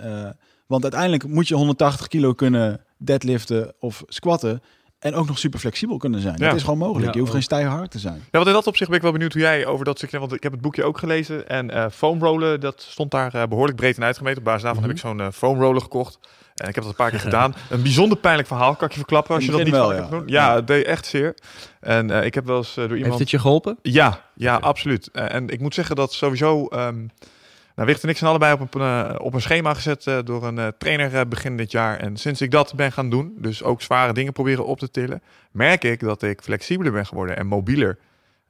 [0.67, 4.61] Want uiteindelijk moet je 180 kilo kunnen deadliften of squatten
[4.99, 6.35] en ook nog super flexibel kunnen zijn.
[6.37, 6.47] Ja.
[6.47, 7.05] Dat is gewoon mogelijk.
[7.05, 7.35] Ja, je hoeft ook.
[7.35, 8.15] geen stijve hard te zijn.
[8.15, 10.19] Ja, want in dat opzicht ben ik wel benieuwd hoe jij over dat stukje...
[10.19, 11.47] Want ik heb het boekje ook gelezen.
[11.49, 14.37] En eh foamrollen, dat stond daar eh, behoorlijk breed in uitgemeten.
[14.39, 14.89] Op basis daarvan Mhm.
[14.91, 16.19] heb ik zo'n eh foamroller gekocht.
[16.55, 17.55] En ik heb dat een paar keer gedaan.
[17.69, 19.35] Een bijzonder pijnlijk verhaal, kan ik je verklappen.
[19.35, 20.23] Als je dat niet wel, hebt doen.
[20.25, 20.41] ja.
[20.43, 20.55] Ja, Ja.
[20.55, 21.35] het deed echt zeer.
[21.79, 23.05] En eh, ik heb wel eens door iemand...
[23.05, 23.77] Heeft het je geholpen?
[23.81, 25.09] Ja, ja, absoluut.
[25.11, 26.65] En ik moet zeggen dat sowieso...
[26.65, 27.05] ehm,
[27.77, 30.43] Nou, Wicht en ik zijn allebei op een, eh, op een schema gezet eh, door
[30.47, 31.97] een eh, trainer eh, begin dit jaar.
[31.99, 35.21] En sinds ik dat ben gaan doen, dus ook zware dingen proberen op te tillen,
[35.51, 37.97] merk ik dat ik flexibeler ben geworden en mobieler.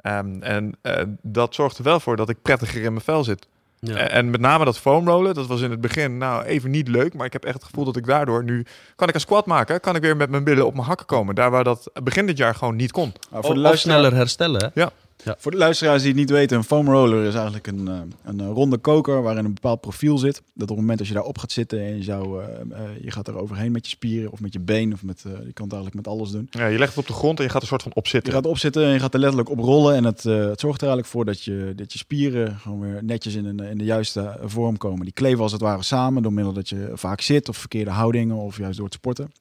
[0.01, 3.47] Ehm, en eh, dat zorgt er wel voor dat ik prettiger in mijn vel zit.
[3.79, 3.95] Ja.
[3.95, 7.13] En, met name dat foamrollen, dat was in het begin nou even niet leuk.
[7.13, 8.65] Maar ik heb echt het gevoel dat ik daardoor nu...
[8.95, 11.35] Kan ik een squat maken, kan ik weer met mijn billen op mijn hakken komen.
[11.35, 13.13] Daar waar dat begin dit jaar gewoon niet kon.
[13.13, 14.71] Of, voor, de of luisteraar, sneller herstellen.
[14.73, 14.85] hè?
[15.23, 18.39] Voor de luisteraars die het niet weten, een foam roller is eigenlijk een, eh, een
[18.39, 20.35] eh, ronde koker waarin een bepaald profiel zit.
[20.35, 23.27] Dat op het moment dat je daarop gaat zitten en je, zou, eh, je gaat
[23.27, 25.93] er overheen met je spieren of met je been of met, je kan het eigenlijk
[25.93, 26.47] met alles doen.
[26.49, 28.21] Ja, je legt het op de grond en je gaat er soort van op Je
[28.31, 29.95] gaat opzitten en je gaat er letterlijk op rollen.
[29.95, 33.35] En het, het zorgt er eigenlijk voor dat je, dat je spieren gewoon weer netjes
[33.35, 35.03] in, een, in de juiste vorm komen.
[35.03, 38.35] Die kleven als het ware samen door middel dat je vaak zit of verkeerde houdingen
[38.35, 39.31] of juist door het sporten.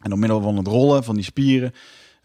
[0.00, 1.72] En door middel van het rollen van die spieren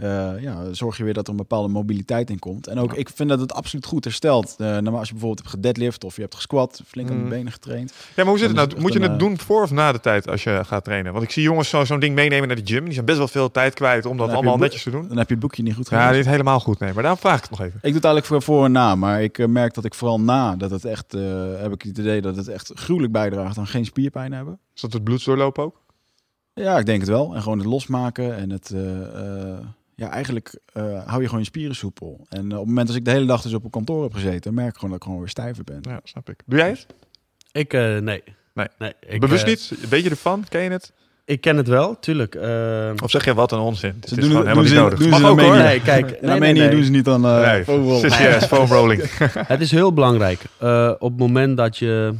[0.02, 2.68] eh, ja, zorg je weer dat er een bepaalde mobiliteit in komt.
[2.68, 2.97] En ook, Ja.
[2.97, 4.56] ik vind dat het absoluut goed herstelt.
[4.58, 7.30] Nou, maar als je bijvoorbeeld hebt gedeadlift of je hebt gesquat, flink aan de Mm.
[7.30, 7.89] benen getraind.
[7.91, 8.82] Ja, maar hoe zit het nou?
[8.82, 11.12] Moet je het doen voor of na de tijd als je gaat trainen?
[11.12, 12.84] Want ik zie jongens zo- zo'n ding meenemen naar de gym.
[12.84, 15.08] Die zijn best wel veel tijd kwijt om dat allemaal netjes te doen.
[15.08, 16.18] Dan heb je het boekje niet goed Ja, gelezen.
[16.18, 16.93] niet helemaal goed, nee.
[16.93, 17.76] Maar daarom vraag ik het nog even.
[17.76, 20.20] Ik doe het eigenlijk voor, voor en na, maar ik eh, merk dat ik vooral
[20.20, 21.12] na, dat het echt,
[21.58, 24.60] heb ik het idee dat het echt gruwelijk bijdraagt aan geen spierpijn hebben.
[24.76, 25.80] Is dat het bloedsdoorloop ook?
[26.54, 27.36] Ja, ik denk het wel.
[27.36, 28.74] En gewoon het losmaken en het,
[30.02, 32.26] ja, eigenlijk eh, hou je gewoon je spieren soepel.
[32.30, 34.14] En eh, op het moment dat ik de hele dag dus op een kantoor heb
[34.14, 35.80] gezeten, merk ik gewoon dat ik gewoon weer stijver ben.
[35.82, 36.39] Ja, snap ik.
[36.45, 36.86] Doe jij het?
[37.52, 38.24] Ik, eh, nee.
[38.78, 38.93] Nee.
[39.08, 39.74] ik, Bewust niet?
[39.89, 40.45] Weet je ervan?
[40.49, 40.91] Ken je het?
[41.26, 42.36] Ik ken het wel, tuurlijk.
[43.04, 43.97] Of zeg je wat een onzin?
[43.99, 44.99] Het Ze is doen gewoon helemaal doen niet ze- nodig.
[44.99, 45.56] doen Mag ze ook hoor.
[45.58, 46.06] Nee, kijk.
[46.06, 46.70] In nee, nee, Armenië nee.
[46.70, 47.64] doen ze niet aan uh, Nee,
[48.41, 49.02] foam rolling.
[49.47, 50.39] Het is heel belangrijk.
[50.58, 52.14] eh, op het moment dat je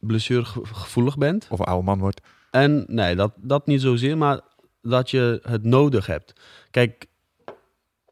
[0.00, 1.46] blessuregevoelig bent.
[1.50, 2.20] Of een oude man wordt.
[2.50, 4.40] En nee, dat, dat niet zozeer, maar
[4.82, 6.32] dat je het nodig hebt.
[6.70, 7.06] Kijk,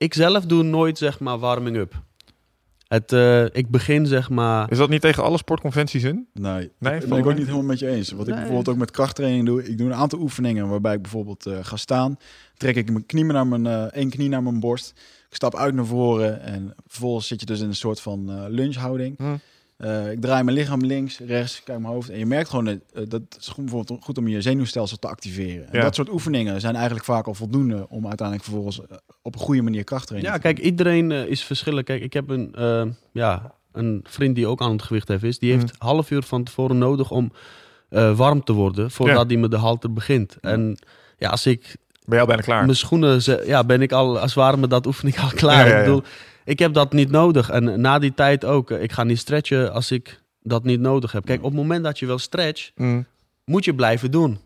[0.01, 2.03] ik zelf doe nooit zeg maar warming up.
[2.89, 4.71] Het, eh, ik begin zeg maar.
[4.71, 6.29] Is dat niet tegen alle sportconventies in?
[6.33, 8.11] Nee, Nee, dat ben ik ook niet helemaal met je eens.
[8.11, 11.47] Wat ik bijvoorbeeld ook met krachttraining doe, ik doe een aantal oefeningen waarbij ik bijvoorbeeld
[11.47, 12.17] eh, ga staan,
[12.57, 14.93] trek ik mijn knie naar mijn, eh, één knie naar mijn borst,
[15.29, 18.45] ik stap uit naar voren en vervolgens zit je dus in een soort van eh
[18.49, 19.19] lungehouding.
[19.19, 19.37] Hm.
[19.81, 22.09] Eh, ik draai mijn lichaam links, rechts, kijk mijn hoofd.
[22.11, 25.09] En je merkt gewoon, dat eh, dat is gewoon bijvoorbeeld goed om je zenuwstelsel te
[25.09, 25.67] activeren.
[25.71, 25.83] En Ja.
[25.83, 29.63] dat soort oefeningen zijn eigenlijk vaak al voldoende om uiteindelijk vervolgens eh, op een goede
[29.63, 30.39] manier Ja, te doen.
[30.41, 31.85] kijk, iedereen eh, is verschillend.
[31.87, 35.39] Kijk, ik heb een, eh, ja, een vriend die ook aan het gewicht heeft is.
[35.39, 35.87] Die heeft Mhm.
[35.87, 37.33] half uur van tevoren nodig om
[37.89, 40.37] eh, warm te worden voordat hij met de halter begint.
[40.41, 40.79] En
[41.19, 42.65] ja, als ik Ben je al bijna klaar?
[42.65, 45.57] mijn schoenen, ze- ja, ben ik al, als het ware met dat oefening al klaar.
[45.59, 45.79] Ja, ja, ja.
[45.79, 46.03] Ik bedoel,
[46.45, 47.51] ik heb dat niet nodig.
[47.51, 48.71] En na die tijd ook.
[48.71, 51.25] eh, Ik ga niet stretchen als ik dat niet nodig heb.
[51.25, 53.03] Kijk, op het moment dat je wel stretch, Hm.
[53.45, 54.39] moet je blijven doen.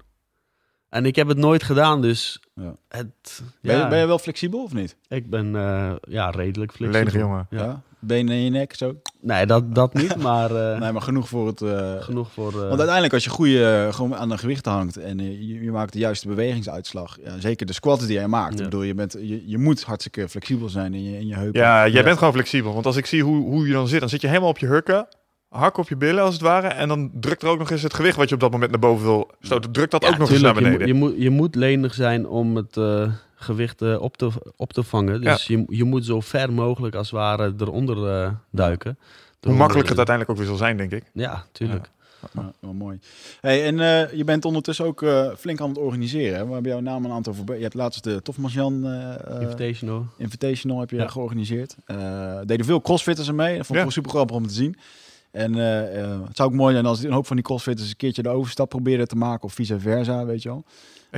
[0.88, 2.76] En ik heb het nooit gedaan, dus Ja.
[2.88, 4.96] het, Ben, je, ja, ben je wel flexibel of niet?
[5.08, 7.20] ik ben eh, ja, redelijk flexibel.
[7.20, 7.46] Jongen.
[7.50, 7.82] Ja.
[8.06, 8.94] Benen in je nek, zo?
[9.20, 11.62] Nee, dat, dat niet, maar eh, Nee, maar genoeg voor het...
[11.62, 12.48] eh, genoeg voor...
[12.52, 15.70] eh, Want uiteindelijk als je goede eh, gewoon aan de gewichten hangt en je, je
[15.70, 18.52] maakt de juiste bewegingsuitslag, ja, zeker de squats die jij maakt.
[18.52, 18.58] Ja.
[18.58, 21.60] Ik bedoel, je, bent, je, je moet hartstikke flexibel zijn in je, in je heupen.
[21.60, 22.02] Ja, jij Ja.
[22.02, 22.72] bent gewoon flexibel.
[22.74, 24.66] Want als ik zie hoe, hoe je dan zit, dan zit je helemaal op je
[24.66, 25.06] hurken.
[25.48, 26.66] Hak op je billen als het ware.
[26.68, 28.80] En dan drukt er ook nog eens het gewicht wat je op dat moment naar
[28.80, 29.72] boven wil stoten.
[29.72, 30.78] Drukt dat ja, ook nog eens naar beneden.
[30.78, 33.12] moet- je, moet, je moet lenig zijn om het eh,
[33.44, 35.20] gewicht eh, op, te, op te vangen.
[35.20, 38.98] Dus je, je moet zo ver mogelijk als het ware eronder eh, duiken.
[39.40, 41.04] Hoe makkelijk het uiteindelijk ook weer zal zijn, denk ik.
[41.12, 41.90] Ja, tuurlijk.
[42.34, 42.98] Ja, wel mooi.
[43.40, 46.38] Hey, en eh, je bent ondertussen ook eh, flink aan het organiseren.
[46.38, 46.46] Hè?
[46.46, 47.56] We hebben jouw naam een aantal voorbij.
[47.56, 48.84] Je hebt laatst de Tofmasjan
[49.40, 50.06] Invitational.
[50.18, 51.08] Invitational heb je Ja.
[51.08, 51.76] georganiseerd.
[51.84, 53.56] Eh deden veel crossfitters er mee.
[53.56, 54.76] Dat vond ik super grappig om te zien.
[55.30, 58.28] En het zou ook mooi zijn als een hoop van die crossfitters een keertje de
[58.28, 59.44] overstap proberen te maken.
[59.44, 60.64] Of vice versa, weet je wel.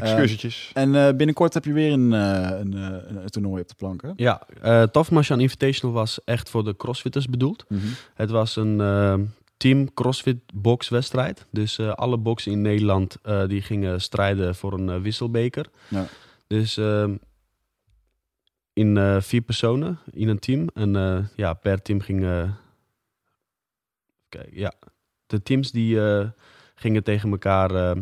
[0.02, 0.70] Excursietjes.
[0.74, 3.74] En eh, binnenkort heb je weer een, eh, een, eh, een, een toernooi op de
[3.74, 4.10] plank, hè?
[4.16, 7.66] Ja, uh, Invitational was echt voor de crossfitters bedoeld.
[8.14, 9.14] Het was een eh,
[9.56, 11.46] team crossfit boxwedstrijd.
[11.50, 15.66] Dus alle boxen in Nederland die gingen strijden voor een wisselbeker.
[15.88, 16.06] Ja.
[16.46, 17.14] Dus ehm,
[18.72, 20.68] in vier personen in een team.
[20.74, 22.26] En ja, per team ging...
[24.28, 24.72] Kijk, ja.
[25.26, 25.98] De teams die
[26.74, 27.96] gingen tegen elkaar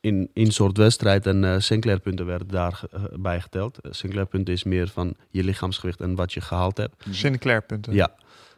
[0.00, 1.26] eh, in een soort wedstrijd.
[1.26, 3.78] En eh Sinclair-punten werden daarbij geteld.
[3.82, 7.04] Uh, Sinclair-punten is meer van je lichaamsgewicht en wat je gehaald hebt.
[7.10, 7.92] Sinclair punten.
[7.94, 8.14] Ja,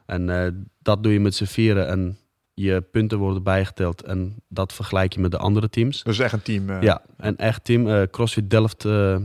[0.07, 0.51] en eh,
[0.83, 2.17] dat doe je met z'n vieren en
[2.55, 6.03] je punten worden bijgeteld en dat vergelijk je met de andere teams.
[6.03, 6.71] Dus echt een team.
[6.71, 9.17] eh, Ja, en echt team eh, CrossFit Delft eh,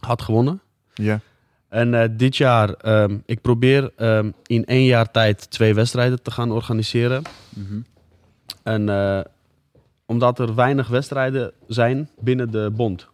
[0.00, 0.60] had gewonnen.
[0.94, 1.20] ja.
[1.68, 6.30] En eh, dit jaar, ehm, ik probeer ehm, in één jaar tijd twee wedstrijden te
[6.30, 7.22] gaan organiseren.
[7.48, 7.80] Mhm.
[8.62, 9.20] En eh,
[10.06, 13.08] omdat er weinig wedstrijden zijn binnen de bond,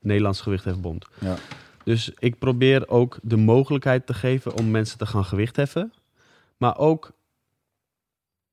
[0.00, 1.06] Nederlands Gewichthefbond.
[1.20, 1.36] Ja.
[1.84, 5.92] Dus ik probeer ook de mogelijkheid te geven om mensen te gaan gewicht heffen.
[6.56, 7.12] Maar ook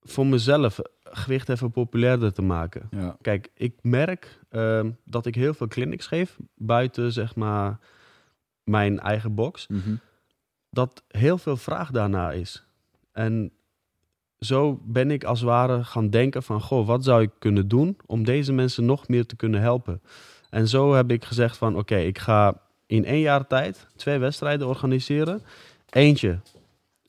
[0.01, 2.87] voor mezelf gewichtheffen populairder te maken.
[2.91, 3.17] Ja.
[3.21, 7.79] Kijk, ik merk ehm, dat ik heel veel clinics geef buiten zeg maar
[8.63, 9.67] mijn eigen box.
[9.67, 9.95] Mhm.
[10.69, 12.65] Dat heel veel vraag daarna is.
[13.11, 13.51] En
[14.39, 16.61] zo ben ik als het ware gaan denken van...
[16.61, 20.01] Goh, wat zou ik kunnen doen om deze mensen nog meer te kunnen helpen?
[20.49, 21.77] En zo heb ik gezegd van...
[21.77, 25.41] Oké, ik ga in één jaar tijd twee wedstrijden organiseren.
[25.89, 26.39] Eentje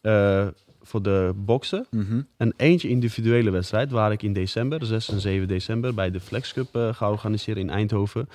[0.01, 0.47] eh,
[0.83, 1.87] voor de boksen.
[1.91, 2.23] Mhm.
[2.37, 6.53] En eentje individuele wedstrijd, waar ik in december, 6 en 7 december, bij de Flex
[6.53, 8.29] Cup eh, ga organiseren in Eindhoven.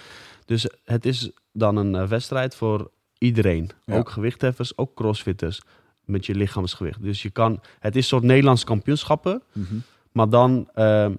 [0.46, 3.70] Dus het is dan een eh, wedstrijd voor iedereen.
[3.86, 3.98] Ja.
[3.98, 5.62] Ook gewichtheffers, ook crossfitters.
[6.06, 7.02] Met je lichaamsgewicht.
[7.02, 9.76] Dus je kan, het is een soort Nederlands kampioenschappen, Mhm.
[10.12, 11.10] maar dan eh,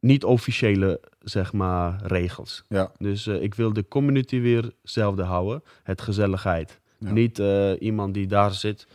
[0.00, 2.64] niet officiële, zeg maar, regels.
[2.68, 2.92] Ja.
[2.98, 5.62] Dus eh, ik wil de community weer hetzelfde houden.
[5.82, 6.80] Het gezelligheid.
[6.98, 7.10] Ja.
[7.10, 8.86] Niet eh, iemand die daar zit,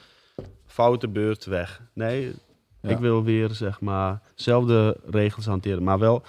[0.65, 1.81] foute beurt weg.
[1.93, 2.33] Nee,
[2.81, 2.89] Ja.
[2.89, 6.23] ik wil weer zeg maar zelfde regels hanteren, maar wel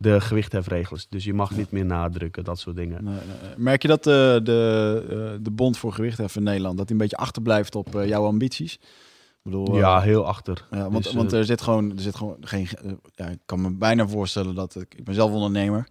[0.00, 1.06] de gewichthefregels.
[1.08, 3.04] Dus je mag niet meer nadrukken, dat soort dingen.
[3.04, 3.52] Nee, nee.
[3.56, 6.76] Merk je dat eh, de, eh, de Bond voor Gewichtheffen in Nederland...
[6.76, 8.74] dat die een beetje achterblijft op eh, jouw ambities?
[8.74, 8.80] Ik
[9.42, 10.66] bedoel, Ja, heel achter.
[10.70, 12.68] Ja, want, Dus, want er zit gewoon, er zit gewoon geen.
[13.14, 15.88] Ja, ik kan me bijna voorstellen dat ik, ik ben zelf ondernemer.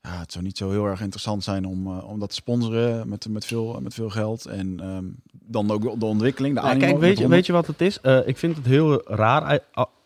[0.00, 3.28] Ja, het zou niet zo heel erg interessant zijn om, om dat te sponsoren met,
[3.28, 4.46] met, veel, met veel geld.
[4.46, 7.80] En ehm, dan ook de ontwikkeling, de animo kijk, weet je, weet je wat het
[7.80, 7.98] is?
[8.24, 9.60] Ik vind het heel raar,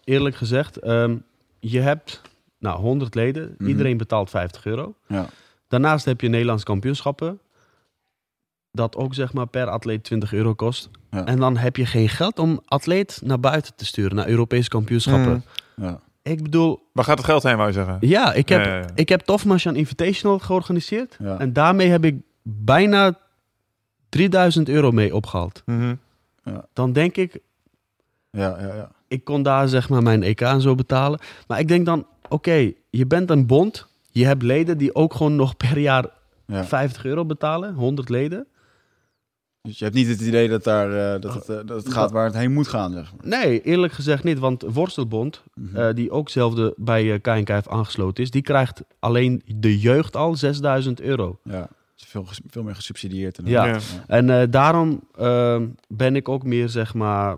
[0.05, 0.77] eerlijk gezegd.
[0.77, 1.17] Ehm,
[1.61, 2.21] je hebt
[2.59, 3.69] nou, 100 leden, Mhm.
[3.69, 4.95] iedereen betaalt 50 euro.
[5.07, 5.27] Ja,
[5.69, 7.41] Daarnaast heb je Nederlands kampioenschappen.
[8.71, 10.91] Dat ook zeg maar per atleet 20 euro kost.
[11.11, 11.25] Ja.
[11.25, 15.45] En dan heb je geen geld om atleet naar buiten te sturen, naar Europese kampioenschappen.
[15.77, 15.85] Mm.
[15.85, 16.01] ja.
[16.23, 17.97] Ik bedoel, Waar gaat het geld heen, wou je zeggen?
[18.01, 18.87] ja, ik heb, Ja, ja, ja.
[18.95, 21.17] ik heb Tofmasjan Invitational georganiseerd.
[21.23, 21.39] Ja.
[21.39, 23.19] En daarmee heb ik bijna
[24.09, 25.63] 3000 euro mee opgehaald.
[25.67, 25.95] Mhm.
[26.73, 27.39] Dan denk ik,
[28.31, 28.91] ja, ja, ja.
[29.09, 31.21] ik kon daar zeg maar mijn EK en zo betalen.
[31.47, 33.87] Maar ik denk dan, oké, je bent een bond.
[34.11, 36.07] Je hebt leden die ook gewoon nog per jaar
[36.47, 36.65] ja.
[36.65, 37.75] 50 euro betalen.
[37.75, 38.47] 100 leden.
[39.63, 42.11] Dus je hebt niet het idee dat, daar, eh, dat, het, eh, dat het gaat
[42.11, 43.27] waar het heen moet gaan, zeg maar.
[43.41, 44.39] Nee, eerlijk gezegd niet.
[44.39, 45.77] Want Worstelbond, Mhm.
[45.77, 48.31] eh, die ook zelfde bij KNK heeft aangesloten is...
[48.31, 51.39] die krijgt alleen de jeugd al 6000 euro.
[51.43, 53.39] ja, is veel, veel meer gesubsidieerd.
[53.39, 53.65] En Ja.
[53.67, 53.79] Ja.
[54.07, 57.37] En eh, daarom ehm, ben ik ook meer, zeg maar,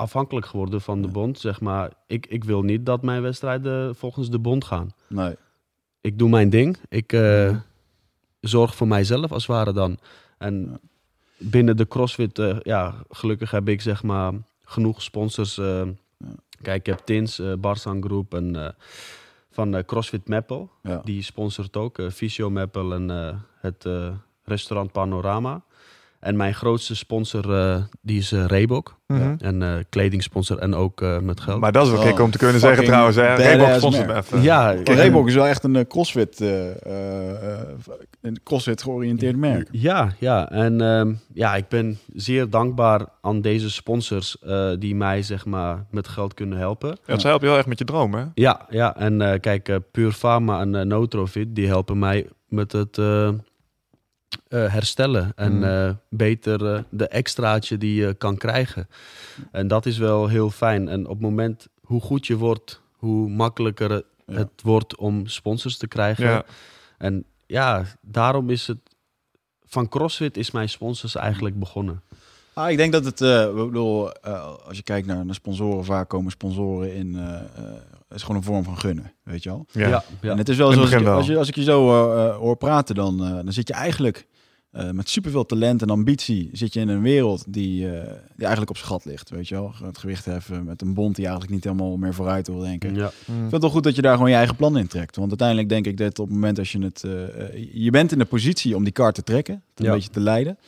[0.00, 1.38] afhankelijk geworden van de bond.
[1.38, 4.94] Zeg maar, ik, ik wil niet dat mijn wedstrijden volgens de bond gaan.
[5.08, 5.36] Nee.
[6.00, 6.76] Ik doe mijn ding.
[6.88, 7.56] Ik eh,
[8.40, 9.98] zorg voor mijzelf als het ware dan.
[10.38, 10.80] En
[11.38, 14.32] binnen de CrossFit, eh, ja, gelukkig heb ik zeg maar
[14.64, 15.58] genoeg sponsors.
[15.58, 15.82] eh.
[16.62, 18.74] Kijk, ik heb Tins, Barsan Groep en
[19.50, 20.70] van CrossFit Meppel.
[20.82, 21.00] Ja.
[21.04, 23.08] Die sponsort ook, Visio Meppel en
[23.60, 23.88] het
[24.44, 25.62] restaurant Panorama.
[26.20, 28.98] En mijn grootste sponsor, eh, die is eh, Reebok.
[29.06, 29.34] Mhm.
[29.38, 31.60] En eh kledingsponsor en ook eh, met geld.
[31.60, 33.16] Maar dat is wel Oh, gek om te kunnen zeggen trouwens.
[33.16, 33.34] Hè?
[33.34, 34.24] Reebok sponsort me merk.
[34.24, 34.42] even.
[34.42, 37.68] ja, Reebok is wel echt een crossfit, eh, eh, eh,
[38.20, 39.68] een crossfit georiënteerd merk.
[39.72, 40.50] Ja, ja.
[40.50, 45.86] En ehm, ja, ik ben zeer dankbaar aan deze sponsors eh, die mij zeg maar
[45.90, 46.98] met geld kunnen helpen.
[47.06, 48.24] Ja, ze helpen je heel erg met je droom, hè?
[48.34, 48.96] Ja, ja.
[48.96, 52.98] En eh, kijk, Pure Pharma en Notrofit, die helpen mij met het
[54.48, 55.32] eh, herstellen.
[55.36, 55.64] En Mm.
[55.64, 58.88] eh, beter eh, de extraatje die je kan krijgen.
[59.52, 60.88] En dat is wel heel fijn.
[60.88, 64.48] En op het moment hoe goed je wordt, hoe makkelijker het Ja.
[64.62, 66.24] wordt om sponsors te krijgen.
[66.24, 66.44] Ja.
[66.98, 68.78] En ja, daarom is het...
[69.66, 72.02] Van CrossFit is mijn sponsors eigenlijk begonnen.
[72.52, 73.18] Ah, ik denk dat het,
[73.54, 74.12] bedoel,
[74.66, 77.18] als je kijkt naar, naar sponsoren, vaak komen sponsoren in,
[78.10, 79.66] het is gewoon een vorm van gunnen, weet je wel.
[79.72, 79.88] Ja.
[80.20, 80.30] ja.
[80.30, 82.36] En het is wel zo, als ik, als, je, als ik je zo eh, eh,
[82.36, 84.26] hoor praten, dan, eh, dan zit je eigenlijk
[84.70, 88.02] eh, met superveel talent en ambitie, zit je in een wereld die, eh,
[88.36, 89.72] die eigenlijk op zijn gat ligt, weet je wel.
[89.82, 92.94] Het gewicht heffen met een bond die eigenlijk niet helemaal meer vooruit wil denken.
[92.94, 93.06] ja.
[93.06, 95.16] Ik vind het wel goed dat je daar gewoon je eigen plan in trekt.
[95.16, 97.00] Want uiteindelijk denk ik dat op het moment als je het...
[97.72, 99.54] je bent in de positie om die kaart te trekken.
[99.54, 99.92] Het een Ja.
[99.92, 100.58] beetje te leiden.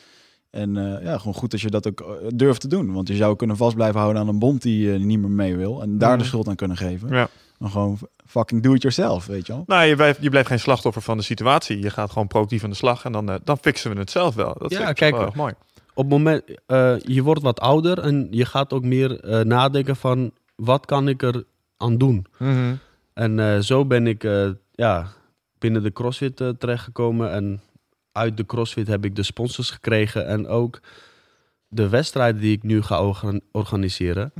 [0.53, 2.93] En eh, ja, gewoon goed dat je dat ook eh, durft te doen.
[2.93, 5.55] Want je zou kunnen vast blijven houden aan een bond die eh, niet meer mee
[5.55, 5.81] wil.
[5.81, 6.25] En daar de Mhm.
[6.27, 7.09] schuld aan kunnen geven.
[7.09, 7.27] Ja.
[7.59, 9.63] Dan gewoon fucking do it yourself, weet je wel.
[9.67, 11.79] Nou, je blijft, je blijft geen slachtoffer van de situatie.
[11.79, 14.55] Je gaat gewoon proactief aan de slag en dan, dan fixen we het zelf wel.
[14.57, 15.53] Dat Ja, kijk, wel erg mooi.
[15.93, 19.95] Op het moment, eh, je wordt wat ouder en je gaat ook meer eh, nadenken
[19.95, 20.31] van...
[20.55, 21.43] wat kan ik er
[21.77, 22.25] aan doen?
[23.13, 25.07] En eh, zo ben ik eh, ja,
[25.59, 27.31] binnen de CrossFit terechtgekomen.
[27.31, 27.61] En
[28.13, 30.27] uit de CrossFit heb ik de sponsors gekregen.
[30.27, 30.79] En ook
[31.67, 34.31] de wedstrijden die ik nu ga organ- organiseren.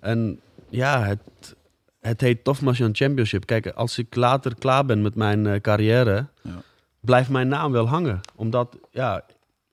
[0.00, 1.56] En ja, het,
[2.00, 3.46] het heet Tofmasian Championship.
[3.46, 6.62] Kijk, als ik later klaar ben met mijn eh, carrière, Ja.
[7.00, 8.20] blijft mijn naam wel hangen.
[8.36, 9.24] Omdat, ja,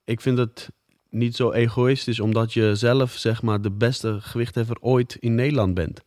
[0.04, 0.70] ik vind het
[1.10, 6.02] niet zo egoïstisch, omdat je zelf, zeg maar, de beste gewichtheffer ooit in Nederland bent.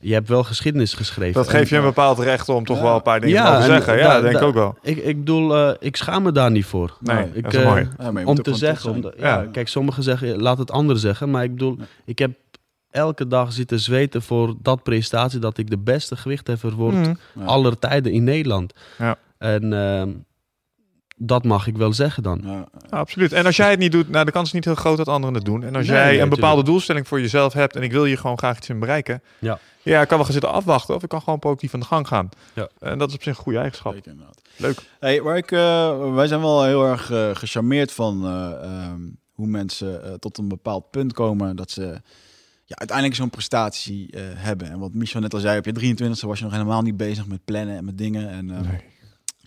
[0.00, 1.34] Je hebt wel geschiedenis geschreven.
[1.34, 2.82] Dat En- geeft je een bepaald recht om toch Ja.
[2.82, 3.98] wel een paar dingen Ja, te zeggen.
[3.98, 4.78] Ja, daar- denk ik ook wel.
[4.82, 6.96] Ik, ik bedoel, eh, ik schaam me daar niet voor.
[7.00, 7.88] Nee, Nee, ik, dat is eh, mooi.
[7.98, 9.48] Ja, moet om te zeggen, om de- ja, Ja.
[9.52, 11.30] kijk, sommigen zeggen, laat het anderen zeggen.
[11.30, 12.30] Maar ik bedoel, ik heb
[12.90, 16.94] elke dag zitten zweten voor dat prestatie dat ik de beste gewichtheffer word.
[17.34, 17.44] Ja.
[17.44, 18.72] aller tijden in Nederland.
[18.98, 19.16] Ja.
[19.38, 20.08] En ehm,
[21.18, 22.40] dat mag ik wel zeggen dan.
[22.44, 23.32] Ja, absoluut.
[23.32, 25.34] En als jij het niet doet, nou, de kans is niet heel groot dat anderen
[25.34, 25.62] het doen.
[25.64, 26.66] En als Nee, jij nee, een bepaalde tuurlijk.
[26.66, 29.22] doelstelling voor jezelf hebt en ik wil hier gewoon graag iets in bereiken.
[29.38, 29.58] Ja.
[29.82, 32.06] Ja, ik kan wel gaan zitten afwachten of ik kan gewoon positief aan de gang
[32.08, 32.28] gaan.
[32.54, 32.68] Ja.
[32.80, 33.94] En dat is op zich een goede eigenschap.
[33.94, 34.40] inderdaad.
[34.56, 34.78] Leuk.
[35.00, 39.00] Hey, waar ik, eh, wij zijn wel heel erg eh, gecharmeerd van eh, ehm,
[39.32, 41.82] hoe mensen eh, tot een bepaald punt komen dat ze
[42.64, 44.70] ja, uiteindelijk zo'n prestatie eh, hebben.
[44.70, 47.26] En wat Michel net al zei, op je 23e was je nog helemaal niet bezig
[47.26, 48.28] met plannen en met dingen.
[48.30, 48.80] En eh, Nee.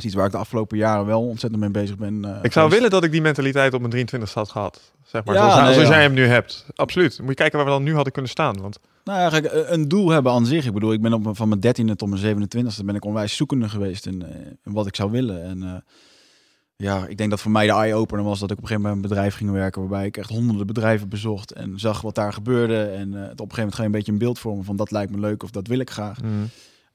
[0.04, 2.26] Iets waar ik de afgelopen jaren wel ontzettend mee bezig ben.
[2.26, 4.92] eh, Ik zou willen dat ik die mentaliteit op mijn 23 had gehad.
[5.06, 5.94] Zeg maar, Ja, zoals, nee, zoals ja.
[5.94, 6.66] jij hem nu hebt.
[6.76, 7.20] Absoluut.
[7.20, 8.62] Moet je kijken waar we dan nu hadden kunnen staan.
[8.62, 10.66] Want Nou, eigenlijk eh, een doel hebben aan zich.
[10.66, 13.70] Ik bedoel, ik ben op, van mijn 13e tot mijn 27e ben ik onwijs zoekende
[13.70, 14.36] geweest in, eh,
[14.66, 15.44] in wat ik zou willen.
[15.44, 15.84] En
[16.76, 19.08] ja, ik denk dat voor mij de eye-opener was dat ik op een gegeven moment
[19.08, 22.34] bij een bedrijf ging werken waarbij ik echt honderden bedrijven bezocht en zag wat daar
[22.34, 22.84] gebeurde.
[22.84, 24.92] En het op een gegeven moment ga je een beetje een beeld vormen van dat
[24.92, 26.22] lijkt me leuk of dat wil ik graag.
[26.22, 26.28] Eh,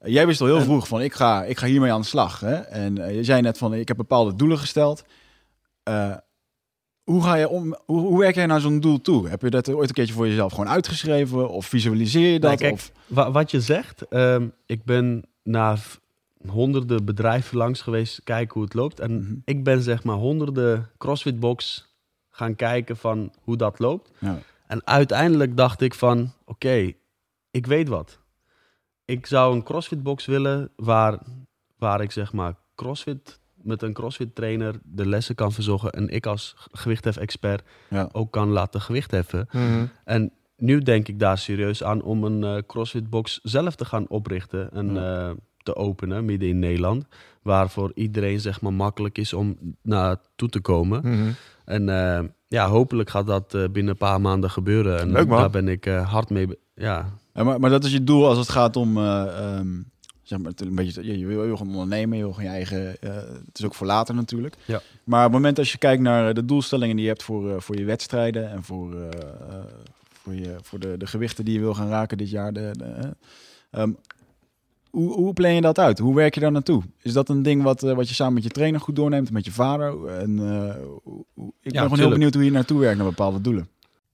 [0.04, 2.40] jij wist al heel En- vroeg van ik ga, ik ga hiermee aan de slag.
[2.40, 2.54] Hè?
[2.54, 5.04] En eh, je zei net van ik heb bepaalde doelen gesteld.
[5.82, 6.14] Eh,
[7.02, 9.28] hoe, ga je om, hoe, hoe werk jij naar zo'n doel toe?
[9.28, 11.48] Heb je dat ooit een keertje voor jezelf gewoon uitgeschreven?
[11.50, 12.50] Of visualiseer je dat?
[12.50, 15.96] Nee, kijk, of, Wa- wat je zegt, ehm, ik ben naar v-
[16.48, 19.00] honderden bedrijven langs geweest kijken hoe het loopt.
[19.00, 19.34] En Mhm.
[19.44, 21.86] ik ben zeg maar honderden CrossFit box
[22.30, 24.10] gaan kijken van hoe dat loopt.
[24.18, 24.38] ja.
[24.66, 26.92] En uiteindelijk dacht ik van, oké,
[27.50, 28.18] ik weet wat.
[29.06, 31.18] Ik zou een CrossFit box willen waar,
[31.78, 36.26] waar ik zeg maar CrossFit met een CrossFit trainer de lessen kan verzorgen en ik
[36.26, 38.08] als gewichthef-expert Ja.
[38.12, 39.48] ook kan laten gewichtheffen.
[40.04, 44.08] En nu denk ik daar serieus aan om een eh, CrossFit box zelf te gaan
[44.08, 45.28] oprichten en Ja.
[45.28, 47.06] eh, te openen midden in Nederland,
[47.42, 51.00] waar voor iedereen zeg maar makkelijk is om naartoe te komen.
[51.04, 51.30] Mhm.
[51.64, 54.98] En eh, ja, hopelijk gaat dat eh, binnen een paar maanden gebeuren.
[55.00, 55.38] En Leuk, man.
[55.38, 56.48] daar ben ik eh, hard mee.
[56.74, 59.68] Ja, Ja, maar, maar dat is je doel als het gaat om, eh, ehm,
[60.22, 62.56] zeg maar, een beetje, je, je wil, je wil gewoon ondernemen, je wil gewoon je
[62.56, 63.14] eigen, eh,
[63.46, 64.56] het is ook voor later natuurlijk.
[64.64, 64.80] Ja.
[65.04, 67.60] Maar op het moment als je kijkt naar de doelstellingen die je hebt voor, eh,
[67.60, 69.64] voor je wedstrijden en voor, eh, eh,
[70.22, 72.84] voor, je, voor de, de gewichten die je wil gaan raken dit jaar, de, de,
[72.84, 73.10] eh,
[73.70, 73.90] ehm,
[74.90, 75.98] hoe, hoe plan je dat uit?
[75.98, 76.82] Hoe werk je daar naartoe?
[77.02, 79.44] Is dat een ding wat, eh, wat je samen met je trainer goed doorneemt, met
[79.44, 80.06] je vader?
[80.06, 80.74] En, eh,
[81.04, 83.68] hoe- hoe- ik ben gewoon heel benieuwd hoe je naartoe werkt naar bepaalde doelen.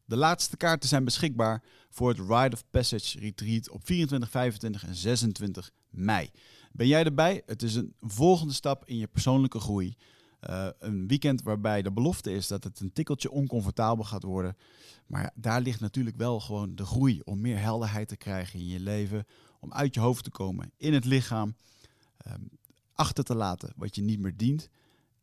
[0.05, 1.63] De laatste kaarten zijn beschikbaar
[1.93, 6.31] voor het Ride of Passage Retreat op 24, 25 en 26 mei.
[6.73, 7.43] Ben jij erbij?
[7.47, 9.97] Het is een volgende stap in je persoonlijke groei.
[10.41, 14.57] Eh, een weekend waarbij de belofte is dat het een tikkeltje oncomfortabel gaat worden.
[15.07, 18.81] Maar daar ligt natuurlijk wel gewoon de groei om meer helderheid te krijgen in je
[18.81, 19.25] leven.
[19.61, 21.55] Om uit je hoofd te komen, in het lichaam.
[22.17, 22.41] ehm,
[22.93, 24.69] achter te laten wat je niet meer dient.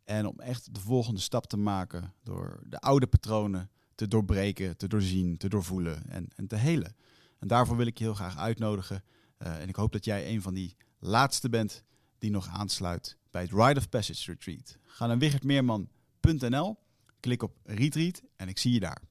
[0.03, 4.87] En om echt de volgende stap te maken door de oude patronen te doorbreken, te
[4.87, 6.95] doorzien, te doorvoelen en, en te helen.
[7.39, 9.03] En daarvoor wil ik je heel graag uitnodigen.
[9.37, 11.83] Eh, en ik hoop dat jij een van die laatste bent
[12.19, 14.77] die nog aansluit bij het Ride of Passage Retreat.
[14.85, 16.77] Ga naar wichertmeerman.nl,
[17.19, 19.01] klik op Retreat en ik zie je daar.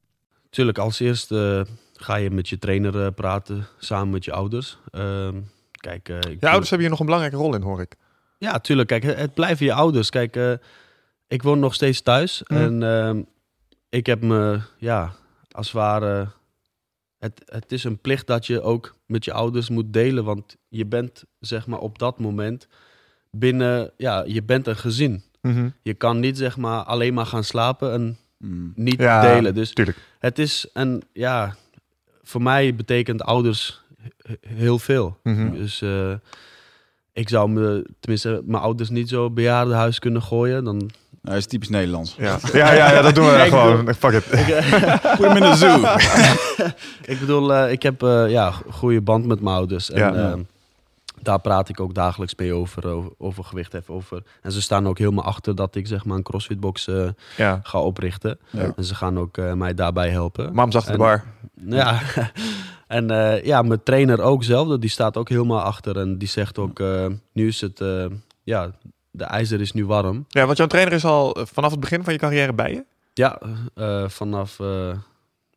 [0.51, 4.79] Tuurlijk, als eerste eh, ga je met je trainer eh, praten, samen met je ouders.
[4.91, 7.97] Ehm, kijk, eh, ik Je ouders hebben hier nog een belangrijke rol in, hoor ik.
[8.39, 8.89] Ja, tuurlijk.
[8.89, 10.11] Kijk, het, blijven je ouders.
[10.11, 10.53] Kijk, eh,
[11.27, 12.43] ik woon nog steeds thuis.
[12.47, 12.61] Mhm.
[12.61, 13.23] En ehm,
[13.89, 15.13] ik heb me, ja,
[15.51, 16.29] als het ware...
[17.19, 20.25] Het, het is een plicht dat je ook met je ouders moet delen.
[20.25, 22.69] Want je bent, zeg maar, op dat moment
[23.31, 23.91] binnen...
[23.97, 25.23] Ja, je bent een gezin.
[25.83, 28.73] Je kan niet, zeg maar, alleen maar gaan slapen en Mm.
[28.75, 29.55] niet Ja, delen.
[29.55, 29.99] Dus Tuurlijk.
[30.19, 31.57] het is een, ja...
[32.23, 33.83] Voor mij betekent ouders
[34.23, 35.19] he- heel veel.
[35.23, 35.53] Mhm.
[35.53, 36.15] Dus eh,
[37.13, 40.65] ik zou me, tenminste, mijn ouders niet zo bejaardenhuis kunnen gooien.
[40.65, 40.91] Dan,
[41.23, 42.15] Nou, dat is typisch Nederlands.
[42.19, 42.39] Ja.
[42.53, 43.95] Ja, ja, ja, dat doen we gewoon.
[43.95, 44.25] Fuck it.
[45.17, 45.81] Gooi hem in de zoo.
[47.13, 49.91] ik bedoel, eh, ik heb eh ja, een goede band met mijn ouders.
[49.91, 50.15] En Ja.
[50.15, 50.39] eh,
[51.23, 53.95] daar praat ik ook dagelijks mee over, over, over gewicht heffen.
[53.95, 54.23] Over.
[54.43, 57.61] En ze staan ook helemaal achter dat ik zeg maar een crossfitbox eh Ja.
[57.63, 58.39] ga oprichten.
[58.51, 58.73] Ja.
[58.77, 60.55] En ze gaan ook eh, mij daarbij helpen.
[60.55, 61.25] Mam achter de En- bar.
[61.67, 62.01] Ja,
[62.87, 65.99] en eh, ja, mijn trainer ook zelf, die staat ook helemaal achter.
[65.99, 68.07] En die zegt ook, eh, nu is het, eh,
[68.45, 68.71] ja,
[69.11, 70.25] de ijzer is nu warm.
[70.29, 72.85] Ja, want jouw trainer is al eh, vanaf het begin van je carrière bij je.
[73.15, 73.41] Ja,
[73.75, 74.91] eh, vanaf, eh,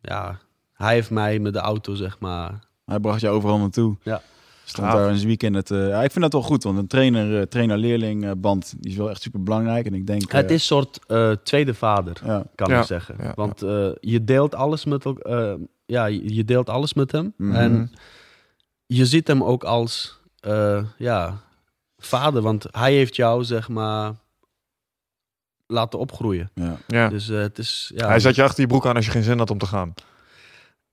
[0.02, 0.40] ja,
[0.74, 2.60] hij heeft mij met de auto, zeg maar.
[2.86, 3.98] Hij bracht je overal naartoe.
[4.04, 4.22] Ja.
[4.64, 5.56] Stond daar in zijn weekend.
[5.56, 8.98] Het, eh, ja, ik vind dat wel goed, want een trainer, trainer-leerling band die is
[8.98, 9.86] wel echt super belangrijk.
[9.86, 10.32] En ik denk.
[10.32, 12.44] Het is een soort eh, tweede vader, Ja.
[12.56, 13.16] kan Ja, ik zeggen.
[13.20, 15.06] ja, Want eh, je deelt alles met
[15.86, 17.34] ja, je deelt alles met hem.
[17.38, 17.56] Mhm.
[17.56, 17.92] En
[18.86, 21.38] je ziet hem ook als eh, ja,
[22.06, 24.14] vader, want hij heeft jou zeg maar
[25.68, 26.52] laten opgroeien.
[26.56, 26.78] Ja.
[26.88, 27.08] Ja.
[27.10, 28.08] Dus eh, het is ja.
[28.08, 29.94] Hij zat je achter je broek aan als je geen zin had om te gaan.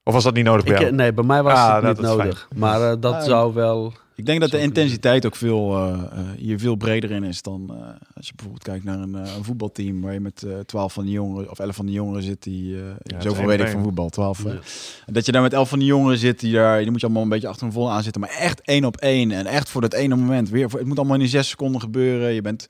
[0.03, 0.93] Of was dat niet nodig bij ik, jou?
[0.93, 2.49] nee, bij mij was Ah, het dat niet nodig.
[2.57, 3.93] Maar eh, dat Ah, zou wel.
[4.19, 5.99] Ik denk dat de intensiteit ook veel, eh,
[6.37, 7.77] hier veel breder in is dan eh,
[8.15, 11.51] als je bijvoorbeeld kijkt naar een, een voetbalteam waar je met 12 van die jongeren
[11.51, 12.83] of 11 van die jongeren zit die is
[13.19, 14.43] zoveel weet ik van voetbal, 12.
[14.43, 14.51] hè.
[14.53, 14.59] Ja.
[15.07, 17.07] En Dat je daar met 11 van die jongeren zit die daar, die moet je
[17.07, 19.69] allemaal een beetje achter een vol aan zitten, maar echt één op één en echt
[19.69, 20.71] voor dat ene moment weer.
[20.71, 22.33] voor- Het moet allemaal in zes seconden gebeuren.
[22.33, 22.67] Je bent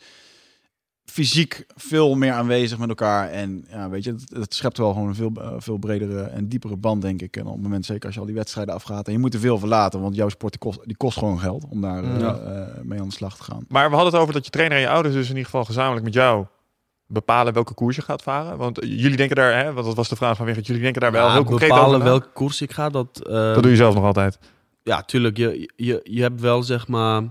[1.11, 5.09] fysiek veel meer aanwezig met elkaar en ja, weet je, het, het schept wel gewoon
[5.09, 7.37] een veel, eh, veel bredere en diepere band, denk ik.
[7.37, 9.41] En op het moment, zeker als je al die wedstrijden afgaat en je moet er
[9.41, 12.35] veel verlaten, want jouw sport die kost, die kost gewoon geld om daar eh, Ja.
[12.37, 13.65] eh, mee aan de slag te gaan.
[13.69, 15.65] Maar we hadden het over dat je trainer en je ouders dus in ieder geval
[15.65, 16.47] gezamenlijk met jou
[17.07, 18.57] bepalen welke koers je gaat varen.
[18.59, 21.13] Want jullie denken daar, hè, want dat was de vraag van Wigert, jullie denken daar
[21.13, 22.05] wel Ja, heel concreet bepalen over na?
[22.05, 22.89] welke koers ik ga.
[22.89, 24.39] Dat, eh, Dat doe je zelf nog altijd.
[24.83, 25.37] Ja, tuurlijk.
[25.37, 27.23] Je, je, je hebt wel zeg maar.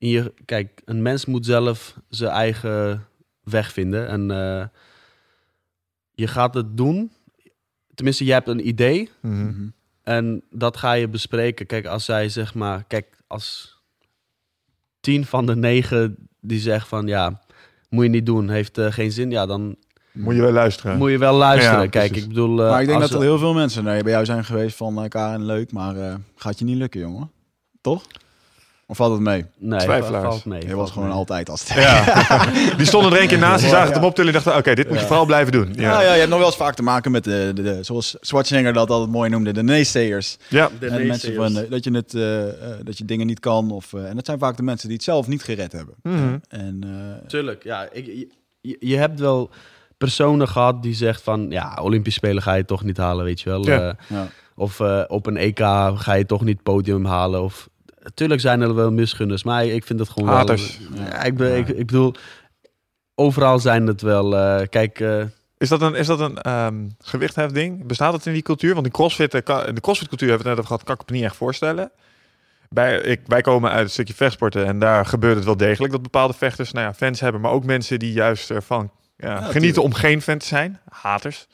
[0.00, 3.06] In je, kijk, een mens moet zelf zijn eigen
[3.42, 4.08] weg vinden.
[4.08, 4.66] En eh,
[6.12, 7.12] je gaat het doen.
[7.94, 9.10] Tenminste, je hebt een idee.
[9.20, 9.46] Mhm.
[9.46, 9.68] Mhm.
[10.02, 11.66] En dat ga je bespreken.
[11.66, 12.84] Kijk, als zij zeg maar.
[12.88, 13.78] Kijk, als
[15.00, 17.40] tien van de negen die zegt van ja.
[17.88, 19.30] Moet je niet doen, heeft eh, geen zin.
[19.30, 19.76] Ja, dan
[20.12, 20.98] Moet je wel luisteren.
[20.98, 21.82] moet je wel luisteren.
[21.82, 22.22] Ja, Kijk, precies.
[22.22, 22.62] ik bedoel.
[22.64, 24.98] eh, maar ik denk dat er heel veel mensen naar bij jou zijn geweest van
[25.02, 27.30] elkaar en leuk, maar eh, gaat je niet lukken, jongen.
[27.80, 28.04] Toch?
[28.90, 29.44] Of valt het mee?
[29.58, 30.24] Nee, Twijfelaars.
[30.26, 30.60] valt mee.
[30.60, 31.16] Je valt was gewoon mee.
[31.16, 31.82] altijd als het.
[31.82, 32.44] Ja.
[32.76, 34.88] die stonden er één keer naast, die zagen het hem optillen en dachten, oké, dit
[34.88, 35.68] moet je vooral blijven doen.
[35.74, 35.82] Ja.
[35.82, 38.16] Ja, ja, je hebt nog wel eens vaak te maken met de, de, de- zoals
[38.20, 40.36] Schwarzenegger dat altijd mooi noemde, de naysayers.
[40.48, 40.68] ja.
[40.80, 41.52] De en mensen naysayers.
[41.54, 43.70] van, eh, dat, je het, eh, eh, dat je dingen niet kan.
[43.70, 45.94] Of, eh, en dat zijn vaak de mensen die het zelf niet gered hebben.
[46.02, 46.36] Mhm.
[46.48, 47.88] En eh, Tuurlijk, ja.
[47.92, 48.06] Ik,
[48.60, 49.50] je- je, hebt wel
[49.98, 51.46] personen gehad die zegt van...
[51.50, 53.66] Ja, Olympische Spelen ga je toch niet halen, weet je wel.
[53.66, 53.88] Ja.
[53.88, 54.28] Eh, ja.
[54.56, 55.58] of eh, op een EK
[55.94, 57.42] ga je toch niet het podium halen.
[57.42, 57.68] Of,
[58.14, 60.80] tuurlijk zijn er wel misgunners, maar ik vind het gewoon Haters.
[60.90, 61.04] wel...
[61.04, 62.14] Ja, ik, ben, ik, ik bedoel,
[63.14, 64.36] overal zijn het wel...
[64.36, 65.22] eh, kijk, eh,
[65.58, 67.86] Is dat een, is dat een ehm gewichthefding?
[67.86, 68.72] Bestaat het in die cultuur?
[68.72, 71.10] Want die crossfit, eh, de crossfit cultuur hebben we het net over gehad, kan ik
[71.10, 71.90] me niet echt voorstellen.
[72.68, 76.02] Bij, ik, wij komen uit een stukje vechtsporten en daar gebeurt het wel degelijk dat
[76.02, 79.78] bepaalde vechters nou ja, fans hebben, maar ook mensen die juist ervan ja, genieten tuurlijk.
[79.84, 80.80] om geen fan te zijn.
[80.90, 81.46] Haters.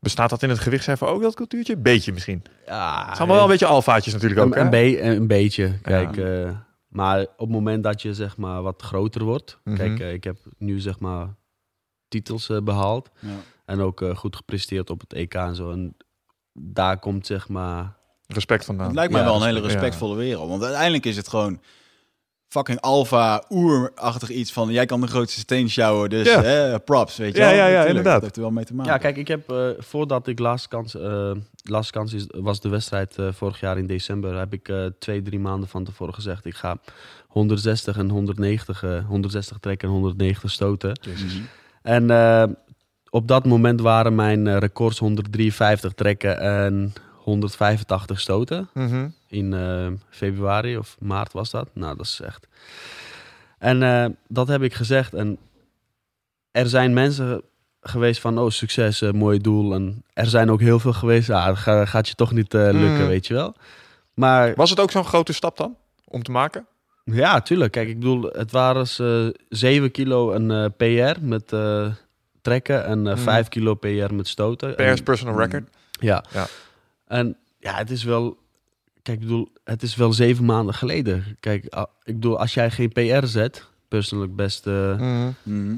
[0.00, 1.76] Bestaat dat in het gewichtsheffen ook, dat cultuurtje?
[1.76, 2.42] Beetje misschien.
[2.66, 4.54] ja, Het zijn wel een beetje alfaatjes natuurlijk ook.
[4.54, 6.16] een, een, be- een beetje, kijk.
[6.16, 6.50] eh,
[6.88, 9.58] maar op het moment dat je zeg maar wat groter wordt...
[9.64, 9.76] Mhm.
[9.76, 11.34] Kijk, eh, ik heb nu zeg maar
[12.08, 13.10] titels eh, behaald.
[13.18, 13.28] Ja.
[13.64, 15.70] En ook eh, goed gepresteerd op het EK en zo.
[15.70, 15.96] En
[16.52, 17.92] daar komt zeg maar...
[18.26, 18.86] Respect vandaan.
[18.86, 20.48] Het lijkt mij Ja, wel een hele respect, respectvolle wereld.
[20.48, 21.60] Want uiteindelijk is het gewoon
[22.50, 26.42] fucking alfa oerachtig iets van jij kan de grootste steen sjouwen, dus Ja.
[26.42, 27.54] hè, props, weet je Ja, wel.
[27.54, 28.12] ja, ja, Natuurlijk, inderdaad.
[28.14, 28.92] Dat heeft er wel mee te maken.
[28.92, 30.94] Ja, kijk, ik heb eh, voordat ik laatste kans...
[30.96, 31.30] eh
[31.62, 34.38] laatste kans is, was de wedstrijd eh, vorig jaar in december.
[34.38, 36.44] Heb ik eh, twee, drie maanden van tevoren gezegd...
[36.44, 36.76] Ik ga
[37.28, 40.98] 160 en 190, eh, 160 trekken en 190 stoten.
[41.08, 41.42] Mhm.
[41.82, 42.44] En eh,
[43.10, 48.68] op dat moment waren mijn records 153 trekken en 185 stoten.
[48.74, 49.08] Mhm.
[49.26, 51.68] in eh, februari of maart was dat.
[51.74, 52.46] Nou, dat is echt.
[53.58, 55.14] En eh, dat heb ik gezegd.
[55.14, 55.38] En
[56.50, 57.42] er zijn mensen
[57.80, 59.74] geweest van, oh, succes, eh, mooi doel.
[59.74, 63.00] En er zijn ook heel veel geweest, ja, ga, gaat je toch niet eh, lukken,
[63.00, 63.06] Mm.
[63.06, 63.54] weet je wel.
[64.14, 66.66] Maar Was het ook zo'n grote stap dan, om te maken?
[67.04, 67.72] ja, tuurlijk.
[67.72, 71.48] Kijk, ik bedoel, het waren ze 7 kilo een PR met
[72.42, 73.22] trekken en eh Mm.
[73.22, 74.74] 5 kilo PR met stoten.
[74.74, 75.68] Per En- personal record.
[76.00, 76.24] Ja.
[76.32, 76.46] Ja.
[77.10, 78.38] En ja, het is wel.
[79.02, 81.36] Kijk, ik bedoel, het is wel zeven maanden geleden.
[81.40, 81.64] Kijk,
[82.02, 85.30] ik bedoel, als jij geen PR zet, persoonlijk best, eh, Mhm.
[85.42, 85.76] Mhm.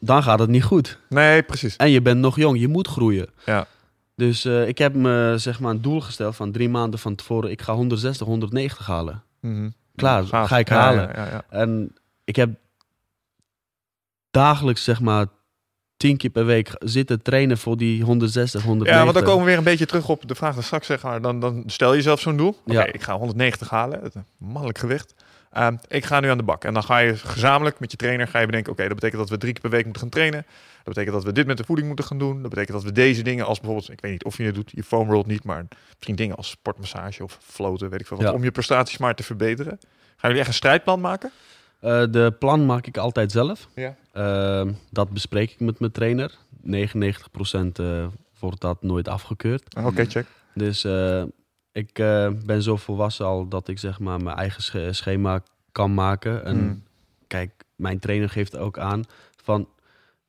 [0.00, 0.98] dan gaat het niet goed.
[1.08, 1.76] Nee, precies.
[1.76, 3.28] En je bent nog jong, je moet groeien.
[3.46, 3.66] Ja.
[4.14, 7.50] Dus eh, ik heb me zeg maar een doel gesteld van drie maanden van tevoren.
[7.50, 9.22] Ik ga 160, 190 halen.
[9.40, 9.70] Mhm.
[9.94, 10.48] Klaar, Gaaf.
[10.48, 11.08] ga ik halen.
[11.08, 11.44] ja, ja, ja.
[11.48, 12.58] En ik heb
[14.30, 15.26] dagelijks zeg maar
[15.96, 18.96] tien keer per week zitten trainen voor die 160, 190.
[18.98, 20.86] Ja, want dan komen we weer een beetje terug op de vraag van straks.
[20.86, 22.48] Zeg maar, dan, dan stel je zelf zo'n doel.
[22.64, 22.84] Oké, Ja.
[22.92, 24.02] ik ga 190 halen.
[24.02, 25.14] Is een mannelijk gewicht.
[25.52, 26.64] Ehm, ik ga nu aan de bak.
[26.64, 28.72] En dan ga je gezamenlijk met je trainer ga je bedenken...
[28.72, 30.46] oké, dat betekent dat we drie keer per week moeten gaan trainen.
[30.84, 32.40] Dat betekent dat we dit met de voeding moeten gaan doen.
[32.40, 33.90] Dat betekent dat we deze dingen als bijvoorbeeld...
[33.92, 35.44] ik weet niet of je het doet, je foam roll niet...
[35.44, 38.26] maar misschien dingen als sportmassage of floten, weet ik veel wat...
[38.26, 38.32] Ja.
[38.32, 39.78] om je prestaties maar te verbeteren.
[40.16, 41.30] Gaan jullie echt een strijdplan maken?
[41.80, 43.68] Eh, de plan maak ik altijd zelf.
[43.74, 43.96] Ja.
[44.12, 46.34] Ehm, dat bespreek ik met mijn trainer.
[46.62, 48.06] 99% eh
[48.38, 49.74] wordt dat nooit afgekeurd.
[49.84, 50.26] Oké, check.
[50.54, 51.22] Dus eh,
[51.72, 51.92] ik
[52.46, 56.44] ben zo volwassen al dat ik zeg maar mijn eigen sch- schema kan maken.
[56.44, 56.82] En Hmm.
[57.26, 59.04] kijk, mijn trainer geeft ook aan
[59.42, 59.68] van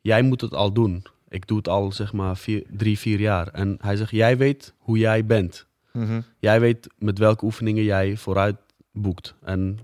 [0.02, 1.04] jij moet het al doen.
[1.30, 3.48] Ik doe het al zeg maar vier, drie, vier jaar.
[3.48, 5.66] En hij zegt, jij weet hoe jij bent.
[5.92, 6.22] Mhm.
[6.40, 8.56] Jij weet met welke oefeningen jij vooruit
[8.92, 9.34] boekt.
[9.44, 9.80] En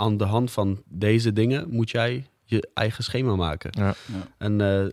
[0.00, 3.70] aan de hand van deze dingen moet jij je eigen schema maken.
[3.78, 3.86] Ja.
[3.86, 4.26] Ja.
[4.38, 4.86] En eh,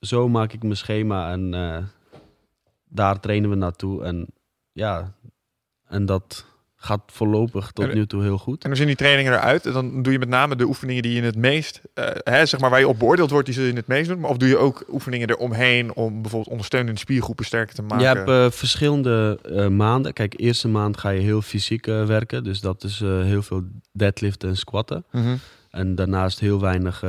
[0.00, 1.84] zo maak ik mijn schema en eh,
[2.88, 4.04] daar trainen we naartoe.
[4.04, 4.26] En
[4.72, 5.14] ja,
[5.86, 6.46] en dat
[6.84, 8.62] gaat voorlopig tot En- nu toe heel goed.
[8.62, 9.62] En hoe zien die trainingen eruit?
[9.62, 12.70] Dan doe je met name de oefeningen die je het meest, eh, hè, zeg maar
[12.70, 14.20] waar je op beoordeeld wordt, die zul je het meest doen.
[14.20, 17.98] Maar of doe je ook oefeningen eromheen om bijvoorbeeld ondersteunende spiergroepen sterker te maken?
[17.98, 20.12] Je hebt eh, verschillende eh, maanden.
[20.12, 22.44] Kijk, eerste maand ga je heel fysiek werken.
[22.44, 23.62] Dus dat is heel veel
[23.92, 25.04] deadliften en squatten.
[25.10, 25.36] Mhm.
[25.70, 27.04] En daarnaast heel weinig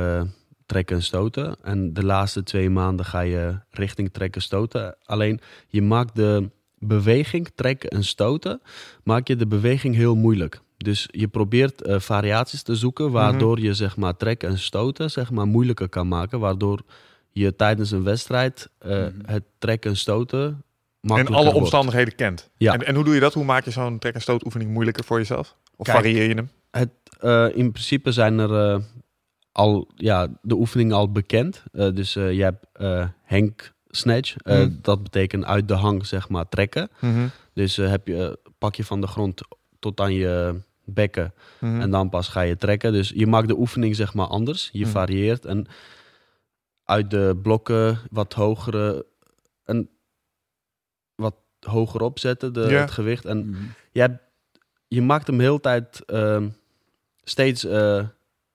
[0.66, 1.56] trekken en stoten.
[1.62, 4.96] En de laatste twee maanden ga je richting trekken stoten.
[5.04, 6.50] Alleen je maakt de
[6.86, 8.60] beweging trekken en stoten,
[9.04, 10.60] maak je de beweging heel moeilijk.
[10.76, 15.30] Dus je probeert eh, variaties te zoeken waardoor je zeg maar trekken en stoten zeg
[15.30, 16.80] maar moeilijker kan maken, waardoor
[17.30, 19.10] je tijdens een wedstrijd eh, Mhm.
[19.26, 20.64] het trekken en stoten
[21.02, 21.58] En alle wordt.
[21.58, 22.50] omstandigheden kent.
[22.56, 22.72] Ja.
[22.72, 23.34] En, en hoe doe je dat?
[23.34, 25.56] Hoe maak je zo'n trek- en stootoefening moeilijker voor jezelf?
[25.76, 25.98] Of Kijk.
[25.98, 26.50] varieer je hem?
[27.20, 28.82] Eh, in principe zijn er
[29.52, 31.62] al ja, de oefeningen al bekend.
[31.72, 32.66] Dus je hebt
[33.22, 34.36] Henk Snatch.
[34.36, 34.70] Eh, Mhm.
[34.82, 36.88] Dat betekent uit de hang zeg maar trekken.
[37.52, 39.40] Dus eh, heb je, eh, pak je van de grond
[39.78, 41.80] tot aan je bekken Mhm.
[41.80, 42.92] en dan pas ga je trekken.
[42.92, 44.68] Dus je maakt de oefening zeg maar anders.
[44.72, 44.90] Je Mhm.
[44.90, 45.66] varieert en
[46.84, 49.06] uit de blokken wat hogere
[49.64, 49.88] en
[51.14, 53.24] wat hoger opzetten de, het gewicht.
[53.24, 54.18] En Mhm.
[54.88, 56.48] je, maakt hem heel tijd ehm,
[57.22, 57.66] steeds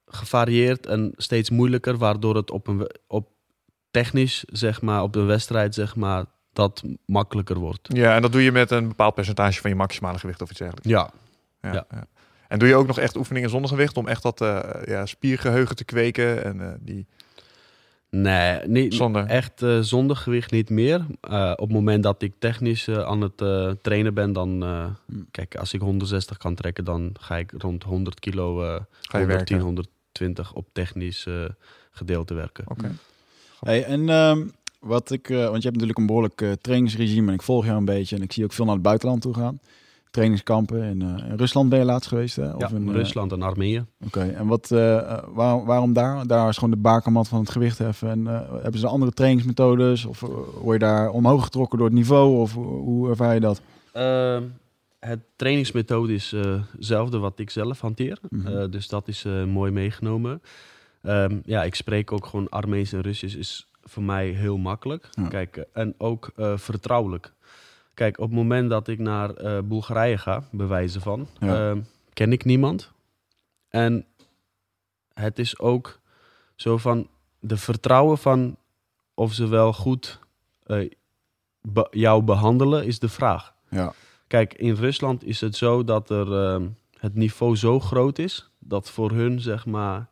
[0.05, 3.29] gevarieerd en steeds moeilijker, waardoor het op een op
[4.03, 7.87] technisch zeg maar op de wedstrijd zeg maar dat makkelijker wordt.
[7.93, 10.59] Ja, en dat doe je met een bepaald percentage van je maximale gewicht of iets
[10.59, 10.89] dergelijks.
[10.89, 11.09] Ja,
[11.61, 11.85] Ja, Ja.
[11.91, 12.07] ja.
[12.47, 15.75] En doe je ook nog echt oefeningen zonder gewicht om echt dat eh, ja, spiergeheugen
[15.75, 17.05] te kweken en eh, die
[18.09, 19.25] nee, niet zonder?
[19.25, 21.05] echt eh, zonder gewicht niet meer.
[21.21, 23.37] Eh, op het moment dat ik technisch aan het
[23.83, 25.27] trainen ben, dan eh, Hmm.
[25.31, 28.67] kijk als ik 160 kan trekken, dan ga ik rond 100 kilo, eh
[29.01, 29.59] Ga je 110, werken?
[29.59, 31.33] 120 op technisch eh,
[31.91, 32.63] gedeelte werken.
[32.67, 32.91] Oké.
[33.59, 34.45] Hey, en ehm,
[34.79, 37.77] wat ik, eh, want je hebt natuurlijk een behoorlijk eh, trainingsregime en ik volg jou
[37.77, 39.59] een beetje en ik zie ook veel naar het buitenland toe gaan.
[40.11, 42.51] Trainingskampen in, eh, in Rusland ben je laatst geweest, hè?
[42.53, 43.85] Of Ja, in, Rusland en Armenië.
[44.05, 44.67] Oké, en wat,
[45.33, 46.27] waar, waarom daar?
[46.27, 48.09] Daar is gewoon de bakermat van het gewicht heffen.
[48.09, 48.25] En
[48.61, 50.05] hebben ze andere trainingsmethodes?
[50.05, 50.19] Of
[50.61, 52.37] word je daar omhoog getrokken door het niveau?
[52.39, 53.61] Of hoe- ervaar je dat?
[53.93, 54.43] Ehm,
[54.99, 58.19] het trainingsmethode is eh, hetzelfde wat ik zelf hanteer.
[58.29, 58.69] Mhm.
[58.69, 60.41] Dus dat is mooi meegenomen.
[61.01, 63.35] Ehm, ja, ik spreek ook gewoon Armeens en Russisch.
[63.35, 65.09] Is voor mij heel makkelijk.
[65.11, 65.27] Ja.
[65.27, 67.33] Kijk, eh, en ook eh, vertrouwelijk.
[67.93, 71.69] Kijk, op het moment dat ik naar eh, Bulgarije ga, bij wijze van, Ja.
[71.69, 71.81] ehm,
[72.13, 72.91] ken ik niemand.
[73.69, 74.05] En
[75.13, 75.99] het is ook
[76.55, 77.07] zo van
[77.39, 78.57] de vertrouwen van
[79.13, 80.19] of ze wel goed
[81.61, 83.53] be- jou behandelen, is de vraag.
[83.69, 83.93] Ja,
[84.27, 86.67] Kijk, in Rusland is het zo dat er, ehm,
[86.99, 90.09] het niveau zo groot is dat voor hun zeg maar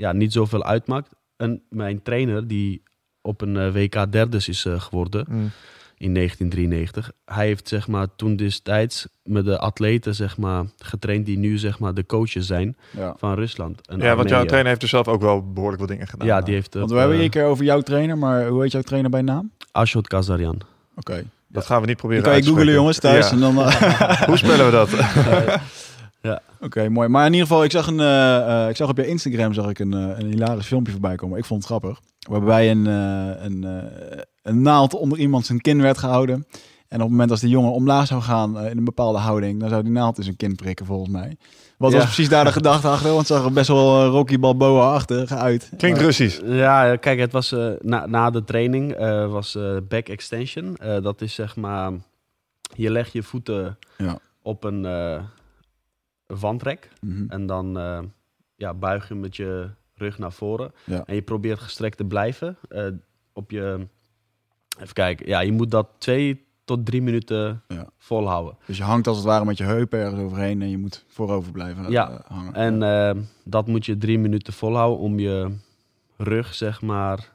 [0.00, 1.08] ja, niet zoveel uitmaakt.
[1.36, 2.82] En mijn trainer, die
[3.22, 5.50] op een eh, WK derdes is eh, geworden Mm.
[5.96, 11.38] in 1993, hij heeft zeg maar toen destijds met de atleten zeg maar getraind die
[11.38, 13.14] nu zeg maar de coaches zijn ja.
[13.18, 13.88] van Rusland.
[13.88, 16.26] En Ja, want jouw trainer heeft dus zelf ook wel behoorlijk wat dingen gedaan.
[16.26, 16.78] Ja, die heeft het.
[16.78, 19.10] Want we hebben eh, hier een keer over jouw trainer, maar hoe heet jouw trainer
[19.10, 19.50] bij naam?
[19.72, 20.60] Ashot Kazarian.
[20.96, 21.24] Oké.
[21.48, 23.26] Dat gaan we niet proberen Dan kan je googlen jongens thuis.
[23.26, 23.32] Ja.
[23.32, 24.90] En dan, eh, Hoe spellen we dat?
[26.60, 27.08] Oké, mooi.
[27.08, 29.68] Maar in ieder geval, ik zag, een, eh, eh, ik zag op je Instagram zag
[29.68, 31.38] ik een, eh, een hilarisch filmpje voorbij komen.
[31.38, 32.00] Ik vond het grappig.
[32.28, 36.46] Waarbij een, eh, een, eh, een naald onder iemand zijn kin werd gehouden.
[36.88, 39.68] En op het moment als die jongen omlaag zou gaan in een bepaalde houding, dan
[39.68, 41.36] zou die naald in zijn kin prikken volgens mij.
[41.78, 41.96] Wat Ja.
[41.96, 43.06] was precies daar de gedachte achter?
[43.08, 45.70] Want het zag er best wel Rocky Balboa-achtig uit.
[45.76, 46.40] Klinkt Maar- Russisch.
[46.44, 50.76] Ja, kijk, het was eh, na, na de training eh, was eh, back extension.
[50.76, 51.92] Eh, dat is zeg maar,
[52.74, 54.18] je legt je voeten Ja.
[54.42, 54.86] op een
[56.30, 57.24] eh, wandrek Mhm.
[57.28, 57.98] en dan eh,
[58.56, 60.72] ja, buig je met je rug naar voren.
[60.86, 61.04] Ja.
[61.06, 62.56] En je probeert gestrekt te blijven.
[62.68, 62.86] eh,
[63.32, 63.86] op je,
[64.80, 67.88] even kijken, ja, je moet dat twee tot drie minuten Ja.
[67.98, 68.56] volhouden.
[68.66, 71.52] Dus je hangt als het ware met je heupen ergens overheen en je moet voorover
[71.52, 72.22] blijven eh, Ja.
[72.26, 72.54] hangen.
[72.54, 75.56] En eh, dat moet je drie minuten volhouden om je
[76.16, 77.32] rug, zeg maar,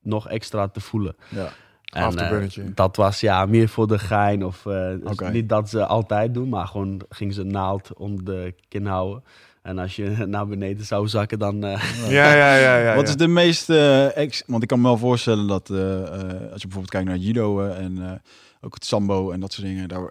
[0.00, 1.16] nog extra te voelen.
[1.30, 1.48] ja.
[1.94, 4.44] En, eh, dat was ja meer voor de gein.
[4.44, 5.30] Of, dus Oké.
[5.30, 9.22] Niet dat ze altijd doen, maar gewoon ging ze naald onder de kin houden.
[9.62, 11.64] En als je naar beneden zou zakken, dan...
[11.64, 12.76] eh, Ja, ja, ja.
[12.78, 13.08] ja, Wat ja.
[13.10, 14.42] is de meest eh, ex...
[14.46, 16.06] Want ik kan me wel voorstellen dat eh, eh,
[16.52, 18.12] als je bijvoorbeeld kijkt naar judo en eh,
[18.60, 20.10] ook het sambo en dat soort dingen, daar,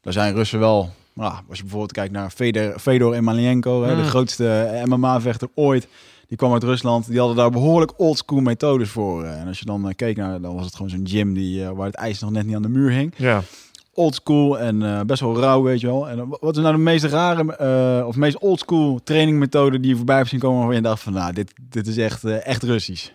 [0.00, 0.90] daar zijn Russen wel.
[1.12, 4.08] Nou, als je bijvoorbeeld kijkt naar Fedor, Fedor Emelianenko, hè, de Mm.
[4.08, 5.88] grootste MMA-vechter ooit.
[6.28, 7.06] Die kwam uit Rusland.
[7.06, 9.24] Die hadden daar behoorlijk oldschool methodes voor.
[9.24, 9.40] eh.
[9.40, 11.70] En als je dan eh, keek naar, dan was het gewoon zo'n gym die, eh,
[11.70, 13.14] waar het ijs nog net niet aan de muur hing.
[13.16, 13.42] Ja.
[13.92, 16.08] old school en eh, best wel rauw, weet je wel.
[16.08, 19.96] En wat is nou de meest rare eh, of meest old school trainingmethode die je
[19.96, 23.10] voorbij hebt zien komen waar je dacht van, nou, dit, dit is echt, echt Russisch.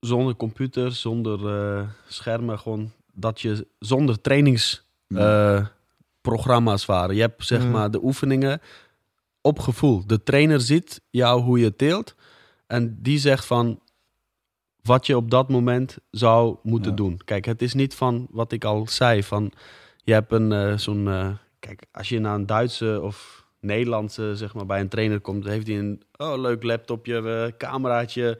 [0.00, 1.48] Zonder computer, zonder
[1.78, 7.14] eh, schermen, gewoon dat je zonder trainingsprogramma's waren.
[7.14, 7.70] Je hebt zeg Mm.
[7.70, 8.60] maar de oefeningen
[9.44, 10.06] op gevoel.
[10.06, 12.14] De trainer ziet jou hoe je teelt
[12.66, 13.80] en die zegt van
[14.82, 16.96] wat je op dat moment zou moeten Ja.
[16.96, 17.20] doen.
[17.24, 19.52] Kijk, het is niet van wat ik al zei van
[20.04, 24.54] je hebt een eh, zo'n eh, kijk als je naar een Duitse of Nederlandse zeg
[24.54, 28.38] maar bij een trainer komt, heeft hij een oh, leuk laptopje, eh, cameraatje.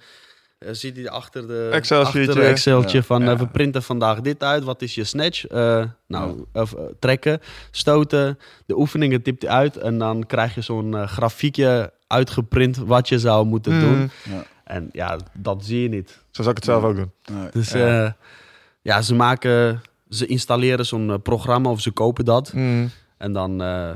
[0.64, 2.28] Eh, ziet hij achter de Excel-sheetje.
[2.28, 3.02] achter de Exceltje Ja.
[3.04, 3.36] van eh, Ja.
[3.36, 4.64] we printen vandaag dit uit.
[4.64, 5.46] Wat is je snatch?
[5.46, 8.38] Eh, nou, of, trekken, stoten.
[8.66, 13.46] De oefeningen typt hij uit en dan krijg je zo'n grafiekje uitgeprint wat je zou
[13.46, 13.80] moeten Mm.
[13.80, 14.10] doen.
[14.34, 14.44] Ja.
[14.64, 16.10] En ja, dat zie je niet.
[16.30, 17.10] Zo zou ik het zelf ook doen.
[17.32, 17.48] Nee.
[17.52, 17.86] Dus Ja.
[18.02, 18.16] ja,
[18.82, 22.52] ja ze maken, ze installeren zo'n programma of ze kopen dat.
[22.52, 22.90] Mm.
[23.18, 23.90] En dan eh,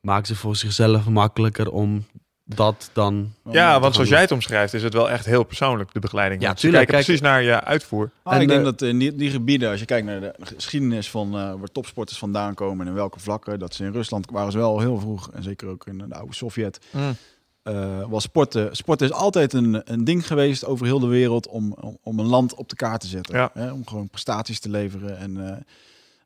[0.00, 2.04] maken ze voor zichzelf makkelijker om
[2.44, 3.32] dat dan...
[3.50, 6.42] Ja, want zoals jij het omschrijft, is het wel echt heel persoonlijk, de begeleiding.
[6.42, 8.10] Ja, tuurlijk, kijk- precies naar je uitvoer.
[8.22, 10.34] Ah, En, ik denk eh, dat in die, die gebieden, als je kijkt naar de
[10.40, 14.30] geschiedenis van eh, waar topsporters vandaan komen en in welke vlakken, dat ze in Rusland
[14.30, 16.80] waren ze wel heel vroeg, en zeker ook in de oude Sovjet,
[17.62, 18.76] eh, was sporten.
[18.76, 22.26] Sporten is altijd een, een ding geweest over heel de wereld om, om, om een
[22.26, 23.36] land op de kaart te zetten.
[23.36, 23.50] Ja.
[23.54, 25.18] Hè, om gewoon prestaties te leveren.
[25.18, 25.56] En eh,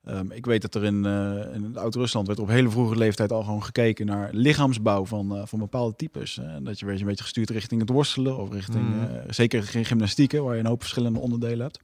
[0.07, 3.33] ehm, ik weet dat er in, eh, in Oud-Rusland werd er op hele vroege leeftijd
[3.33, 6.39] al gewoon gekeken naar lichaamsbouw van, eh, van bepaalde types.
[6.39, 9.85] En dat je werd een beetje gestuurd richting het worstelen of richting, eh, zeker geen
[9.85, 11.78] gymnastieken, waar je een hoop verschillende onderdelen hebt.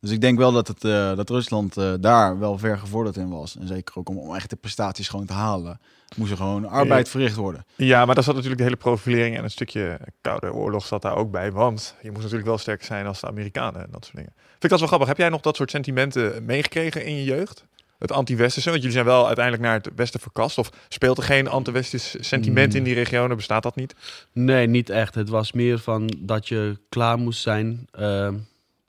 [0.00, 3.28] Dus ik denk wel dat, het, eh, dat Rusland eh, daar wel ver gevorderd in
[3.28, 3.56] was.
[3.56, 5.80] En zeker ook om, om echt de prestaties gewoon te halen.
[6.16, 7.64] Moest er gewoon arbeid verricht worden.
[7.76, 11.16] Ja, maar daar zat natuurlijk de hele profilering en een stukje koude oorlog zat daar
[11.16, 11.52] ook bij.
[11.52, 14.34] Want je moest natuurlijk wel sterk zijn als de Amerikanen en dat soort dingen.
[14.60, 15.08] Vind ik dat wel grappig.
[15.08, 17.64] Heb jij nog dat soort sentimenten meegekregen in je jeugd?
[17.98, 20.58] Het anti-westerse, want jullie zijn wel uiteindelijk naar het westen verkast.
[20.58, 23.36] Of speelt er geen anti-westisch sentiment in die regionen?
[23.36, 23.94] Bestaat dat niet?
[24.32, 25.14] Nee, niet echt.
[25.14, 28.34] Het was meer van dat je klaar moest zijn, ehm,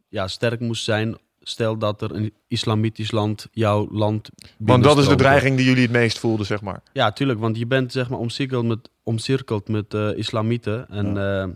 [0.09, 1.17] ja, sterk moest zijn.
[1.41, 4.29] Stel dat er een islamitisch land jouw land.
[4.57, 6.81] Want dat is de dreiging die jullie het meest voelden, zeg maar.
[6.93, 10.89] Ja, tuurlijk, want je bent zeg maar omcirkeld met, omcirkeld met eh, islamieten.
[10.89, 11.49] En ja.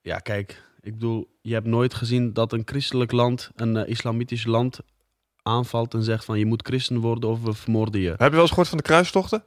[0.00, 4.44] ja, kijk, ik bedoel, je hebt nooit gezien dat een christelijk land een eh, islamitisch
[4.44, 4.80] land
[5.42, 8.08] aanvalt en zegt van je moet christen worden of we vermoorden je.
[8.08, 9.42] Heb je wel eens gehoord van de kruistochten?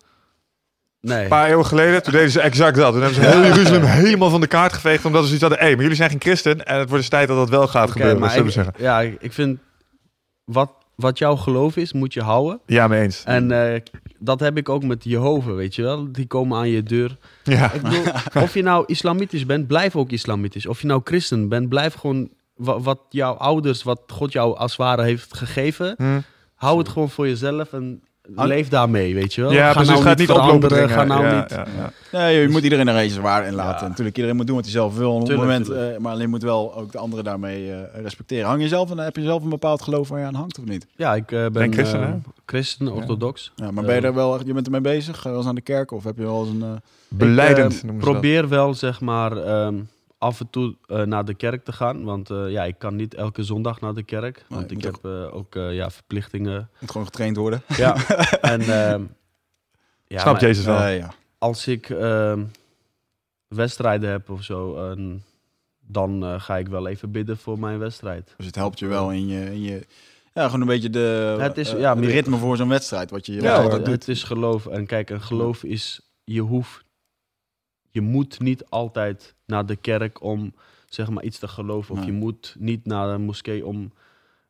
[1.01, 1.23] Nee.
[1.23, 2.93] Een paar eeuwen geleden, toen deden ze exact dat.
[2.93, 5.73] Toen hebben ze heel Jeruzalem helemaal van de kaart geveegd, omdat ze zoiets hadden, hé,
[5.73, 8.19] maar jullie zijn geen christen en het wordt eens tijd dat dat wel gaat gebeuren,
[8.19, 8.73] maar zullen we ik, zeggen.
[8.77, 9.59] ja, ik vind
[10.43, 12.59] wat, wat jouw geloof is, moet je houden.
[12.65, 13.23] Ja, mee eens.
[13.23, 13.81] En eh,
[14.25, 16.11] dat heb ik ook met Jehovah, weet je wel.
[16.11, 17.17] Die komen aan je deur.
[17.43, 17.71] ja.
[17.73, 18.03] Ik bedoel,
[18.43, 20.65] of je nou islamitisch bent, blijf ook islamitisch.
[20.65, 24.75] Of je nou christen bent, blijf gewoon wa- wat jouw ouders, wat God jou als
[24.75, 25.93] ware heeft gegeven.
[25.97, 26.19] Hm.
[26.55, 28.01] Hou het gewoon voor jezelf en.
[28.35, 29.51] Leef daarmee, weet je wel.
[29.51, 29.89] Ja, ga precies.
[29.91, 30.89] nou gaat niet oplopen.
[30.89, 31.49] Ga nou ja, niet...
[31.49, 31.91] ja, ja.
[32.19, 33.81] Nee, je moet iedereen er eens waar in laten.
[33.81, 33.87] Ja.
[33.87, 35.65] Natuurlijk, iedereen moet doen wat hij zelf wil op het Tuurlijk, moment.
[35.65, 35.95] tuurlijk.
[35.95, 38.45] eh, maar alleen moet wel ook de anderen daarmee eh, respecteren.
[38.47, 40.65] Hang je zelf, en heb je zelf een bepaald geloof waar je aan hangt of
[40.65, 40.85] niet?
[40.95, 42.13] Ja, ik eh, ben Ben christen, eh,
[42.45, 43.51] christen, orthodox.
[43.55, 45.15] Ja, maar ben je er wel, je bent ermee bezig?
[45.15, 46.81] Ga je wel eens aan de kerk of heb je wel eens een...
[47.07, 48.19] Beleidend Ik, noemen ze dat.
[48.19, 49.75] probeer wel, zeg maar, ehm,
[50.25, 52.03] af en toe eh, naar de kerk te gaan.
[52.03, 54.35] Want eh, ja, ik kan niet elke zondag naar de kerk.
[54.49, 56.69] Nee, Want ik heb eh, ook eh, ja, verplichtingen.
[56.79, 57.61] moet gewoon getraind worden?
[57.67, 57.95] Ja,
[58.41, 58.61] en...
[58.61, 59.03] ehm,
[60.07, 60.87] ja, Snap maar Jezus wel.
[60.87, 61.13] Ja.
[61.37, 62.43] Als ik ehm,
[63.47, 64.75] wedstrijden heb of zo,
[65.87, 68.33] dan eh, ga ik wel even bidden voor mijn wedstrijd.
[68.37, 69.45] Dus het helpt je wel in je...
[69.45, 69.85] In je
[70.33, 73.11] ja, gewoon een beetje de, Het is, ja, de ritme voor zo'n wedstrijd.
[73.11, 73.87] Wat je, Ja, hoor, doet.
[73.87, 74.65] het is geloof.
[74.65, 76.83] En kijk, een geloof is, je hoeft,
[77.89, 80.53] je moet niet altijd naar de kerk om
[80.89, 81.91] zeg maar iets te geloven.
[81.93, 82.07] Of Nee.
[82.07, 83.91] je moet niet naar de moskee om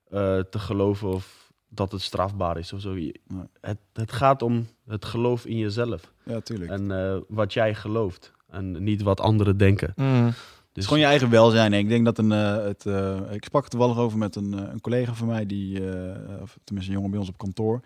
[0.09, 2.97] eh, te geloven of dat het strafbaar is of zo.
[2.97, 3.43] Je- Nee.
[3.61, 6.71] Het, het gaat om het geloof in jezelf Ja, tuurlijk.
[6.71, 8.31] en eh, wat jij gelooft.
[8.49, 9.93] En niet wat anderen denken.
[9.95, 10.25] Mm.
[10.25, 10.35] Het
[10.73, 11.73] Dus is gewoon je eigen welzijn.
[11.73, 12.31] Ik denk dat een.
[12.31, 15.91] eh, het, eh, ik sprak er toevallig over met een, een collega van mij, die,
[15.91, 17.79] eh, of tenminste een jongen bij ons op kantoor,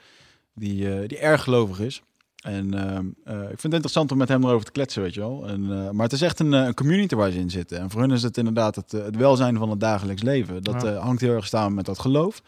[0.53, 2.01] die, eh, die erg gelovig is.
[2.39, 5.19] En ehm, eh, ik vind het interessant om met hem erover te kletsen, weet je
[5.19, 5.47] wel.
[5.47, 7.79] En, eh, maar het is echt een, eh, een community waar ze in zitten.
[7.79, 10.63] En voor hun is het inderdaad het, het welzijn van het dagelijks leven.
[10.63, 10.93] Dat Ja.
[10.93, 12.41] hangt heel erg samen met dat geloof.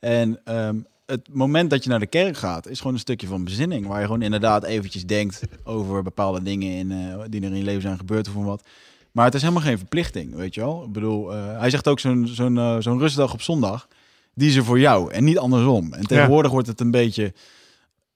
[0.00, 3.44] En ehm, het moment dat je naar de kerk gaat, is gewoon een stukje van
[3.44, 3.86] bezinning.
[3.86, 6.88] Waar je gewoon inderdaad eventjes denkt over bepaalde dingen in,
[7.28, 8.62] die er in je leven zijn gebeurd of wat.
[9.12, 10.84] Maar het is helemaal geen verplichting, weet je wel.
[10.84, 13.88] Ik bedoel, hij zegt ook zo'n zo'n zo'n rustdag op zondag,
[14.34, 15.92] die is er voor jou en niet andersom.
[15.92, 17.32] En tegenwoordig wordt het een beetje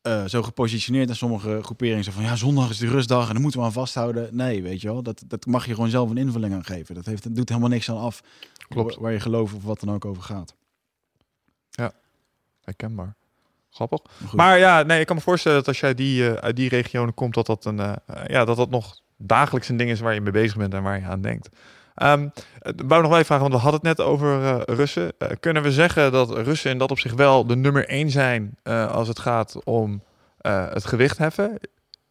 [0.02, 2.04] eh, zo gepositioneerd in sommige groeperingen.
[2.04, 4.36] Zo van, ja, zondag is de rustdag en daar moeten we aan vasthouden.
[4.36, 6.94] Nee, weet je wel, dat, dat mag je gewoon zelf een invulling aan geven.
[6.94, 8.22] Dat heeft, dat doet helemaal niks aan af
[8.68, 8.96] Klopt.
[8.96, 10.54] waar je geloof of wat dan ook over gaat.
[12.64, 13.14] Herkenbaar.
[13.70, 14.02] Grappig.
[14.02, 14.38] Maar goed.
[14.38, 17.14] Maar ja, nee, ik kan me voorstellen dat als jij die, eh, uit die regionen
[17.14, 17.96] komt, dat dat, een, eh,
[18.26, 21.00] ja, dat dat nog dagelijks een ding is waar je mee bezig bent en waar
[21.00, 21.48] je aan denkt.
[21.94, 25.12] Ik wou nog wel even vragen, want we hadden het net over eh, Russen.
[25.18, 28.56] Eh, kunnen we zeggen dat Russen in dat op zich wel de nummer één zijn
[28.90, 30.02] als het gaat om
[30.42, 31.58] het gewicht heffen?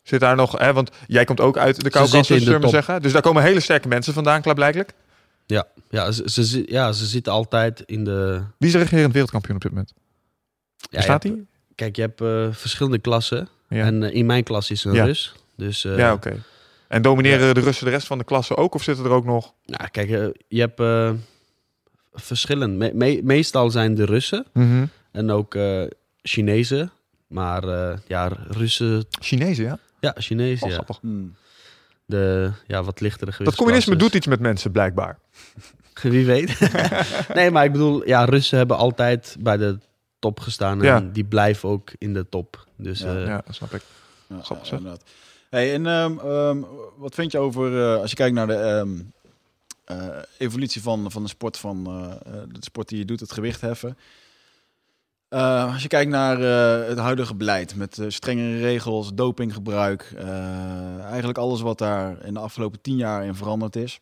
[0.04, 3.02] Zit daar nog, hè, want jij komt ook uit de Caucasus, zullen we zeggen.
[3.02, 4.94] Dus daar komen hele sterke mensen vandaan, klaarblijkelijk.
[5.46, 8.42] Ja, ja, ze, ja, ze zitten altijd in de...
[8.58, 9.94] Wie is de regerend wereldkampioen op dit moment?
[10.76, 11.44] Ja, Waar staat hij?
[11.76, 13.48] Kijk, je hebt verschillende klassen.
[13.70, 15.06] Ja, En in mijn klas is een Ja.
[15.06, 15.36] Rus.
[15.56, 16.44] Dus ja oké.
[16.92, 18.74] En domineren de Russen de rest van de klasse ook?
[18.76, 19.54] Of zitten er ook nog...
[19.66, 21.12] nou, kijk, eh, je hebt eh
[22.14, 22.78] verschillen.
[22.78, 24.46] Me- me- meestal zijn de Russen
[25.12, 25.84] en ook eh
[26.22, 26.92] Chinezen.
[27.28, 29.06] Maar eh, ja, Russen...
[29.22, 29.80] Chinezen, ja?
[30.00, 30.74] Ja, Chinezen, Oh, ja.
[30.76, 30.98] grappig.
[31.02, 31.36] Hmm.
[32.06, 34.18] De ja, wat lichtere Dat communisme doet gewichtsklassen.
[34.18, 35.20] iets met mensen, blijkbaar.
[36.14, 36.60] Wie weet.
[37.36, 39.78] nee, maar ik bedoel, ja, Russen hebben altijd bij de
[40.20, 40.80] top gestaan.
[40.80, 41.00] En Ja.
[41.14, 42.66] die blijven ook in de top.
[42.78, 43.82] Dus Ja, eh, ja, dat snap ik.
[44.28, 44.78] Ja, Grappig, ja, zeg.
[44.80, 45.04] inderdaad.
[45.52, 46.62] Hey, en ehm, ehm,
[46.98, 49.02] wat vind je over, eh, als je kijkt naar de ehm,
[49.86, 53.62] eh, evolutie van, van de sport, van eh, de sport die je doet, het gewicht
[53.62, 53.98] heffen.
[55.30, 56.38] Als je kijkt naar
[56.88, 60.14] het huidige beleid met strengere regels, dopinggebruik,
[61.04, 64.00] eigenlijk alles wat daar in de afgelopen tien jaar in veranderd is.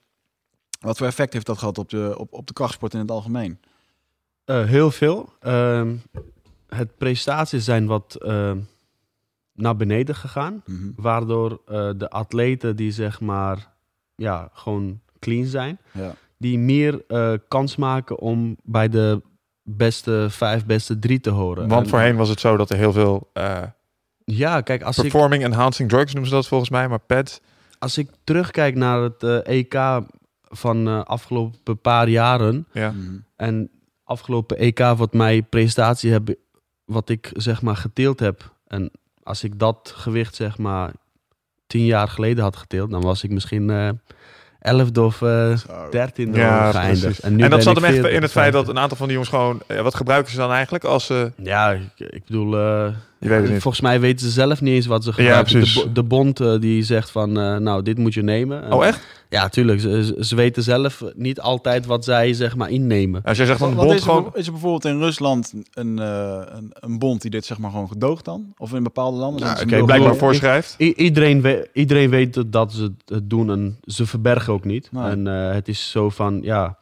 [0.80, 3.60] Wat voor effect heeft dat gehad op de, op, op de krachtsport in het algemeen?
[4.46, 5.34] Heel veel.
[6.68, 8.18] Het prestaties zijn wat
[9.61, 10.61] naar beneden gegaan.
[10.65, 10.77] Mhm.
[10.95, 13.68] Waardoor eh, de atleten die zeg maar
[14.15, 16.14] ja, gewoon clean zijn, Ja.
[16.38, 19.22] die meer eh, kans maken om bij de
[19.64, 21.68] beste vijf, beste drie te horen.
[21.68, 23.61] Want En- voorheen was het zo dat er heel veel eh,
[24.23, 27.40] Ja, kijk, als ik, performing enhancing drugs noemen ze dat volgens mij, maar pads.
[27.80, 30.02] als ik terugkijk naar het EK
[30.44, 32.91] van eh afgelopen paar jaren Ja.
[32.91, 33.18] Mhm.
[33.36, 33.72] en
[34.03, 36.36] afgelopen EK wat mij prestatie heb,
[36.86, 38.53] wat ik zeg maar geteeld heb.
[38.68, 38.91] En
[39.30, 40.92] als ik dat gewicht zeg maar
[41.68, 43.90] tien jaar geleden had geteeld, dan was ik misschien eh
[44.60, 45.58] elfde of eh
[45.92, 47.02] dertiende Ja, geëindigd.
[47.04, 47.20] precies.
[47.22, 48.76] En, nu En dat zat hem echt 40, in het feit dat 50.
[48.76, 49.62] een aantal van die jongens gewoon...
[49.68, 51.32] eh, wat gebruiken ze dan eigenlijk als ze...
[51.36, 52.56] Ja, ik, ik bedoel,
[53.20, 53.62] eh, Je weet het niet.
[53.62, 55.52] volgens mij weten ze zelf niet eens wat ze gebruiken.
[55.60, 55.84] precies.
[55.84, 58.64] de, de bond eh, die zegt van, eh, nou, dit moet je nemen.
[58.64, 59.00] En- Oh, echt?
[59.30, 59.80] Ja, tuurlijk.
[59.80, 63.22] Ze, ze- weten zelf niet altijd wat zij zeg maar innemen.
[63.24, 64.32] Als jij zegt van bond is, er, gewoon...
[64.34, 67.88] is er bijvoorbeeld in Rusland een, eh, een, een bond die dit zeg maar gewoon
[67.88, 68.54] gedoogt dan?
[68.58, 69.41] Of in bepaalde landen?
[69.46, 70.76] Nou, Oké, blijkbaar voorschrijft.
[70.80, 74.88] I- iedereen, we- iedereen weet dat ze het doen en ze verbergen ook niet.
[74.91, 75.04] Nee.
[75.10, 76.78] En eh, het is zo van, ja...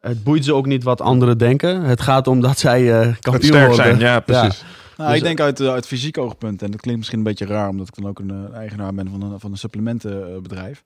[0.00, 1.82] Het boeit ze ook niet wat anderen denken.
[1.82, 3.84] Het gaat om dat zij eh Het kampioen sterk worden.
[3.84, 4.64] zijn, ja, precies.
[4.98, 7.46] Nou, Dus, ik denk uit, eh, uit fysiek oogpunt, en dat klinkt misschien een beetje
[7.46, 10.82] raar, omdat ik dan ook een eh, eigenaar ben van een, van een supplementenbedrijf.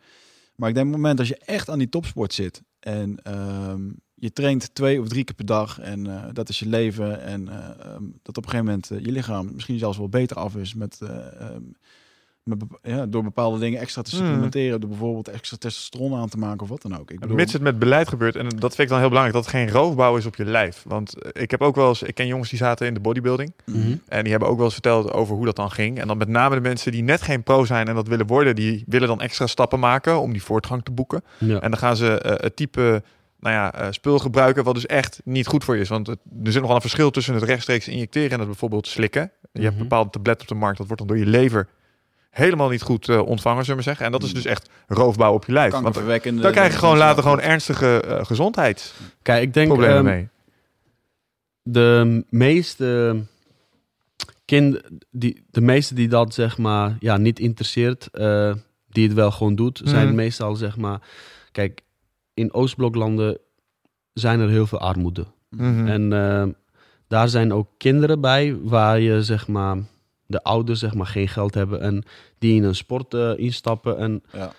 [0.57, 3.81] Maar ik denk op het moment als je echt aan die topsport zit en ehm,
[4.15, 7.49] je traint twee of drie keer per dag en eh, dat is je leven en
[7.49, 10.57] eh, ehm, dat op een gegeven moment eh, je lichaam misschien zelfs wel beter af
[10.57, 11.63] is met, eh, ehm,
[12.45, 14.19] met bepa- ja, door bepaalde dingen extra te Hmm.
[14.25, 17.11] supplementeren, door bijvoorbeeld extra testosteron aan te maken of wat dan ook.
[17.11, 19.47] Ik bedoel, Mits het met beleid gebeurt, en dat vind ik dan heel belangrijk, dat
[19.53, 20.83] het geen roofbouw is op je lijf.
[20.87, 23.53] Want eh, ik heb ook wel eens, ik ken jongens die zaten in de bodybuilding.
[23.67, 23.97] Mhm.
[24.09, 25.99] En die hebben ook wel eens verteld over hoe dat dan ging.
[26.01, 28.55] En dan met name de mensen die net geen pro zijn en dat willen worden,
[28.55, 31.23] die willen dan extra stappen maken om die voortgang te boeken.
[31.39, 31.61] Ja.
[31.61, 33.03] En dan gaan ze eh, het type
[33.41, 35.89] nou ja, eh, spul gebruiken wat dus echt niet goed voor je is.
[35.89, 39.31] Want het, er zit nogal een verschil tussen het rechtstreeks injecteren en het bijvoorbeeld slikken.
[39.53, 39.83] Je hebt Mhm.
[39.83, 41.69] bepaalde tabletten op de markt, dat wordt dan door je lever
[42.33, 44.07] helemaal niet goed eh, ontvangen, zullen we zeggen.
[44.07, 45.73] En dat is dus echt roofbouw op je lijf.
[45.73, 45.95] Want
[46.43, 49.83] dan krijg je gewoon later gewoon ernstige eh, gezondheidsproblemen Kijk, ik denk...
[49.83, 50.29] ehm, mee.
[51.63, 53.17] de meeste
[54.45, 54.81] kind,
[55.11, 58.55] die, de meeste die dat zeg maar ja, niet interesseert, eh,
[58.89, 60.15] die het wel gewoon doet, zijn Mhm.
[60.17, 61.01] meestal zeg maar.
[61.53, 61.81] Kijk,
[62.35, 63.39] in Oostbloklanden
[64.13, 65.27] zijn er heel veel armoede.
[65.51, 65.87] Mhm.
[65.87, 66.57] En
[67.09, 69.77] daar zijn ook kinderen bij waar je zeg maar
[70.33, 72.05] de ouders zeg maar geen geld hebben en
[72.39, 73.99] die in een sport eh, instappen.
[73.99, 74.53] En Ja.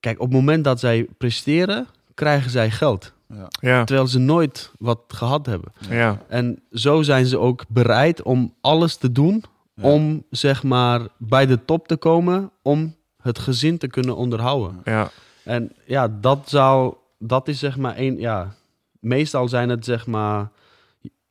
[0.00, 3.12] kijk, op het moment dat zij presteren, krijgen zij geld.
[3.28, 3.48] Ja.
[3.60, 5.72] ja, Terwijl ze nooit wat gehad hebben.
[5.90, 6.22] ja.
[6.28, 9.44] En zo zijn ze ook bereid om alles te doen
[9.74, 9.82] Ja.
[9.82, 14.80] om zeg maar bij de top te komen, om het gezin te kunnen onderhouden.
[14.84, 15.10] ja.
[15.44, 18.54] En ja, dat zou, dat is zeg maar één, ja,
[19.00, 20.50] meestal zijn het zeg maar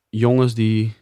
[0.08, 0.94] jongens die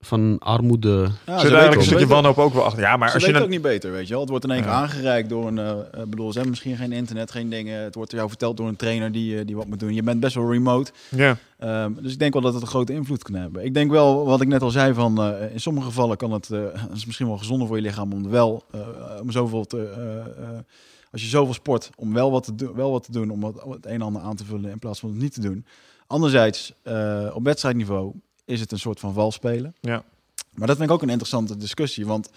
[0.00, 0.90] van armoede.
[1.26, 2.80] Ja, Zit ze eigenlijk een stukje wanhoop ook wel achter.
[2.82, 4.20] Ja, maar ze als je een, ook niet beter, weet je wel.
[4.20, 4.76] Het wordt in één keer Ja.
[4.76, 5.58] aangereikt door een...
[5.58, 7.82] eh, eh, bedoel, ze hebben misschien geen internet, geen dingen.
[7.82, 9.94] Het wordt jou verteld door een trainer die, eh, die wat moet doen.
[9.94, 10.92] Je bent best wel remote.
[11.08, 13.64] ja, Ehm, dus ik denk wel dat het een grote invloed kan hebben.
[13.64, 16.50] Ik denk wel, wat ik net al zei, van eh, in sommige gevallen kan het,
[16.50, 18.80] eh, het is misschien wel gezonder voor je lichaam om wel, eh,
[19.22, 20.58] om zoveel te, eh, eh,
[21.12, 23.54] als je zoveel sport, om wel wat te, doen, wel wat te doen, om wat,
[23.70, 25.64] het een en ander aan te vullen in plaats van het niet te doen.
[26.06, 28.12] Anderzijds, eh, op wedstrijdniveau
[28.48, 29.74] is het een soort van vals spelen.
[29.80, 30.02] Ja.
[30.54, 32.06] Maar dat vind ik ook een interessante discussie.
[32.06, 32.30] Want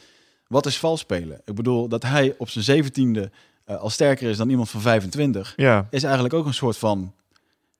[0.47, 1.41] wat is vals spelen?
[1.45, 3.31] Ik bedoel, dat hij op zijn zeventiende
[3.67, 5.53] uh, al sterker is dan iemand van 25...
[5.55, 5.87] Ja.
[5.89, 7.13] is eigenlijk ook een soort van...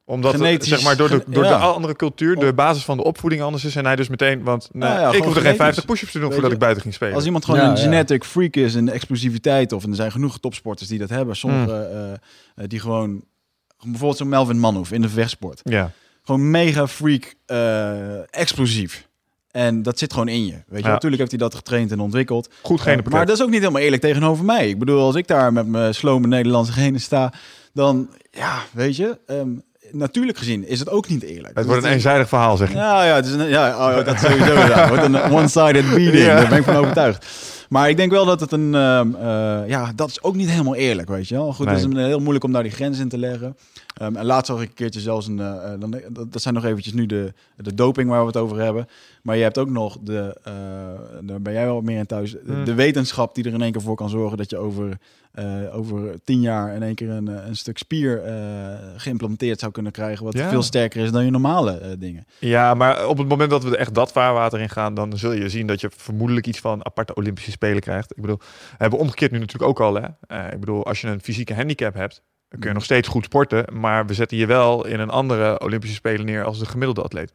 [0.06, 1.58] Omdat het, Genetisch zeg maar, door, de, door ja.
[1.58, 3.76] de andere cultuur, de basis van de opvoeding anders is.
[3.76, 5.58] En hij dus meteen, want nee, Nou ja, ik hoefde geen genetisch.
[5.58, 7.16] 50 push-ups te doen voordat ik buiten ging spelen.
[7.16, 7.82] Als iemand gewoon Ja, een ja.
[7.82, 9.72] genetic freak is in de explosiviteit...
[9.72, 11.36] of en er zijn genoeg topsporters die dat hebben.
[11.36, 11.96] Sommigen Hmm.
[11.96, 12.18] eh, eh,
[12.56, 13.24] die gewoon...
[13.84, 15.60] Bijvoorbeeld zo'n Melvin Manhoef in de vechtsport.
[15.64, 15.92] Ja,
[16.32, 19.08] Gewoon mega freak, eh, explosief.
[19.52, 20.52] En dat zit gewoon in je.
[20.68, 20.92] Weet je, Ja.
[20.94, 22.50] natuurlijk heeft hij dat getraind en ontwikkeld.
[22.62, 24.70] goed geen maar dat is ook niet helemaal eerlijk tegenover mij.
[24.70, 27.34] Ik bedoel, als ik daar met mijn slome Nederlandse genen sta,
[27.74, 29.50] dan, ja, weet je, ehm,
[29.92, 31.58] natuurlijk gezien is het ook niet eerlijk.
[31.58, 32.76] Het wordt een eenzijdig verhaal, zeg je.
[32.76, 34.54] Ja, ja, het is een, ja oh, dat sowieso.
[34.54, 34.88] ja.
[34.88, 36.24] Wordt een one-sided beating.
[36.26, 36.36] Ja.
[36.36, 37.26] Daar ben ik van overtuigd.
[37.70, 38.76] Maar ik denk wel dat het een...
[38.76, 41.54] ehm, eh, ja, dat is ook niet helemaal eerlijk, weet je wel.
[41.54, 43.58] Goed, het is heel moeilijk om daar die grens in te leggen.
[44.02, 45.40] Ehm, en laatst zag ik een keertje zelfs een...
[45.40, 45.96] eh, eh, dan,
[46.30, 48.88] dat, zijn nog eventjes nu de, de doping waar we het over hebben.
[49.24, 50.38] Maar je hebt ook nog de...
[50.44, 50.54] eh,
[51.22, 52.32] daar ben jij wel meer in thuis.
[52.32, 52.66] de- Hmm.
[52.66, 54.98] De wetenschap die er in één keer voor kan zorgen dat je over...
[55.72, 58.22] over tien jaar in één keer een, een stuk spier
[58.98, 60.26] geïmplanteerd zou kunnen krijgen.
[60.26, 60.50] Wat Ja.
[60.50, 62.26] veel sterker is dan je normale dingen.
[62.40, 65.50] Ja, maar op het moment dat we echt dat vaarwater in gaan, dan zul je
[65.50, 68.12] zien dat je vermoedelijk iets van aparte Olympische Spelen krijgt.
[68.16, 69.94] Ik bedoel, we hebben omgekeerd nu natuurlijk ook al.
[69.96, 70.52] Hè?
[70.54, 72.22] Ik bedoel, als je een fysieke handicap hebt,
[72.52, 75.60] dan kun je nog steeds goed sporten, maar we zetten je wel in een andere
[75.60, 77.32] Olympische Spelen neer als de gemiddelde atleet.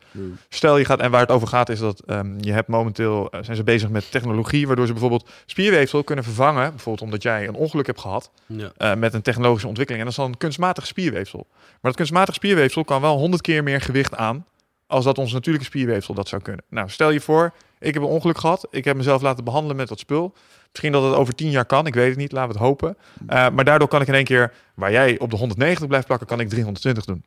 [0.49, 3.43] Stel je gaat, en waar het over gaat is dat ehm, je hebt momenteel, eh,
[3.43, 7.55] zijn ze bezig met technologie, waardoor ze bijvoorbeeld spierweefsel kunnen vervangen, bijvoorbeeld omdat jij een
[7.55, 8.73] ongeluk hebt gehad, Ja.
[8.77, 10.05] eh, met een technologische ontwikkeling.
[10.05, 11.47] En dat is dan een kunstmatig spierweefsel.
[11.51, 14.47] Maar dat kunstmatig spierweefsel kan wel honderd keer meer gewicht aan
[14.87, 16.65] als dat ons natuurlijke spierweefsel dat zou kunnen.
[16.71, 18.67] Nou, stel je voor, ik heb een ongeluk gehad.
[18.71, 20.35] Ik heb mezelf laten behandelen met dat spul.
[20.69, 22.97] Misschien dat het over tien jaar kan, ik weet het niet, laten we het hopen.
[23.27, 26.27] Eh, maar daardoor kan ik in één keer, waar jij op de 190 blijft plakken,
[26.27, 27.25] kan ik 320 doen.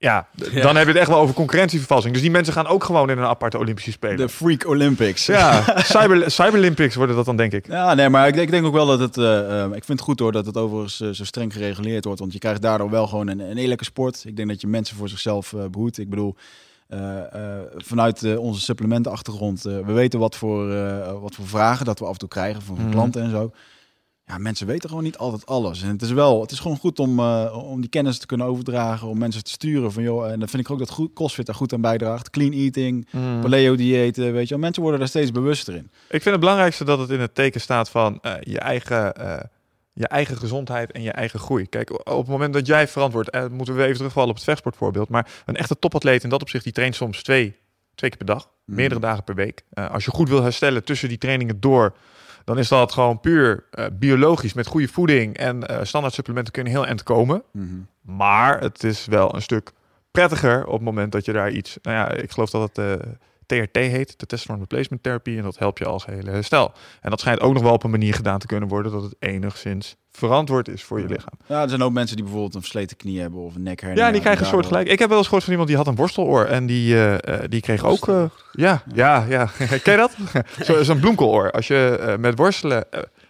[0.00, 2.12] Ja, dan heb je het echt wel over concurrentievervalsing.
[2.12, 4.16] Dus die mensen gaan ook gewoon in een aparte Olympische Spelen.
[4.16, 5.26] De Freak Olympics.
[5.26, 7.66] Ja, cyber, Cyberlympics worden dat dan, denk ik.
[7.66, 9.16] Ja, nee, maar ik denk, ik denk ook wel dat het...
[9.16, 12.20] eh, eh, ik vind het goed hoor dat het overigens zo streng gereguleerd wordt.
[12.20, 14.22] Want je krijgt daardoor wel gewoon een, een eerlijke sport.
[14.26, 15.98] Ik denk dat je mensen voor zichzelf eh behoedt.
[15.98, 16.36] Ik bedoel,
[17.76, 19.64] vanuit eh, onze supplementenachtergrond...
[19.64, 22.62] eh, we weten wat voor, eh, wat voor vragen dat we af en toe krijgen
[22.62, 22.90] van Mhm.
[22.90, 23.50] klanten en zo.
[24.24, 25.82] Ja, mensen weten gewoon niet altijd alles.
[25.82, 28.46] En het is wel, het is gewoon goed om, eh, om die kennis te kunnen
[28.46, 30.30] overdragen, om mensen te sturen van joh.
[30.30, 32.30] En dan vind ik ook dat goed, CrossFit daar goed aan bijdraagt.
[32.30, 33.40] Clean eating, Mm.
[33.40, 34.58] paleo diëten, weet je wel.
[34.58, 35.90] Mensen worden daar steeds bewuster in.
[36.08, 39.40] Ik vind het belangrijkste dat het in het teken staat van eh, je, eigen, eh,
[39.98, 41.66] je eigen gezondheid en je eigen groei.
[41.66, 45.08] Kijk, op het moment dat jij verantwoord, eh, moeten we even terugvallen op het vechtsportvoorbeeld,
[45.08, 47.56] maar een echte topatleet in dat opzicht, die traint soms twee,
[47.94, 48.76] twee keer per dag, Mhm.
[48.76, 49.62] meerdere dagen per week.
[49.70, 51.96] Eh, als je goed wil herstellen tussen die trainingen door,
[52.44, 56.72] dan is dat gewoon puur eh, biologisch met goede voeding en eh, standaard supplementen kunnen
[56.72, 57.42] heel eind komen.
[57.52, 57.66] Mhm.
[58.00, 59.72] Maar het is wel een stuk
[60.10, 61.78] prettiger op het moment dat je daar iets...
[61.82, 63.00] Nou ja, ik geloof dat het
[63.48, 65.36] TRT heet, de Testosterone Replacement Therapy.
[65.36, 66.72] En dat helpt je als hele herstel.
[67.00, 68.92] En dat schijnt ook nog wel op een manier gedaan te kunnen worden...
[68.92, 71.32] dat het enigszins verantwoord is voor je lichaam.
[71.46, 74.06] Ja, er zijn ook mensen die bijvoorbeeld een versleten knie hebben of een nekhernia.
[74.06, 74.88] Ja, die krijgen een En soort gelijk.
[74.88, 76.44] Ik heb wel eens gehoord van iemand die had een worsteloor.
[76.44, 78.08] En die, eh, eh, die kreeg ook...
[78.08, 79.44] eh, ja, ja, ja.
[79.82, 80.16] Ken je dat?
[80.66, 81.50] Zo- Zo'n bloemkeloor.
[81.50, 82.84] Als je met worstelen...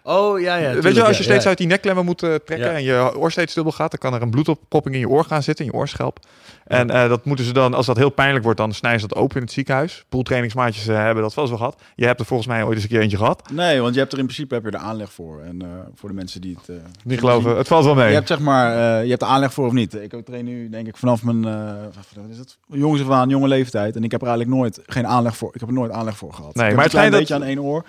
[0.09, 0.75] Oh, ja, ja.
[0.81, 2.75] Weet je, als je steeds uit die nekklemmen moet eh, trekken Ja.
[2.75, 5.43] en je oor steeds dubbel gaat, dan kan er een bloedoppopping in je oor gaan
[5.43, 6.19] zitten, in je oorschelp.
[6.67, 9.19] En eh, dat moeten ze dan, als dat heel pijnlijk wordt, dan snijden ze dat
[9.19, 10.05] open in het ziekenhuis.
[10.09, 11.83] Pooltrainingsmaatjes eh, hebben dat wel eens wel gehad.
[11.95, 13.51] Je hebt er volgens mij ooit eens een keer eentje gehad.
[13.53, 15.41] Nee, want je hebt er in principe heb je er aanleg voor.
[15.41, 16.81] En eh, voor de mensen die het...
[17.05, 17.59] Niet geloven, zien.
[17.59, 18.09] het valt wel mee.
[18.09, 19.95] Je hebt zeg maar, eh, je hebt er aanleg voor of niet.
[19.95, 21.83] Ik train nu denk ik vanaf mijn, eh,
[22.15, 22.59] wat is het?
[22.67, 23.97] Jongens af aan, jonge leeftijd.
[23.97, 25.51] En ik heb er eigenlijk nooit geen aanleg voor.
[25.55, 26.55] Ik heb er nooit aanleg voor gehad.
[26.55, 27.85] Nee, ik maar een het klein schijnt beetje aan één oor.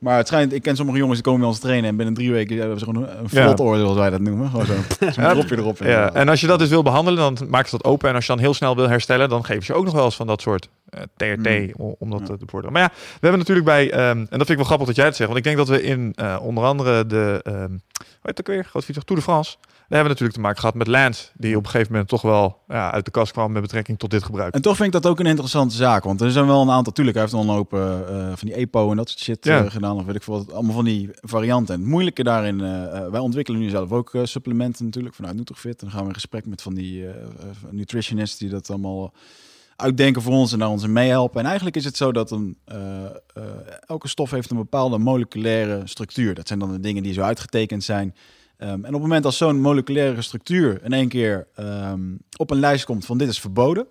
[0.00, 2.32] Maar het schijnt, ik ken sommige jongens die komen bij ons trainen en binnen drie
[2.32, 3.44] weken hebben ze gewoon een Ja.
[3.44, 4.50] vlot oor, zoals wij dat noemen.
[4.50, 4.76] Gewoon zo'n
[5.24, 5.78] Ja, dropje erop.
[5.78, 8.08] Ja, en als je dat dus wil behandelen, dan maken ze dat open.
[8.08, 10.16] En als je dan heel snel wil herstellen, dan geven ze ook nog wel eens
[10.16, 11.94] van dat soort eh, TRT Mm.
[11.98, 12.26] om, dat Ja.
[12.26, 12.72] eh, te bevorderen.
[12.72, 15.04] Maar ja, we hebben natuurlijk bij, ehm, en dat vind ik wel grappig dat jij
[15.04, 18.40] het zegt, want ik denk dat we in eh, onder andere de, ehm hoe heet
[18.40, 19.56] ook weer, groot Tour de France,
[19.90, 22.22] daar hebben we natuurlijk te maken gehad met Lance, die op een gegeven moment toch
[22.22, 24.54] wel ja, uit de kast kwam met betrekking tot dit gebruik.
[24.54, 26.04] En toch vind ik dat ook een interessante zaak.
[26.04, 28.48] Want er zijn wel een aantal, tuurlijk, hij heeft al een hoop eh, eh, van
[28.48, 29.64] die EPO en dat soort shit Ja.
[29.64, 29.96] eh, gedaan.
[29.96, 31.74] Of weet ik veel, wat, allemaal van die varianten.
[31.74, 32.58] En het moeilijke daarin,
[33.10, 35.80] wij ontwikkelen nu zelf ook supplementen natuurlijk vanuit Nutrifit.
[35.80, 37.04] En dan gaan we in gesprek met van die
[37.70, 39.12] nutritionists die dat allemaal
[39.76, 41.40] uitdenken voor ons en daar ons meehelpen.
[41.40, 42.58] En eigenlijk is het zo dat een,
[43.86, 46.34] elke stof heeft een bepaalde moleculaire structuur.
[46.34, 48.14] Dat zijn dan de dingen die zo uitgetekend zijn.
[48.60, 52.00] Ehm, en op het moment als zo'n moleculaire structuur in één keer ehm,
[52.36, 53.86] op een lijst komt van dit is verboden.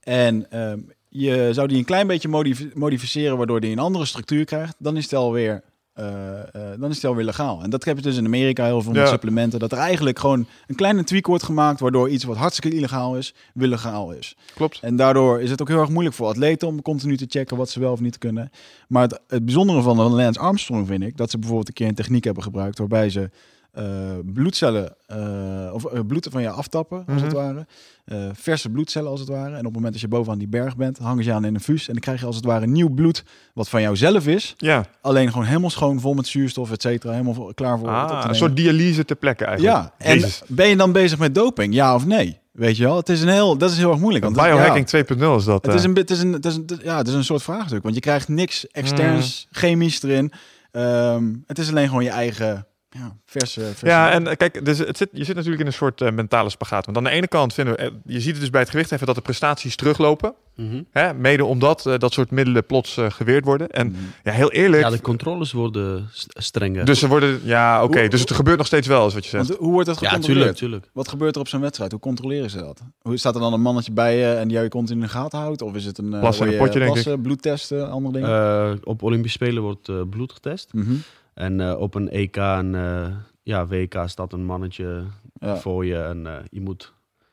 [0.00, 0.78] En ehm,
[1.08, 4.74] je zou die een klein beetje modif- modificeren waardoor die een andere structuur krijgt.
[4.78, 5.62] Dan is het alweer
[5.92, 7.62] eh, eh, dan is het alweer legaal.
[7.62, 9.06] En dat heb je dus in Amerika heel veel met Ja.
[9.08, 9.58] supplementen.
[9.58, 13.34] Dat er eigenlijk gewoon een kleine tweak wordt gemaakt, waardoor iets wat hartstikke illegaal is,
[13.54, 14.36] weer legaal is.
[14.54, 14.78] Klopt.
[14.82, 17.70] En daardoor is het ook heel erg moeilijk voor atleten om continu te checken wat
[17.70, 18.50] ze wel of niet kunnen.
[18.88, 21.88] Maar het, het bijzondere van de Lance Armstrong vind ik dat ze bijvoorbeeld een keer
[21.88, 23.30] een techniek hebben gebruikt waarbij ze
[23.72, 23.84] eh,
[24.24, 27.40] bloedcellen eh, of eh, bloed van je aftappen, als het Mhm.
[27.42, 27.66] ware.
[28.04, 29.50] Eh, verse bloedcellen als het ware.
[29.52, 31.54] En op het moment dat je bovenaan die berg bent, hangen ze je aan in
[31.54, 31.86] een vuus.
[31.86, 33.24] En dan krijg je als het ware nieuw bloed,
[33.54, 34.54] wat van jou zelf is.
[34.56, 37.12] Ja, Alleen gewoon helemaal schoon, vol met zuurstof, et cetera.
[37.12, 39.76] Helemaal klaar voor het te ah, een soort dialyse ter plekke eigenlijk.
[39.76, 41.74] Ja, en ben je dan bezig met doping?
[41.74, 42.40] Ja of nee?
[42.52, 44.24] Weet je wel, het is een heel, dat is heel erg moeilijk.
[44.24, 45.66] Want het- Biohacking ja, 2.0 is dat.
[45.66, 47.82] het is een, het is een, het is een, ja, het is een soort vraagstuk,
[47.82, 50.32] want je krijgt niks externs, chemisch erin.
[50.70, 52.66] Ehm, het is alleen gewoon je eigen
[52.98, 53.86] ja, verse, verse.
[53.86, 56.50] Ja, en eh, kijk, dus het zit, je zit natuurlijk in een soort eh, mentale
[56.50, 56.84] spagaat.
[56.84, 58.92] Want aan de ene kant vinden we, eh, je ziet het dus bij het gewicht
[58.92, 60.34] even dat de prestaties teruglopen.
[60.56, 60.82] Mhm.
[60.90, 61.14] Hè?
[61.14, 63.68] Mede omdat eh, dat soort middelen plots eh, geweerd worden.
[63.68, 63.96] En Mhm.
[64.22, 64.82] ja, heel eerlijk.
[64.82, 66.84] Ja, de controles worden st- strenger.
[66.84, 68.08] Dus ze worden, ja, oké.
[68.08, 69.46] Dus het gebeurt nog steeds wel, is wat je zegt.
[69.48, 70.56] Want hoe wordt dat ja, gecontroleerd?
[70.56, 70.90] tuurlijk, tuurlijk.
[70.92, 71.90] Wat gebeurt er op zo'n wedstrijd?
[71.90, 72.80] Hoe controleren ze dat?
[73.02, 75.38] Hoe staat er dan een mannetje bij je en die jou continu in de gaten
[75.38, 75.62] houdt?
[75.62, 77.02] Of is het een eh, Plassen een je potje, denk ik.
[77.02, 78.30] plassen, bloedtesten, andere dingen?
[78.72, 80.68] Eh, op Olympische Spelen wordt eh, bloed getest.
[80.72, 80.92] Mhm.
[81.34, 83.06] En eh, op een EK en eh,
[83.42, 85.02] ja, WK staat een mannetje
[85.34, 85.98] Ja, voor je.
[86.02, 86.92] En eh, je moet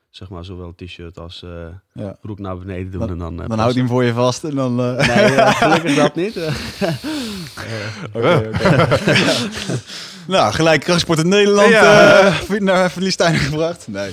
[0.09, 1.45] zeg maar zowel t-shirt als
[1.93, 2.17] ja.
[2.21, 2.99] broek naar beneden doen.
[2.99, 4.75] Dan- en dan, Dan houdt hij hem voor je vast en dan...
[4.75, 4.97] Nee,
[5.61, 6.37] gelukkig dat niet.
[8.13, 8.49] Oké, oké.
[10.27, 12.33] nou, gelijk krachtsport in Nederland Ja.
[12.59, 13.87] naar Verliestijn gebracht.
[13.87, 14.11] Nee.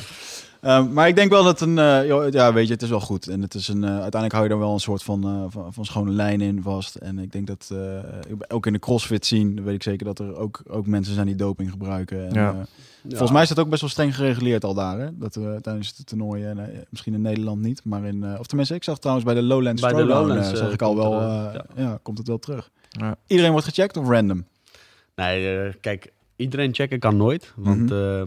[0.67, 3.29] Ehm, maar ik denk wel dat een, eh, ja, weet je, het is wel goed.
[3.29, 5.73] En het is een, eh, uiteindelijk hou je er wel een soort van, eh, van,
[5.73, 6.95] van schone lijn in vast.
[6.95, 10.37] En ik denk dat, eh, ook in de crossfit zien, weet ik zeker dat er
[10.37, 12.29] ook, ook mensen zijn die doping gebruiken.
[12.29, 12.67] En, Ja.
[13.09, 15.19] Volgens mij is dat ook best wel streng gereguleerd al daar, hè?
[15.19, 18.85] Dat we tijdens de toernooien, misschien in Nederland niet, maar in, eh, of tenminste, ik
[18.85, 21.99] zag trouwens bij de Lowlands Bij de Throwdown, Lowlands, zag ik al wel, er, ja.
[22.03, 22.71] komt het wel terug.
[22.89, 23.17] Ja.
[23.27, 24.45] Iedereen wordt gecheckt of random?
[25.15, 27.53] Nee, eh, kijk, iedereen checken kan nooit.
[27.57, 28.23] Want eh,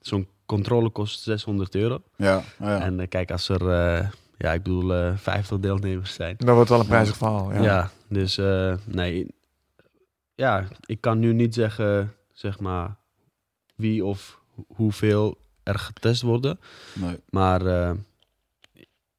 [0.00, 2.02] zo'n controle kost 600 euro.
[2.16, 2.80] Ja, ja.
[2.80, 4.08] En eh, kijk, als er, eh,
[4.38, 6.34] ja, ik bedoel, eh 50 deelnemers zijn.
[6.38, 7.52] Dat wordt wel een prijzig verhaal.
[7.52, 7.62] Ja.
[7.62, 9.26] Ja, dus eh, nee.
[10.34, 12.96] Ja, ik kan nu niet zeggen, zeg maar,
[13.74, 16.60] wie of hoeveel er getest worden.
[16.92, 17.20] Nee.
[17.30, 17.90] Maar eh,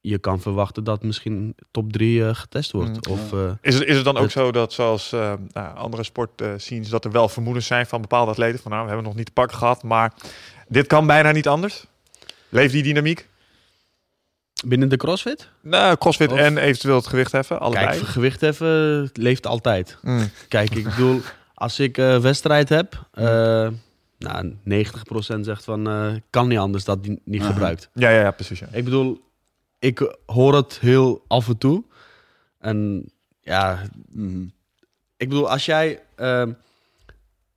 [0.02, 3.08] je kan verwachten dat misschien top 3 eh, getest wordt.
[3.08, 3.38] Mm, of, ja.
[3.46, 6.90] eh, Is, het, is het dan ook Het- zo dat zoals eh, nou, andere sportscenes
[6.90, 9.32] dat er wel vermoedens zijn van bepaalde atleten van nou, we hebben nog niet te
[9.34, 10.14] pakken gehad, maar
[10.68, 11.86] dit kan bijna niet anders?
[12.50, 13.32] Leeft die dynamiek?
[14.66, 15.50] binnen de CrossFit?
[15.62, 17.86] Nou, crossfit Of- en eventueel het gewicht heffen, allebei.
[17.88, 19.98] Kijk, gewicht heffen leeft altijd.
[20.02, 20.30] Mm.
[20.48, 21.22] Kijk, ik bedoel,
[21.54, 23.68] als ik eh wedstrijd heb, eh
[24.18, 27.52] nou, 90% zegt van, eh, kan niet anders dat die niet Aha.
[27.52, 27.90] gebruikt.
[27.94, 28.60] Ja, ja, ja, precies.
[28.60, 28.68] Ja.
[28.72, 29.22] Ik bedoel,
[29.80, 31.84] ik hoor het heel af en toe.
[32.60, 33.10] En
[33.42, 34.44] ja, Mhm.
[35.18, 36.52] ik bedoel, als jij ehm,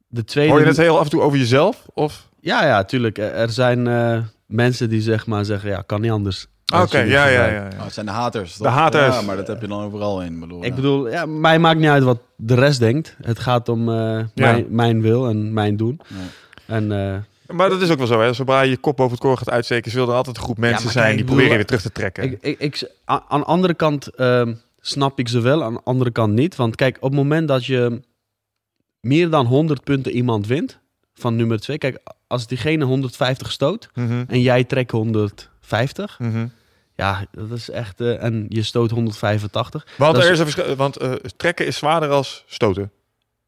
[0.08, 0.50] de tweede...
[0.52, 1.86] Hoor je het heel af en toe over jezelf?
[1.94, 2.28] Of?
[2.46, 3.18] Ja, ja, tuurlijk.
[3.18, 6.46] Er zijn eh, mensen die zeg maar zeggen, ja, kan niet anders.
[6.66, 7.72] Ah, Oké, ja, ja, gebruikt.
[7.72, 7.78] ja.
[7.78, 8.56] Oh, het zijn de haters.
[8.56, 8.72] De toch?
[8.72, 9.14] haters.
[9.14, 10.40] Ja, maar dat heb je dan overal in.
[10.40, 10.74] Bedoel, Ik ja.
[10.74, 13.16] bedoel, ja, mij maakt niet uit wat de rest denkt.
[13.22, 16.00] Het gaat om eh, mijn, mijn wil en mijn doen.
[16.06, 16.74] Ja.
[16.74, 18.32] En eh, Maar dat is ook wel zo, hè?
[18.32, 20.90] Zodra je je kop boven het koor gaat uitsteken, zullen er altijd een groep mensen
[20.90, 22.50] zijn kijk, die ik proberen je bedoel, weer terug te trekken.
[22.50, 26.32] Ik, ik, aan de andere kant ehm, snap ik ze wel, aan de andere kant
[26.32, 26.56] niet.
[26.56, 28.00] Want kijk, op het moment dat je
[29.00, 30.78] meer dan 100 punten iemand wint,
[31.18, 31.78] van nummer 2.
[31.78, 36.46] Kijk, als diegene 150 stoot Mhm, en jij trekt 150, mhm.
[36.94, 38.00] ja, dat is echt...
[38.00, 39.86] eh, en je stoot 185.
[39.98, 42.90] Want er is- een verschil, want eh, trekken is zwaarder als stoten.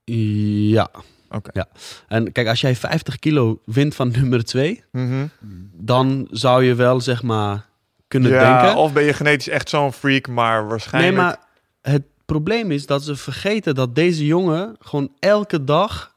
[0.04, 0.90] Ja.
[1.30, 1.50] Oké.
[1.52, 1.68] ja.
[2.08, 5.26] En kijk, als jij 50 kilo wint van nummer 2, Mhm.
[5.72, 7.66] dan zou je wel, zeg maar,
[8.08, 8.80] kunnen Ja, denken...
[8.80, 11.16] of ben je genetisch echt zo'n freak, maar Nee, waarschijnlijk...
[11.16, 11.38] maar
[11.82, 16.16] het probleem is dat ze vergeten dat deze jongen gewoon elke dag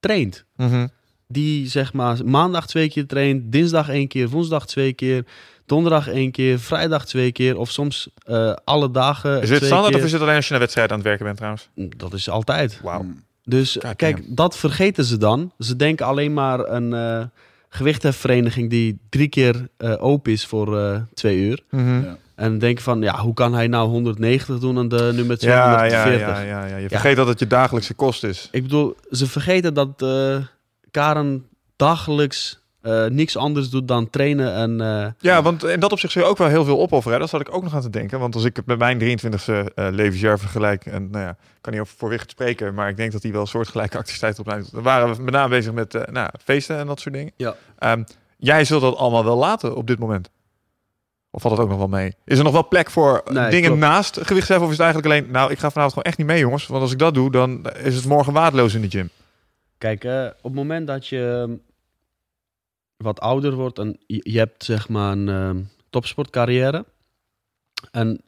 [0.00, 0.44] traint.
[0.56, 0.86] Mhm.
[1.28, 5.24] Die zeg maar maandag twee keer traint, dinsdag één keer, woensdag twee keer,
[5.66, 9.42] donderdag één keer, vrijdag twee keer of soms eh, alle dagen.
[9.42, 10.00] Is dit twee standaard keer.
[10.00, 11.68] of is het alleen als je naar wedstrijd aan het werken bent trouwens?
[11.74, 12.80] Dat is altijd.
[12.82, 13.02] Wauw.
[13.02, 13.24] Mm.
[13.44, 15.52] Dus Kijk, dat vergeten ze dan.
[15.58, 17.24] Ze denken alleen maar een eh
[17.76, 21.62] gewichthefvereniging die drie keer eh, open is voor eh, twee uur.
[21.70, 22.02] Mhm.
[22.02, 22.18] Ja.
[22.36, 26.02] En denken van, ja, hoe kan hij nou 190 doen en de nummer Ja, ja,
[26.02, 26.26] 240?
[26.28, 26.76] ja, ja, ja.
[26.76, 28.48] Je vergeet dat het je dagelijkse kost is.
[28.52, 30.36] Ik bedoel, ze vergeten dat eh,
[30.90, 31.46] Karen
[31.76, 34.80] dagelijks eh, niks anders doet dan trainen en...
[34.80, 37.18] eh, Ja, want in dat opzicht zul je ook wel heel veel opofferen.
[37.20, 38.18] Dat zat ik ook nog aan te denken.
[38.18, 39.34] Want als ik het met mijn 23e
[39.74, 40.86] eh, levensjaar vergelijk...
[40.86, 42.74] en nou ja, ik kan niet over voorwicht spreken...
[42.74, 44.66] maar ik denk dat hij wel soortgelijke activiteiten op lijn...
[44.72, 47.32] Dan waren we met name bezig met nou, feesten en dat soort dingen.
[47.36, 47.54] Ja.
[47.78, 48.02] Ehm,
[48.36, 50.30] jij zult dat allemaal wel laten op dit moment.
[51.36, 52.14] Of valt het ook nog wel mee?
[52.24, 53.80] Is er nog wel plek voor Nee, dingen klopt.
[53.80, 54.66] naast gewichtsheffen?
[54.66, 56.66] Of is het eigenlijk alleen, nou, ik ga vanavond gewoon echt niet mee, jongens.
[56.66, 59.10] Want als ik dat doe, dan is het morgen waardeloos in de gym.
[59.78, 61.56] Kijk, eh, op het moment dat je ehm,
[62.96, 65.60] wat ouder wordt en je, je hebt zeg maar een ehm,
[65.90, 66.84] topsportcarrière.
[67.90, 68.20] En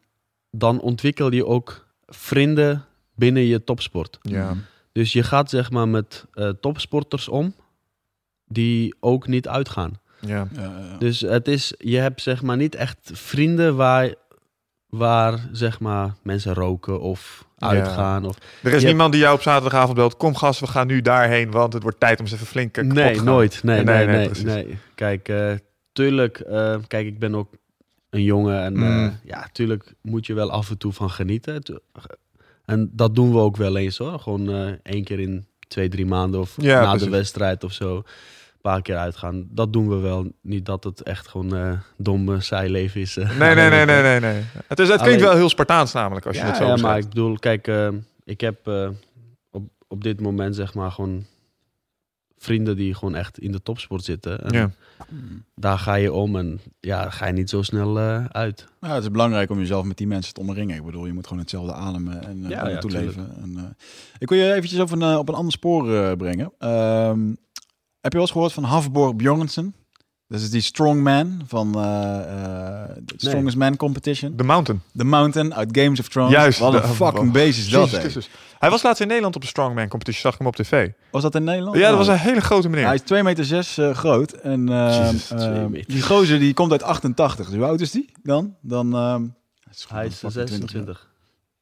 [0.51, 4.19] dan ontwikkel je ook vrienden binnen je topsport.
[4.23, 4.57] Ja.
[4.93, 7.55] Dus je gaat zeg maar met eh, topsporters om
[8.45, 10.01] die ook niet uitgaan.
[10.21, 10.49] Ja.
[10.53, 10.97] Ja, ja.
[10.99, 14.15] Dus het is, je hebt zeg maar niet echt vrienden waar,
[14.89, 17.69] waar zeg maar mensen roken of Ja.
[17.69, 18.25] uitgaan.
[18.25, 20.17] Of, Er is niemand die jou op zaterdagavond belt.
[20.17, 22.83] Kom gast, we gaan nu daarheen, want het wordt tijd om eens even flink eh,
[22.83, 23.25] kapot nee, te gaan.
[23.29, 23.63] nooit.
[23.63, 24.65] Nee, Nee, nee, nee, nee.
[24.65, 25.53] nee, Kijk, eh,
[25.93, 27.49] tuurlijk, eh, kijk, ik ben ook
[28.11, 29.05] een jongen en Mm.
[29.07, 31.63] eh, ja, tuurlijk moet je wel af en toe van genieten.
[32.65, 34.19] En dat doen we ook wel eens hoor.
[34.21, 37.05] Gewoon eh, één keer in twee, drie maanden of Ja, na precies.
[37.05, 38.03] de wedstrijd of zo.
[38.69, 39.47] Een paar keer uitgaan.
[39.51, 40.33] Dat doen we wel.
[40.43, 43.17] Niet dat het echt gewoon eh domme saai leven is.
[43.17, 43.39] eh.
[43.39, 44.43] Nee, nee, nee, nee, nee, nee.
[44.67, 46.99] Het, is, het klinkt wel heel Spartaans namelijk, als je ja, het zo ja, maar
[46.99, 47.89] ik bedoel, kijk, eh,
[48.25, 48.89] ik heb eh,
[49.51, 51.25] op, op dit moment zeg maar gewoon
[52.37, 54.45] vrienden die gewoon echt in de topsport zitten.
[54.45, 54.71] En Ja.
[55.55, 58.67] Daar ga je om en ja, ga je niet zo snel eh, uit.
[58.81, 60.77] Nou, het is belangrijk om jezelf met die mensen te omringen.
[60.77, 63.37] Ik bedoel, je moet gewoon hetzelfde ademen en uh, Ja, ja, toeleven.
[63.43, 63.63] En, uh,
[64.19, 66.53] ik wil je eventjes op een, uh, op een ander spoor uh, brengen.
[66.69, 67.37] Um,
[68.01, 69.75] heb je wel eens gehoord van Hafborg Bjornsen?
[70.29, 72.21] Dat is die strongman van uh,
[73.17, 73.69] Strongest nee.
[73.69, 74.37] Man Competition.
[74.37, 74.83] The Mountain.
[74.97, 76.33] The Mountain uit Games of Thrones.
[76.33, 76.59] Juist.
[76.59, 77.91] Wat een fucking beest is dat,
[78.59, 80.23] Hij was laatst in Nederland op de Strongman Competition.
[80.23, 80.91] Zag ik hem op tv.
[81.11, 81.77] Was dat in Nederland?
[81.77, 82.85] Ja, dat was een hele grote meneer.
[82.85, 84.33] Hij is 2 meter 6 uh, groot.
[84.33, 85.33] En uh, Jezus,
[85.87, 87.47] die gozer die komt uit 88.
[87.47, 88.55] Dus hoe oud is die dan?
[88.61, 88.95] dan
[89.71, 91.09] is hij is 26.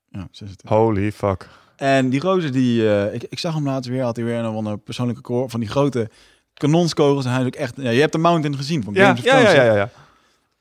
[0.08, 0.68] Ja, 26.
[0.68, 1.48] Holy fuck.
[1.76, 2.82] En die gozer die...
[2.82, 4.02] Uh, ik, ik zag hem laatst weer.
[4.02, 6.10] Had hij weer een, een persoonlijke koor van die grote
[6.54, 7.24] kanonskogels.
[7.24, 7.74] En hij is ook echt...
[7.76, 9.52] Ja, je hebt de Mountain gezien van Games ja, of Thrones.
[9.52, 9.90] Ja, ja, ja, ja.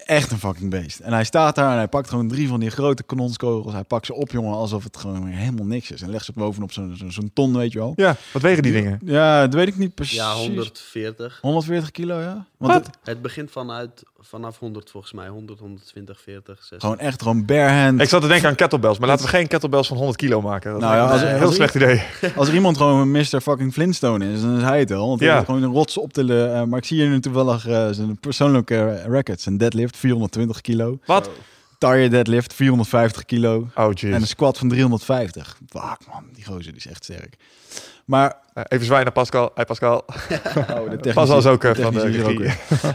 [0.05, 0.99] Echt een fucking beest.
[0.99, 3.73] En hij staat daar en hij pakt gewoon drie van die grote kanonskogels.
[3.73, 6.01] Hij pakt ze op, jongen, alsof het gewoon helemaal niks is.
[6.01, 7.93] En legt ze bovenop zo'n zo, zo ton, weet je wel.
[7.95, 8.99] Ja, wat wegen die dingen?
[9.05, 10.15] Ja, dat weet ik niet precies.
[10.15, 11.39] Ja, 140.
[11.41, 12.45] 140 kilo, ja.
[12.57, 15.27] Want het, het, begint vanuit, vanaf 100 volgens mij.
[15.27, 16.80] 100, 120, 40, 60.
[16.80, 18.02] Gewoon echt gewoon bare hand.
[18.02, 20.72] Ik zat te denken aan kettlebells, maar laten we geen kettlebells van 100 kilo maken.
[20.72, 22.03] Dat nou ja, als, een heel slecht idee.
[22.35, 23.41] Als er iemand gewoon een Mr.
[23.41, 25.07] fucking Flintstone is, dan is hij het wel.
[25.07, 25.35] Want hij Ja.
[25.35, 26.23] heeft gewoon een rots op te...
[26.23, 29.41] Uh, maar ik zie hier nu toevallig uh, zijn persoonlijke record.
[29.41, 30.99] Zijn deadlift, 420 kilo.
[31.06, 31.30] Wat?
[31.77, 33.68] Tire deadlift, 450 kilo.
[33.76, 34.14] Oh, jeez.
[34.14, 35.57] En een squat van 350.
[35.69, 37.35] Fuck man, die gozer die is echt sterk.
[38.06, 38.43] Maar...
[38.57, 39.52] Uh, even zwaaien naar Pascal.
[39.56, 39.95] Hey Pascal.
[40.69, 42.53] oh, de Pascal is ook uh, van de regie.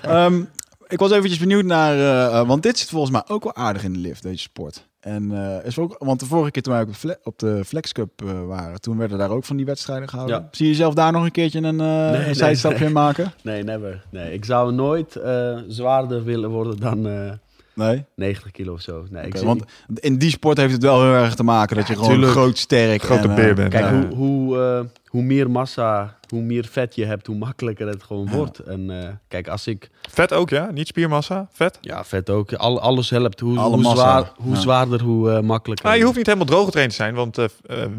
[0.08, 0.48] um,
[0.90, 1.96] ik was eventjes benieuwd naar...
[1.96, 4.88] Uh, want dit zit volgens mij ook wel aardig in de lift, deze sport.
[5.00, 7.64] En uh, is ook, want de vorige keer toen wij op de, fle op de
[7.64, 10.36] Flex Cup uh, waren, toen werden daar ook van die wedstrijden gehouden.
[10.36, 10.48] Ja.
[10.50, 12.86] Zie je zelf daar nog een keertje een, uh, nee, een zijstapje nee.
[12.86, 13.32] in maken?
[13.42, 14.04] Nee, never.
[14.10, 17.32] Nee, ik zou nooit uh, zwaarder willen worden dan uh,
[17.74, 18.04] nee?
[18.14, 19.06] 90 kilo of zo.
[19.10, 19.64] Nee, okay, ik want
[19.94, 22.32] in die sport heeft het wel heel erg te maken dat je gewoon tuurlijk.
[22.32, 23.70] groot, sterk grote en, beer bent.
[23.70, 23.92] Kijk, ja.
[23.92, 24.80] hoe, hoe, uh,
[25.10, 28.36] hoe meer massa, hoe meer vet je hebt, hoe makkelijker het gewoon ja.
[28.36, 28.58] wordt.
[28.58, 29.90] En uh, kijk, als ik...
[30.10, 30.70] Vet ook, ja?
[30.70, 31.48] Niet spiermassa?
[31.52, 31.78] Vet?
[31.80, 32.52] Ja, vet ook.
[32.52, 33.40] Al, alles helpt.
[33.40, 34.60] Hoe, hoe, zwaar, hoe ja.
[34.60, 35.88] zwaarder, hoe uh, makkelijker.
[35.88, 37.46] Ah, je hoeft niet helemaal droog getraind te zijn, want uh,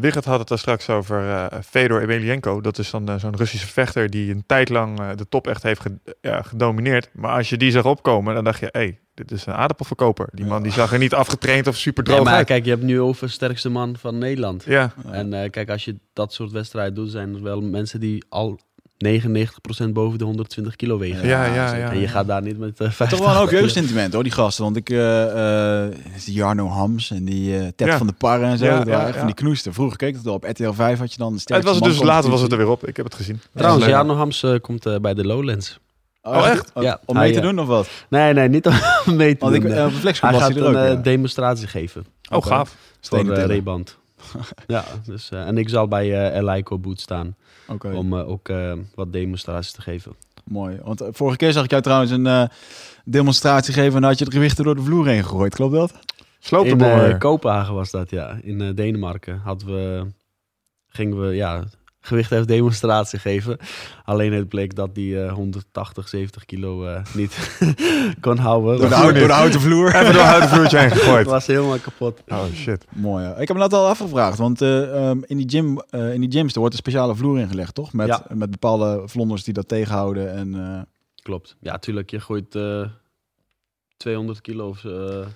[0.00, 2.60] Wigert had het daar straks over uh, Fedor Emelianenko.
[2.60, 5.62] Dat is dan uh, zo'n Russische vechter die een tijd lang uh, de top echt
[5.62, 5.82] heeft
[6.22, 7.08] gedomineerd.
[7.12, 10.28] Maar als je die zag opkomen, dan dacht je, hé, hey, dit is een aardappelverkoper.
[10.32, 12.46] Die man die zag er niet afgetraind of super droog nee, maar uit.
[12.46, 14.64] kijk, je hebt nu over sterkste man van Nederland.
[14.64, 14.92] Ja.
[15.10, 18.60] En uh, kijk, als je dat soort wedstrijden doet, zijn er wel mensen die al
[19.02, 21.26] 99% boven de 120 kilo wegen.
[21.26, 21.74] Ja, ja, ja.
[21.74, 24.22] ja en je gaat daar niet met uh, 50 Toch wel een hoop jeugdsentiment hoor,
[24.22, 24.64] die gasten.
[24.64, 25.84] Want ik, uh, uh,
[26.24, 27.98] die Jarno Hams en die uh, Ted ja.
[27.98, 28.64] van de Parre en zo.
[28.64, 29.74] Ja, dat waren echt van die knoesten.
[29.74, 32.02] Vroeger keek het al op RTL 5 had je dan de Het was het dus
[32.02, 32.86] later was het er weer op.
[32.86, 33.40] Ik heb het gezien.
[33.54, 35.78] Trouwens, Jarno Hams uh, komt uh, bij de Lowlands.
[36.22, 36.70] Oh, oh echt?
[36.80, 37.88] Ja, om mee te doen of wat?
[38.08, 38.66] Nee, nee, niet
[39.06, 39.70] om mee te Want doen.
[39.70, 42.06] Ik, uh, Flex hij gaat ook, een demonstratie geven.
[42.30, 42.76] Oh, gaaf.
[43.00, 43.98] Voor uh, Reband.
[44.66, 47.36] ja, dus, uh, en ik zal bij uh, Eleiko Boot staan.
[47.66, 47.92] Okay.
[47.92, 50.12] Om uh, ook uh, wat demonstraties te geven.
[50.44, 50.78] Mooi.
[50.82, 52.44] Want uh, vorige keer zag ik jou trouwens een uh,
[53.04, 55.54] demonstratie geven en dan had je het gewichten door de vloer heen gegooid.
[55.54, 55.92] Klopt dat?
[56.38, 58.38] Sloop In uh, Kopenhagen was dat, ja.
[58.42, 60.06] In uh, Denemarken hadden we,
[60.88, 61.64] gingen we ja,
[62.02, 63.58] gewicht demonstratie geven.
[64.04, 67.58] Alleen het bleek dat die uh, 180, 70 kilo uh, niet
[68.20, 68.78] kon houden.
[68.78, 69.88] Door de, hout, door de houten vloer.
[69.94, 71.18] Even door het houten vloertje heen gegooid.
[71.26, 72.22] Het was helemaal kapot.
[72.28, 72.84] Oh shit.
[72.90, 73.24] Mooi.
[73.24, 73.36] Ja.
[73.36, 76.30] Ik heb me dat al afgevraagd, want uh, um, in, die gym, uh, in die
[76.30, 77.92] gyms er wordt een speciale vloer ingelegd, toch?
[77.92, 78.24] Met, ja.
[78.34, 80.32] met bepaalde vlonders die dat tegenhouden.
[80.32, 80.80] En, uh...
[81.22, 81.56] Klopt.
[81.60, 82.10] Ja, tuurlijk.
[82.10, 82.58] Je gooit
[83.96, 84.84] 200 kilo of,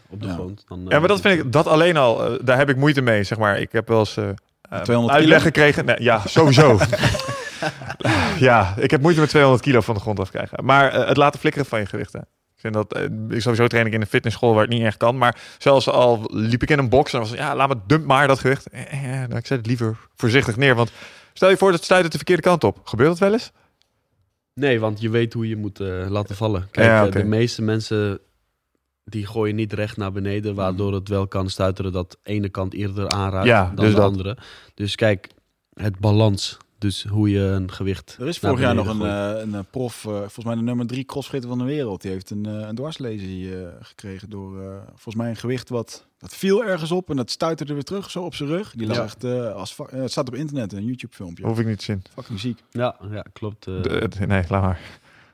[0.09, 0.35] op de ja.
[0.35, 0.65] grond.
[0.69, 3.39] Dan, ja, maar dat vind ik, dat alleen al, daar heb ik moeite mee, zeg
[3.39, 3.61] maar.
[3.61, 4.19] Ik heb wel eens...
[4.73, 5.51] Uh, 200 uitleg kilo?
[5.51, 5.85] gekregen.
[5.85, 6.79] Nee, ja, sowieso.
[8.49, 10.65] ja, ik heb moeite met 200 kilo van de grond af krijgen.
[10.65, 12.21] Maar uh, het laten flikkeren van je gewichten.
[12.55, 14.97] Ik vind dat, eh, ik sowieso train ik in een fitnessschool waar het niet echt
[14.97, 15.19] kan.
[15.19, 18.27] Maar zelfs al liep ik in een box en was ja, laat me dump maar
[18.27, 18.67] dat gewicht.
[18.69, 20.75] Eh, eh, nou, ik zet het liever voorzichtig neer.
[20.75, 20.91] Want
[21.33, 22.81] stel je voor dat het stuit het de verkeerde kant op.
[22.85, 23.53] Gebeurt dat wel eens?
[24.55, 26.69] Nee, want je weet hoe je moet eh, laten vallen.
[26.71, 28.21] Kijk, Ja, eh, de meeste mensen
[29.09, 32.75] die gooien niet recht naar beneden, waardoor het wel kan stuiteren dat de ene kant
[32.75, 34.11] eerder aanraakt Ja, dan dus de dat.
[34.11, 34.37] andere.
[34.75, 35.29] Dus kijk,
[35.75, 36.57] het balans.
[36.79, 38.17] Dus hoe je een gewicht.
[38.21, 40.87] Er is vorig jaar nog een, eh, een eh, prof, eh, volgens mij de nummer
[40.87, 42.03] drie crossfitter van de wereld.
[42.03, 43.51] Die heeft een, eh, een dwarslesie
[43.81, 47.65] gekregen door eh, volgens mij een gewicht wat dat viel ergens op en dat stuitte
[47.65, 48.73] er weer terug zo op zijn rug.
[48.77, 49.03] Die lag Ja.
[49.03, 51.45] echt eh, als het staat op internet een YouTube filmpje.
[51.45, 52.03] Hoef ik niet te zien.
[52.15, 52.59] Fucking ziek.
[52.71, 53.65] Ja, ja, klopt.
[53.65, 54.81] De- nee, laat maar.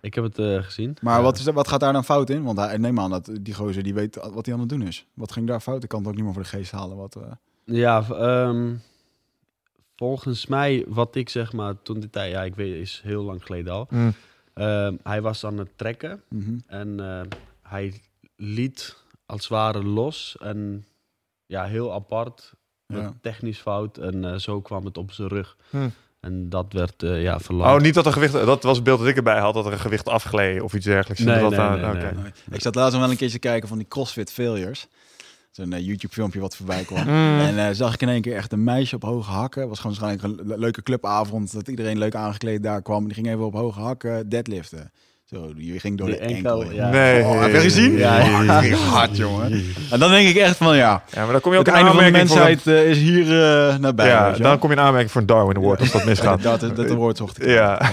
[0.02, 0.96] Ik heb het eh, gezien.
[1.00, 2.42] Maar wat, is, er- wat gaat daar dan fout in?
[2.42, 5.06] Want hij, neem aan dat die gozer die weet wat hij aan het doen is.
[5.14, 5.82] Wat ging daar fout?
[5.82, 6.96] Ik kan het ook niet meer voor de geest halen.
[6.96, 7.22] Wat, eh,
[7.64, 8.74] Ja, ehm,
[9.96, 13.44] volgens mij, wat ik zeg maar toen de tijd, ja, ik weet, is heel lang
[13.44, 13.86] geleden al.
[13.90, 14.12] Mm.
[14.54, 16.58] Ehm, hij was aan het trekken mhm.
[16.66, 17.20] en eh,
[17.62, 18.00] hij
[18.36, 18.96] liet
[19.26, 20.86] als het ware los en
[21.46, 22.52] ja, heel apart,
[22.86, 23.14] Ja.
[23.20, 25.56] technisch fout en eh, zo kwam het op zijn rug.
[25.70, 25.88] Hm.
[26.22, 27.74] En dat werd eh, ja verlangd.
[27.76, 29.72] Oh, niet dat er gewicht, dat was het beeld dat ik erbij had, dat er
[29.72, 31.22] een gewicht afgleed of iets dergelijks.
[31.24, 32.32] Nee, dat nee, aan- nee.
[32.50, 34.86] Ik zat laatst nog wel een keertje kijken van die CrossFit Failures.
[35.50, 37.04] Zo'n eh, YouTube-filmpje wat voorbij kwam.
[37.08, 37.38] Mm.
[37.40, 39.60] En eh, zag ik in één keer echt een meisje op hoge hakken.
[39.60, 41.52] Het was gewoon waarschijnlijk een le- leuke clubavond.
[41.52, 43.04] Dat iedereen leuk aangekleed daar kwam.
[43.04, 44.90] Die ging even op hoge hakken deadliften.
[45.32, 46.36] Zo, die ging door Die de enkel.
[46.60, 46.74] enkel, heen.
[46.74, 46.88] ja.
[46.90, 47.22] Nee.
[47.24, 47.92] Oh, heb je gezien?
[47.92, 48.52] Ja, ja, ja.
[48.56, 49.64] Oh, ging hard, jongen.
[49.90, 51.80] En dan denk ik echt van ja, Ja, maar dan kom je ook het in
[51.80, 54.06] einde van de een- mensheid eh, is hier eh, nabij.
[54.08, 56.42] Ja, je dan kom je in aanmerking voor een Darwin Award als dat misgaat.
[56.52, 57.48] Dat, dat, dat woord zocht ik.
[57.48, 57.90] Ja.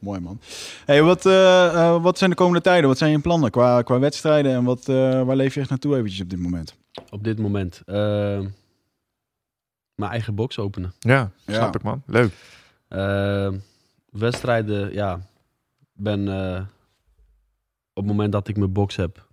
[0.00, 0.40] Mooi man.
[0.84, 2.88] Hey, wat, eh, eh, wat zijn de komende tijden?
[2.88, 4.52] Wat zijn je plannen qua, qua wedstrijden?
[4.52, 6.74] En wat, eh, waar leef je echt naartoe eventjes op dit moment?
[7.10, 7.82] Op dit moment.
[7.86, 8.44] ehm,
[9.94, 10.92] mijn eigen box openen.
[10.98, 11.54] Ja, Ja.
[11.54, 12.02] snap ik man.
[12.06, 12.32] Leuk.
[12.88, 13.54] Ehm,
[14.10, 15.20] wedstrijden, ja.
[15.96, 16.60] Ben eh,
[17.92, 19.26] op het moment dat ik mijn box heb,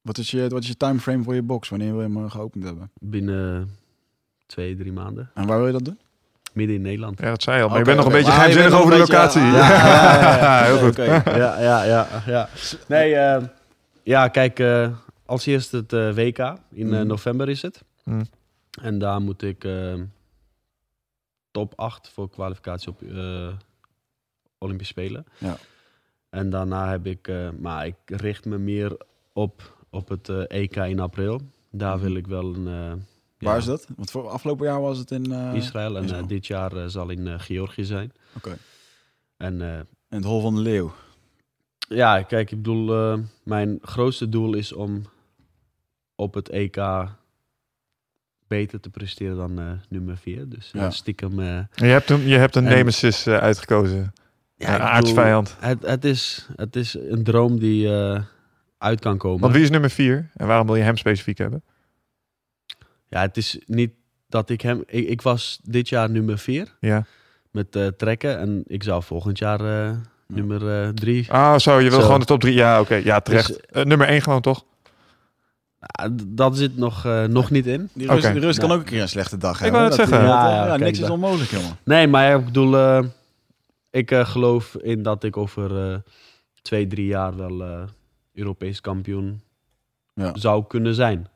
[0.00, 1.68] Wat is je, wat is je timeframe voor je box?
[1.68, 2.90] Wanneer wil je hem eh, geopend hebben?
[3.00, 3.70] binnen
[4.46, 5.30] twee, drie maanden.
[5.34, 5.98] En waar wil je dat doen?
[6.52, 7.18] Midden in Nederland.
[7.20, 7.68] Ja, dat zei je al.
[7.68, 9.40] Maar je bent nog een beetje Maar je geheimzinnig over de locatie.
[9.40, 10.64] ah, ja, ja, ja, ja.
[10.68, 10.96] heel goed.
[10.96, 11.22] Ja,
[11.60, 12.48] ja, ja, ja.
[12.88, 13.44] Nee, eh,
[14.02, 14.96] ja, kijk, eh,
[15.26, 16.38] als eerst het WK.
[16.72, 17.06] In Mhm.
[17.06, 17.82] november is het.
[18.04, 18.24] Mhm.
[18.82, 19.66] En daar moet ik
[21.50, 23.48] top 8 voor kwalificatie op eh
[24.58, 25.26] Olympische Spelen.
[25.38, 25.56] Ja.
[26.30, 28.96] En daarna heb ik, eh, maar ik richt me meer
[29.32, 31.40] op, op het eh, EK in april.
[31.70, 32.04] Daar Mhm.
[32.04, 32.66] wil ik wel een.
[32.66, 32.92] eh,
[33.38, 33.86] Waar ja, is dat?
[33.96, 35.96] Want voor afgelopen jaar was het in eh, Israël.
[35.96, 36.26] En Israël.
[36.26, 38.12] dit jaar zal in eh, Georgië zijn.
[38.36, 38.56] Oké.
[39.36, 40.92] En eh, in het Hol van de Leeuw.
[41.88, 45.02] Ja, kijk, ik bedoel, eh, mijn grootste doel is om
[46.14, 46.76] op het EK
[48.46, 50.48] beter te presteren dan eh, nummer 4.
[50.48, 50.90] Dus Ja.
[50.90, 51.40] stiekem.
[51.40, 54.12] eh, Je hebt een, je hebt een En- nemesis eh, uitgekozen.
[54.58, 55.56] Ja, ik bedoel, aardsvijand.
[55.60, 58.20] Het, het, is, het is een droom die eh,
[58.78, 59.40] uit kan komen.
[59.40, 60.30] Want wie is nummer vier?
[60.34, 61.62] En waarom wil je hem specifiek hebben?
[63.08, 63.90] Ja, het is niet
[64.28, 64.82] dat ik hem.
[64.86, 67.04] Ik, ik was dit jaar nummer 4 Ja.
[67.50, 68.38] met eh, trekken.
[68.38, 69.90] En ik zou volgend jaar eh,
[70.26, 71.32] nummer 3.
[71.32, 71.78] Ah, zo.
[71.78, 72.04] Je wil Zo.
[72.04, 72.54] gewoon de top drie.
[72.54, 72.94] Ja, oké.
[72.94, 73.46] Ja, terecht.
[73.46, 74.64] Dus, Eh, nummer één gewoon, toch?
[76.26, 77.88] dat zit nog, eh, nog niet in.
[77.94, 78.32] Die Rus, Oké.
[78.32, 78.80] die Rus kan Nou.
[78.80, 79.78] ook een keer een slechte dag Ik hebben.
[79.80, 80.28] wou net Dat- zeggen.
[80.28, 81.76] Ja, ja, niks is onmogelijk, jongen.
[81.84, 83.04] Nee, maar ik bedoel, eh,
[83.90, 85.98] ik eh, geloof in dat ik over eh,
[86.62, 87.88] twee, drie jaar wel eh,
[88.32, 89.42] Europees kampioen
[90.14, 90.36] Ja.
[90.36, 91.28] zou kunnen zijn.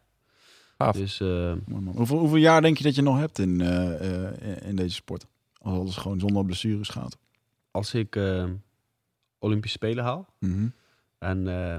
[0.78, 0.96] Gaaf.
[0.96, 1.52] Dus eh.
[1.94, 5.26] Hoeveel, hoeveel jaar denk je dat je nog hebt in, eh, eh, in deze sport?
[5.58, 7.18] Als alles gewoon zonder blessures gaat.
[7.70, 8.44] als ik eh,
[9.38, 10.68] Olympische Spelen haal Mhm.
[11.18, 11.76] en eh,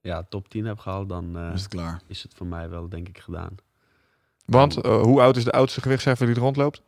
[0.00, 2.02] ja, top 10 heb gehaald, dan eh, is het klaar.
[2.06, 3.54] is het voor mij wel denk ik gedaan.
[4.44, 6.82] Want eh, hoe oud is de oudste gewichtsheffer die er rondloopt?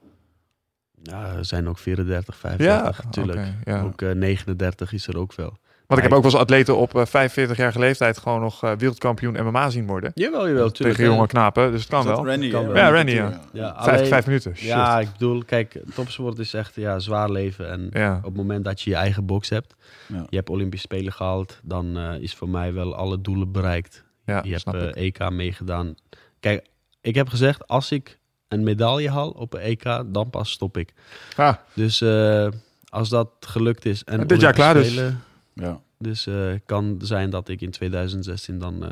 [1.11, 3.47] Ja, er zijn ook 34, 35 natuurlijk.
[3.65, 3.81] ja.
[3.83, 5.57] Ook eh, 39 is er ook wel.
[5.87, 9.45] Want ik heb ook wel eens atleten op eh, 45-jarige leeftijd gewoon nog eh, wereldkampioen
[9.45, 10.11] MMA zien worden.
[10.15, 10.99] Jawel, jawel, tuurlijk.
[10.99, 12.27] Tegen jonge knapen, dus het kan wel.
[12.27, 12.73] Randy, Kan hè?
[12.73, 12.77] wel.
[12.77, 13.41] Ja, Randy, ja.
[13.53, 14.57] Ja, Vijf, alleen- vijf minuten.
[14.57, 14.66] Shit.
[14.66, 17.70] Ja, ik bedoel, kijk, topsport is echt ja, zwaar leven.
[17.70, 18.16] En Ja.
[18.16, 19.74] op het moment dat je je eigen box hebt,
[20.09, 20.27] Ja.
[20.28, 24.05] je hebt Olympische Spelen gehaald, dan eh, is voor mij wel alle doelen bereikt.
[24.24, 25.05] Ja, je hebt eh.
[25.05, 25.95] EK meegedaan.
[26.41, 26.66] Kijk,
[27.01, 30.93] ik heb gezegd, als ik een medaille haal op een EK, dan pas stop ik.
[31.36, 32.48] Ah, Dus eh,
[32.89, 34.86] als dat gelukt is en En dit jaar klaar dus.
[34.86, 35.81] Spelen, Ja.
[35.98, 36.35] dus eh,
[36.66, 38.90] kan zijn dat ik in 2016 dan eh,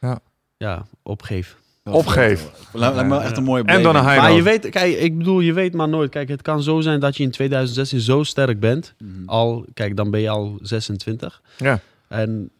[0.00, 0.18] Ja.
[0.56, 1.56] ja, opgeef.
[1.84, 2.50] Opgeef.
[2.72, 5.18] Lijkt lijkt me echt een mooie En dan een high Maar je weet, kijk, ik
[5.18, 6.10] bedoel, je weet maar nooit.
[6.10, 8.94] Kijk, het kan zo zijn dat je in 2016 zo sterk bent.
[8.98, 9.28] Mhm.
[9.28, 11.42] Al, kijk, dan ben je al 26.
[11.56, 11.80] Ja.
[12.08, 12.50] En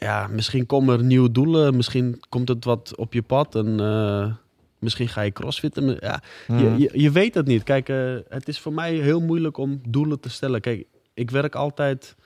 [0.00, 1.76] ja, misschien komen er nieuwe doelen.
[1.76, 3.54] Misschien komt het wat op je pad.
[3.54, 4.32] En eh,
[4.80, 5.96] misschien ga je crossfitten.
[6.00, 6.58] Ja, Mhm.
[6.64, 7.62] je, je, je weet het niet.
[7.62, 10.60] Kijk, eh, het is voor mij heel moeilijk om doelen te stellen.
[10.60, 12.16] Kijk, ik werk altijd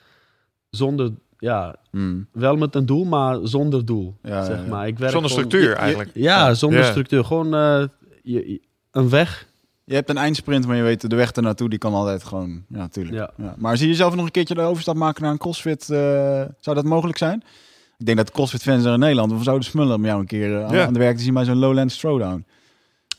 [0.70, 2.26] zonder, ja, Mm.
[2.32, 4.16] wel met een doel, maar zonder doel.
[4.22, 4.68] Ja, zeg ja, ja.
[4.68, 4.86] maar.
[4.86, 6.10] Ik werk Zonder gewoon- structuur je- eigenlijk.
[6.14, 7.24] Ja, zonder structuur.
[7.24, 7.84] Gewoon eh,
[8.90, 9.46] een weg.
[9.86, 12.76] Je hebt een eindsprint, maar je weet de weg ernaartoe, die kan altijd gewoon, ja,
[12.78, 13.16] natuurlijk.
[13.16, 13.30] Ja.
[13.44, 13.54] Ja.
[13.58, 15.90] Maar zie je zelf nog een keertje de overstap maken naar een CrossFit?
[15.90, 15.98] eh,
[16.60, 17.42] zou dat mogelijk zijn?
[17.98, 20.56] Ik denk dat CrossFit fans er in Nederland, we zouden smullen om jou een keer
[20.58, 20.86] eh, aan, Ja.
[20.86, 22.44] aan de werk te zien bij zo'n Lowland Throwdown.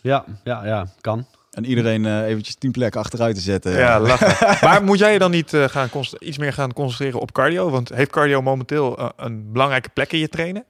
[0.02, 1.26] Ja, ja, ja, kan.
[1.52, 3.72] En iedereen eh, eventjes tien plekken achteruit te zetten.
[3.72, 4.58] Ja, lachen.
[4.68, 5.90] maar moet jij je dan niet eh, gaan
[6.20, 7.70] iets meer gaan concentreren op cardio?
[7.70, 10.66] Want heeft cardio momenteel een belangrijke plek in je trainen?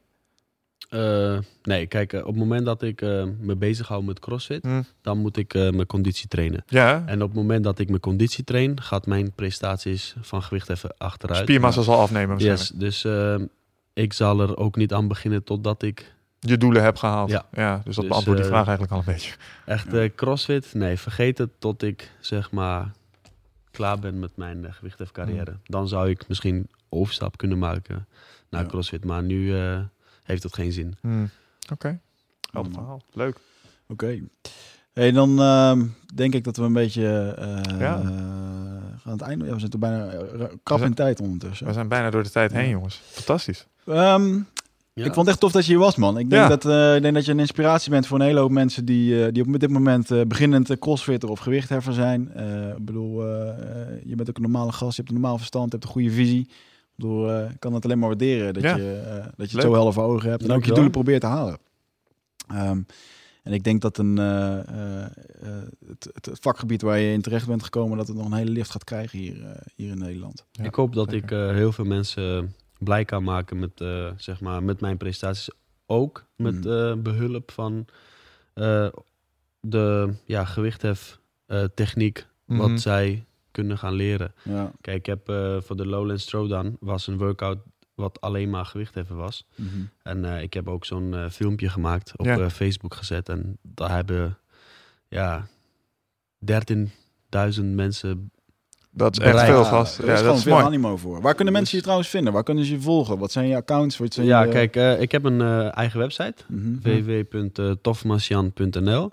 [0.90, 4.82] Eh, nee, kijk, op het moment dat ik eh, me bezighoud met crossfit, Hm.
[5.02, 6.64] dan moet ik eh, mijn conditie trainen.
[6.68, 10.70] Ja, En op het moment dat ik mijn conditie train, gaat mijn prestaties van gewicht
[10.70, 11.40] even achteruit.
[11.42, 12.38] spiermassa zal afnemen.
[12.38, 13.36] Yes, dus eh,
[13.96, 17.30] ik zal er ook niet aan beginnen totdat ik Je doelen hebt gehaald.
[17.30, 17.76] Ja, Ja.
[17.76, 19.36] dus dat Dus, beantwoordt die eh, vraag eigenlijk al een beetje.
[19.66, 20.02] echt Ja.
[20.02, 22.92] eh, crossfit, nee, vergeet het tot ik zeg maar
[23.72, 25.58] klaar ben met mijn uh, gewichthefcarrière.
[25.64, 28.08] Dan zou ik misschien overstap kunnen maken
[28.50, 28.68] naar Ja.
[28.68, 29.80] crossfit, maar nu eh,
[30.24, 30.96] heeft het geen zin.
[31.02, 31.26] Hm.
[31.72, 32.00] Oké,
[32.52, 32.78] helder Mm.
[32.78, 33.02] verhaal.
[33.14, 33.38] Leuk.
[33.88, 34.20] Oké.
[34.94, 35.86] Hey, dan ehm,
[36.16, 38.02] denk ik dat we een beetje eh, Ja.
[39.06, 39.46] Eh, gaan het einde.
[39.46, 41.68] Ja, we zitten bijna eh, krap We in tijd ondertussen.
[41.68, 42.70] We zijn bijna door de tijd heen, Ja.
[42.70, 43.02] jongens.
[43.12, 43.68] Fantastisch.
[43.86, 44.40] Ehm,
[44.94, 45.06] Ja.
[45.06, 46.18] Ik vond het echt tof dat je hier was, man.
[46.18, 46.48] Ik denk, Ja.
[46.50, 49.26] dat, eh, ik denk dat je een inspiratie bent voor een hele hoop mensen die,
[49.26, 52.32] eh, die op dit moment eh, beginnend eh, crossfitter of gewichtheffer zijn.
[52.34, 55.38] Eh, ik bedoel, eh, eh, je bent ook een normale gast, je hebt een normaal
[55.38, 56.40] verstand, je hebt een goede visie.
[56.42, 56.50] Ik
[56.96, 58.76] bedoel, eh, ik kan het alleen maar waarderen dat Ja.
[58.76, 59.62] je, eh, dat je het Leuk.
[59.62, 61.58] zo helder voor ogen hebt en ook je doelen probeert te halen.
[62.48, 62.80] Ehm,
[63.46, 65.10] en ik denk dat een, eh, eh, eh,
[65.88, 68.72] het, het, vakgebied waar je in terecht bent gekomen, dat het nog een hele lift
[68.72, 70.46] gaat krijgen hier, eh, hier in Nederland.
[70.52, 71.42] Ja, ik hoop dat zeker.
[71.44, 75.50] ik eh, heel veel mensen blij kan maken met, eh, zeg maar, met mijn prestaties.
[75.86, 76.72] Ook met Mm.
[76.72, 77.86] eh, behulp van
[78.54, 78.88] eh,
[79.60, 82.60] de ja, gewichthef eh, techniek, Mhm.
[82.60, 84.34] wat zij kunnen gaan leren.
[84.44, 84.72] Ja.
[84.82, 87.58] Kijk, ik heb eh, voor de Lowlands Throwdown was een workout
[87.96, 89.46] wat alleen maar gewichtheffen was.
[89.56, 89.70] Mhm.
[90.04, 92.40] En eh, ik heb ook zo'n eh, filmpje gemaakt op Ja.
[92.40, 93.30] eh, Facebook gezet.
[93.30, 94.38] En daar hebben
[95.08, 95.48] ja,
[96.40, 98.32] 13.000 mensen.
[98.92, 99.50] Dat is echt Bereik.
[99.52, 99.98] veel, gast.
[99.98, 100.66] Er Ja, is dat gewoon is veel mooi.
[100.66, 101.22] animo voor.
[101.22, 102.34] Waar kunnen mensen je trouwens vinden?
[102.34, 103.18] Waar kunnen ze je volgen?
[103.18, 103.98] Wat zijn je accounts?
[103.98, 106.44] Wat zijn Ja, je- kijk, ik heb een eh, eigen website.
[106.82, 109.12] Www.tofmasjan.nl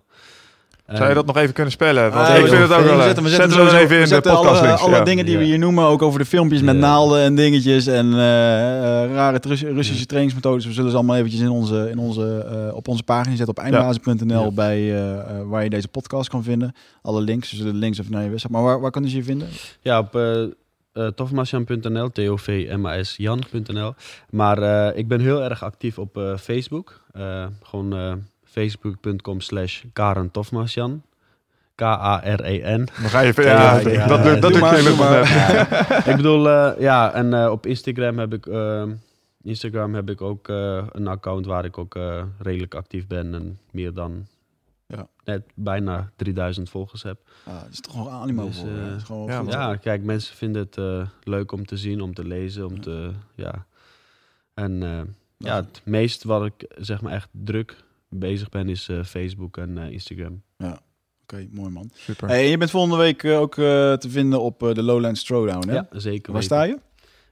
[0.96, 2.12] Zou je dat nog even kunnen spellen?
[2.12, 3.02] Want Ah, ik vind het ook wel we leuk.
[3.02, 5.04] zetten, we Zetten zetten we even in we de alle, podcast alle ja.
[5.04, 6.80] dingen die we hier noemen, ook over de filmpjes met Ja.
[6.80, 10.66] naalden en dingetjes en eh, eh, rare Rus- Russische trainingsmethodes.
[10.66, 13.62] We zullen ze allemaal eventjes in onze, in onze, eh, op onze pagina zetten op
[13.62, 14.50] eindbazen.nl Ja.
[14.50, 14.94] bij
[15.46, 16.74] waar je deze podcast kan vinden.
[17.02, 18.52] Alle links, we zullen de links even naar je website.
[18.52, 19.48] Maar waar, waar kunnen ze je vinden?
[19.80, 20.42] Ja, op eh
[20.92, 23.94] eh, tofmasjan.nl, t-o-v-m-a-s-jan.nl.
[24.30, 27.00] Maar eh, ik ben heel erg actief op eh, Facebook.
[27.12, 28.12] Eh, gewoon eh,
[28.52, 31.02] facebook.com slash Karen Tofmasjan.
[31.74, 32.84] K-A-R-E-N.
[33.00, 33.44] Dan ga je even...
[33.44, 35.20] Ja, Ja, ja, dat dat doe maar, maar.
[35.88, 36.06] net.
[36.06, 38.84] ik bedoel, eh, ja, en eh, op Instagram heb ik, eh,
[39.42, 43.58] Instagram heb ik ook eh, een account waar ik ook eh, redelijk actief ben en
[43.70, 44.26] meer dan
[44.86, 45.06] Ja.
[45.24, 47.18] net bijna 3000 volgers heb.
[47.44, 48.62] Ah, het is toch nog animo Dus,
[49.04, 49.52] gewoon ja, goed.
[49.52, 53.10] Ja, kijk, mensen vinden het eh, leuk om te zien, om te lezen, om te,
[53.34, 53.66] ja.
[54.54, 55.00] En eh,
[55.36, 57.76] ja, het meest wat ik zeg maar echt druk
[58.14, 60.42] bezig ben is eh, Facebook en eh, Instagram.
[61.22, 61.90] Oké, mooi man.
[61.94, 62.28] Super.
[62.28, 65.24] Hey, en je bent volgende week eh, ook eh, te vinden op eh, de Lowlands
[65.24, 65.74] Throwdown, hè?
[65.74, 66.32] Ja, zeker.
[66.32, 66.56] Waar weten.
[66.56, 66.78] sta je?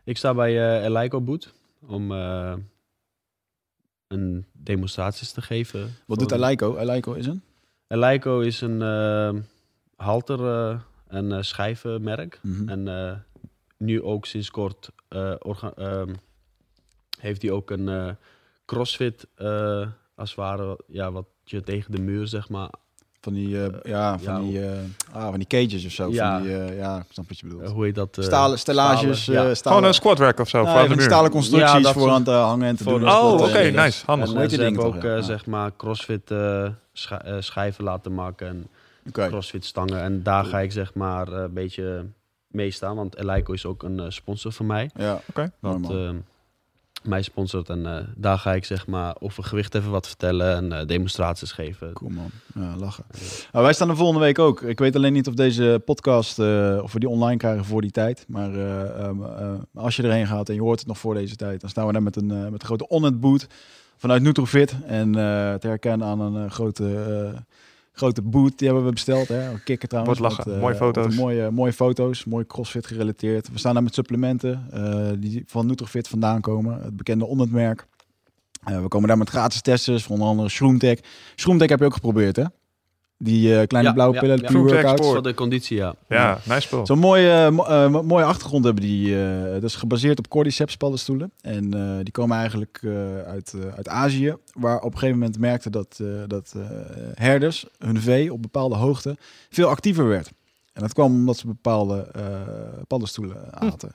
[0.04, 1.54] Ik sta bij eh Eleiko Boot
[1.86, 2.54] om eh,
[4.08, 5.80] een demonstraties te geven.
[5.80, 6.76] Wat voor- doet Eleiko?
[6.76, 7.42] Eleiko is een?
[7.86, 8.82] Eleiko is een
[9.96, 12.38] halter eh, en eh, schijvenmerk.
[12.42, 12.68] Mhm.
[12.68, 13.16] En eh,
[13.76, 15.34] nu ook sinds kort eh,
[15.76, 16.14] ehm,
[17.20, 18.10] heeft hij ook een eh,
[18.64, 19.88] crossfit, eh,
[20.20, 22.70] als het ware, ja, wat je tegen de muur, zeg maar.
[23.20, 24.78] Van die, eh, ja, van, ja, die, eh,
[25.12, 26.10] ah, van die cages of zo.
[26.10, 26.32] Ja.
[26.38, 27.70] Van die, eh, ja, ik snap wat je bedoelt.
[27.70, 28.18] hoe heet dat?
[28.18, 29.22] eh, stalen, stellages.
[29.22, 29.48] stalen, ja.
[29.48, 31.92] eh, stalen, Gewoon een squat rack of zo, aan van die stalen constructies Ja, dat
[31.92, 33.08] voor aan te hangen en te voor doen.
[33.08, 34.02] Oh, oké, nice.
[34.06, 34.32] Handig.
[34.34, 36.32] En die ze hebben ook toch, eh, zeg maar crossfit
[36.92, 38.66] schi- schijven laten maken en
[39.08, 39.26] Oké.
[39.28, 40.00] crossfit stangen.
[40.02, 42.06] En daar ga ik zeg maar eh, een beetje
[42.46, 44.90] mee staan, want Eleiko is ook een sponsor van mij.
[44.94, 45.52] Ja, Oké.
[45.62, 46.08] eh,
[47.02, 50.72] mij sponsort en eh, daar ga ik zeg maar over gewicht even wat vertellen en
[50.72, 51.92] eh, demonstraties geven.
[51.92, 52.30] Cool man.
[52.54, 53.04] Ja, lachen.
[53.52, 54.62] Nou, wij staan er volgende week ook.
[54.62, 57.90] Ik weet alleen niet of deze podcast, eh, of we die online krijgen voor die
[57.90, 58.24] tijd.
[58.28, 61.36] Maar eh, ehm, eh, als je erheen gaat en je hoort het nog voor deze
[61.36, 63.46] tijd, dan staan we daar met een, met een grote on boot
[63.96, 64.76] vanuit Nutrofit.
[64.86, 66.84] En te herkennen aan een grote,
[68.00, 69.28] grote boot, die hebben we besteld.
[69.28, 69.50] Hè?
[69.50, 70.18] Een Kikker trouwens.
[70.18, 70.50] Wordt lachen.
[70.50, 71.16] Met, eh, Mooie foto's.
[71.16, 73.52] Mooie, mooie foto's, mooi crossfit gerelateerd.
[73.52, 76.82] We staan daar met supplementen eh, die van Nutrofit vandaan komen.
[76.82, 77.86] Het bekende on merk.
[78.64, 80.98] Eh, we komen daar met gratis testers, van onder andere Shroomtech.
[81.36, 82.44] Shroomtech heb je ook geprobeerd, hè?
[83.22, 84.76] Die eh, kleine Ja, blauwe ja, pillen, ja.
[84.78, 85.04] Export.
[85.04, 85.94] Voor de conditie, ja.
[86.08, 86.86] Ja, nice spul.
[86.86, 89.22] Zo'n mooie, mo- eh, mo- mooie achtergrond hebben die.
[89.24, 91.32] eh, dat is gebaseerd op Cordyceps paddenstoelen.
[91.40, 94.36] En eh, die komen eigenlijk eh, uit, eh, uit Azië.
[94.52, 96.62] Waar op een gegeven moment merkten dat, eh, dat eh,
[97.14, 99.16] herders hun vee op bepaalde hoogte
[99.50, 100.32] veel actiever werd.
[100.72, 102.22] En dat kwam omdat ze bepaalde eh,
[102.86, 103.92] paddenstoelen aten.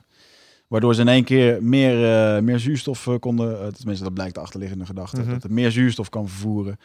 [0.68, 4.35] Waardoor ze in één keer meer, eh, meer zuurstof eh, konden, eh, tenminste dat blijkt
[4.35, 5.30] de achterliggende gedachte, Mhm.
[5.34, 6.80] dat het meer zuurstof kan vervoeren.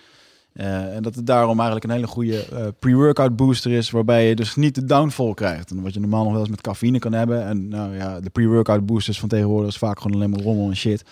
[0.61, 4.35] Eh, en dat het daarom eigenlijk een hele goede eh, pre-workout booster is, waarbij je
[4.37, 5.71] dus niet de downfall krijgt.
[5.71, 7.45] En wat je normaal nog wel eens met cafeïne kan hebben.
[7.47, 10.77] En nou ja, de pre-workout boosters van tegenwoordig is vaak gewoon alleen maar rommel en
[10.77, 11.05] shit.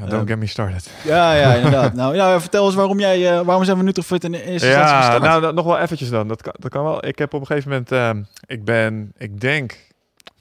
[0.00, 0.90] Don't Ehm, get me started.
[1.04, 1.94] Ja, ja, inderdaad.
[1.94, 4.96] nou, ja, vertel eens waarom jij, eh, waarom zijn we Nutrifit in de eerste Ja,
[5.00, 5.22] gestart?
[5.22, 6.28] nou dat- nog wel eventjes dan.
[6.28, 7.06] Dat kan, dat kan wel.
[7.06, 9.92] Ik heb op een gegeven moment, ehm, ik ben, ik denk,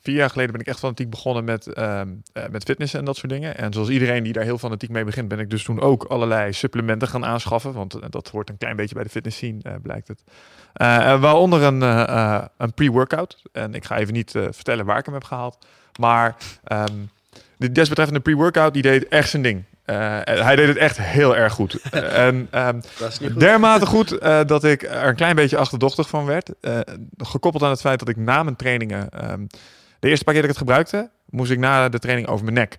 [0.03, 3.17] vier jaar geleden ben ik echt fanatiek begonnen met, ehm eh, met fitness en dat
[3.17, 3.57] soort dingen.
[3.57, 6.53] En zoals iedereen die daar heel fanatiek mee begint, ben ik dus toen ook allerlei
[6.53, 7.73] supplementen gaan aanschaffen.
[7.73, 10.23] Want eh, dat hoort een klein beetje bij de fitness scene, eh, blijkt het.
[10.73, 11.81] En waaronder een,
[12.57, 13.41] een pre-workout.
[13.51, 15.65] En ik ga even niet vertellen waar ik hem heb gehaald.
[15.99, 16.93] Maar ehm
[17.57, 19.63] de desbetreffende pre-workout, die deed echt zijn ding.
[19.85, 21.81] Hij deed het echt heel erg goed.
[22.25, 23.39] en ehm, goed.
[23.39, 26.49] Dermate goed dat ik er een klein beetje achterdochtig van werd.
[27.17, 29.09] Gekoppeld aan het feit dat ik na mijn trainingen...
[30.03, 32.57] de eerste paar keer dat ik het gebruikte, moest ik na de training over mijn
[32.57, 32.77] nek.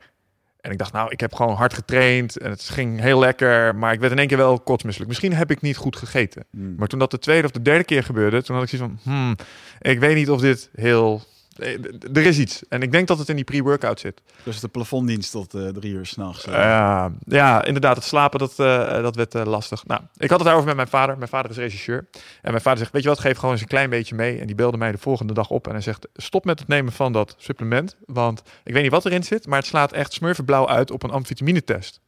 [0.61, 3.77] En ik dacht, nou, ik heb gewoon hard getraind en het ging heel lekker.
[3.77, 5.11] Maar ik werd in één keer wel kotsmisselijk.
[5.11, 6.47] Misschien heb ik niet goed gegeten.
[6.51, 6.75] Hmm.
[6.79, 9.13] Maar toen dat de tweede of de derde keer gebeurde, toen had ik zoiets van...
[9.13, 9.37] Hmm,
[9.81, 11.23] ik weet niet of dit heel...
[11.57, 12.63] eh, Er is iets.
[12.69, 14.23] En ik denk dat het in die pre-workout zit.
[14.43, 16.45] Dus de plafonddienst tot eh, drie uur s'nachts.
[16.45, 16.61] nachts.
[16.61, 17.97] Ja, ja, inderdaad.
[17.97, 18.57] Het slapen, dat,
[19.03, 19.87] dat werd lastig.
[19.87, 21.17] Nou, ik had het daarover met mijn vader.
[21.19, 22.07] Mijn vader is regisseur.
[22.43, 24.39] En mijn vader zegt, weet je wat, geef gewoon eens een klein beetje mee.
[24.39, 25.67] En die belde mij de volgende dag op.
[25.67, 27.97] En hij zegt, stop met het nemen van dat supplement.
[28.07, 31.11] Want ik weet niet wat erin zit, maar het slaat echt smurfenblauw uit op een
[31.11, 32.01] amfetamine-test.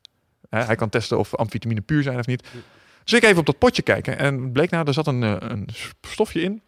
[0.48, 2.48] Hij kan testen of amfetamine puur zijn of niet.
[3.04, 4.18] Dus ik even op dat potje kijken.
[4.18, 5.68] En bleek nou, er zat een, een
[6.00, 6.62] stofje in.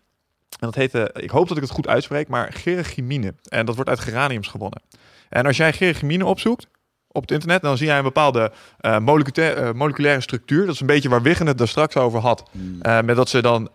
[0.48, 3.34] En dat heette, ik hoop dat ik het goed uitspreek, maar gerachimine.
[3.48, 4.82] En dat wordt uit geraniums gewonnen.
[5.28, 6.66] En als jij gerachimine opzoekt
[7.08, 10.64] op het internet, dan zie jij een bepaalde eh, moleculaire, eh, moleculaire structuur.
[10.64, 12.50] Dat is een beetje waar Wiggen het daar straks over had.
[12.52, 12.80] Hmm.
[12.80, 13.68] Eh, met dat ze dan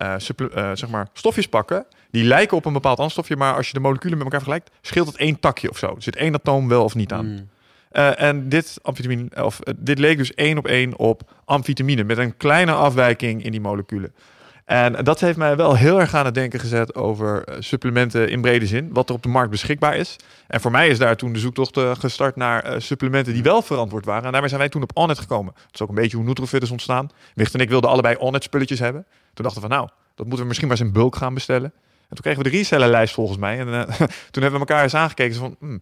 [0.73, 1.85] zeg maar stofjes pakken.
[2.11, 5.07] Die lijken op een bepaald anstofje, maar als je de moleculen met elkaar vergelijkt, scheelt
[5.07, 5.87] het één takje of zo.
[5.95, 7.25] Er zit één atoom wel of niet aan.
[7.25, 7.51] Mm.
[8.15, 12.71] En dit, amfetamine, of, dit leek dus één op één op amfetamine, met een kleine
[12.71, 14.13] afwijking in die moleculen.
[14.65, 18.41] En dat heeft mij wel heel erg aan het denken gezet over eh, supplementen in
[18.41, 20.15] brede zin, wat er op de markt beschikbaar is.
[20.48, 23.61] En voor mij is daar toen de zoektocht eh, gestart naar eh, supplementen die wel
[23.61, 24.23] verantwoord waren.
[24.26, 25.53] En daarmee zijn wij toen op Onnet gekomen.
[25.56, 27.10] Dat is ook een beetje hoe Nutrofit is ontstaan.
[27.35, 29.06] Wicht en ik wilden allebei Onnet spulletjes hebben.
[29.34, 31.73] Toen dachten we van nou, dat moeten we misschien maar eens in bulk gaan bestellen.
[32.10, 33.60] En toen kregen we de resellerlijst volgens mij.
[33.60, 33.81] En eh,
[34.31, 35.56] toen hebben we elkaar eens aangekeken van...
[35.60, 35.81] hmm,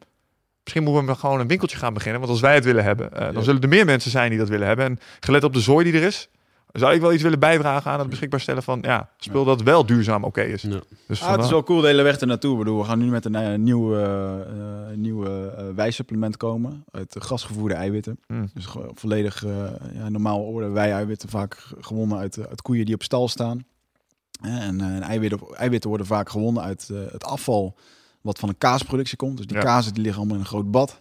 [0.64, 2.20] Misschien moeten we gewoon een winkeltje gaan beginnen.
[2.20, 3.41] Want als wij het willen hebben, dan Ja.
[3.41, 4.86] zullen er meer mensen zijn die dat willen hebben.
[4.86, 6.30] En gelet op de zooi die er is,
[6.72, 9.85] zou ik wel iets willen bijdragen aan het beschikbaar stellen van ja, speel dat wel
[9.85, 10.61] duurzaam oké is.
[10.61, 10.80] Ja.
[11.07, 12.52] Dus Ah, het is wel cool de hele weg ernaartoe.
[12.52, 13.95] Ik bedoel, we gaan nu met een eh, nieuw,
[14.95, 16.84] nieuwe eh, wijsupplement komen.
[16.91, 18.19] Uit grasgevoerde eiwitten.
[18.27, 18.49] Hmm.
[18.53, 19.52] Dus gewoon volledig, eh,
[19.93, 23.65] ja, normaal worden wij eiwitten vaak gewonnen uit, eh, uit koeien die op stal staan.
[24.41, 27.76] En eh, eiwitten, eiwitten worden vaak gewonnen uit het afval
[28.22, 29.38] wat van een kaasproductie komt.
[29.38, 29.64] Dus die Ja.
[29.64, 30.99] kazen die liggen allemaal in een groot bad.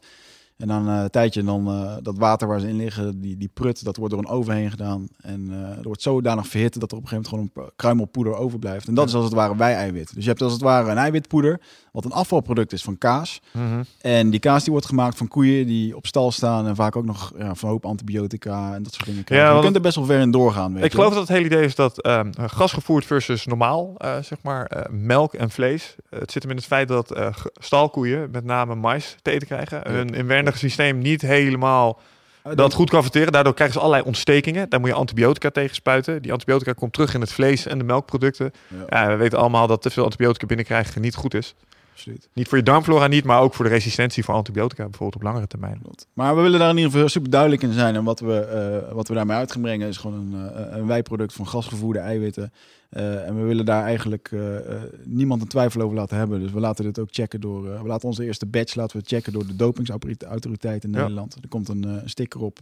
[0.60, 3.50] En dan eh, een tijdje dan eh, dat water waar ze in liggen, die, die
[3.54, 5.08] prut, dat wordt door een oven heen gedaan.
[5.20, 8.34] En eh er wordt zodanig verhit dat er op een gegeven moment gewoon een kruimelpoeder
[8.34, 8.88] overblijft.
[8.88, 10.14] En dat is als het ware wij-eiwit.
[10.14, 11.60] Dus je hebt als het ware een eiwitpoeder,
[11.92, 13.40] wat een afvalproduct is van kaas.
[13.52, 13.82] Mhm.
[14.00, 17.04] En die kaas die wordt gemaakt van koeien die op stal staan en vaak ook
[17.04, 19.48] nog ja, van een hoop antibiotica en dat soort dingen krijgen.
[19.48, 20.74] Ja, je kunt er best wel ver in doorgaan.
[20.74, 24.38] Weet Ik je geloof dat het hele idee is dat ehm gasgevoerd versus normaal, zeg
[24.42, 25.96] maar, melk en vlees.
[26.10, 27.20] Het zit hem in het feit dat
[27.54, 29.92] stalkoeien met name mais te eten krijgen.
[29.92, 32.00] Hun inwendige systeem niet helemaal
[32.42, 33.32] Ah, dat goed kan verteren.
[33.32, 34.68] Daardoor krijgen ze allerlei ontstekingen.
[34.68, 36.22] Daar moet je antibiotica tegen spuiten.
[36.22, 38.52] Die antibiotica komt terug in het vlees en de melkproducten.
[38.68, 41.54] Ja, Ja, we weten allemaal dat te veel antibiotica binnenkrijgen niet goed is.
[41.92, 42.28] absoluut.
[42.32, 45.46] Niet voor je darmflora niet, maar ook voor de resistentie voor antibiotica bijvoorbeeld op langere
[45.46, 45.80] termijn.
[46.12, 47.94] Maar we willen daar in ieder geval super duidelijk in zijn.
[47.94, 50.86] En wat we, eh, wat we daarmee uit gaan brengen is gewoon een, eh, een
[50.86, 52.52] wijproduct van gasgevoerde eiwitten.
[52.90, 56.40] Eh, en we willen daar eigenlijk eh, eh, niemand een twijfel over laten hebben.
[56.40, 57.62] Dus we laten dit ook checken door.
[57.82, 60.98] we laten onze eerste batch laten we checken door de dopingsautoriteit in Ja.
[60.98, 61.34] Nederland.
[61.42, 62.58] Er komt een sticker op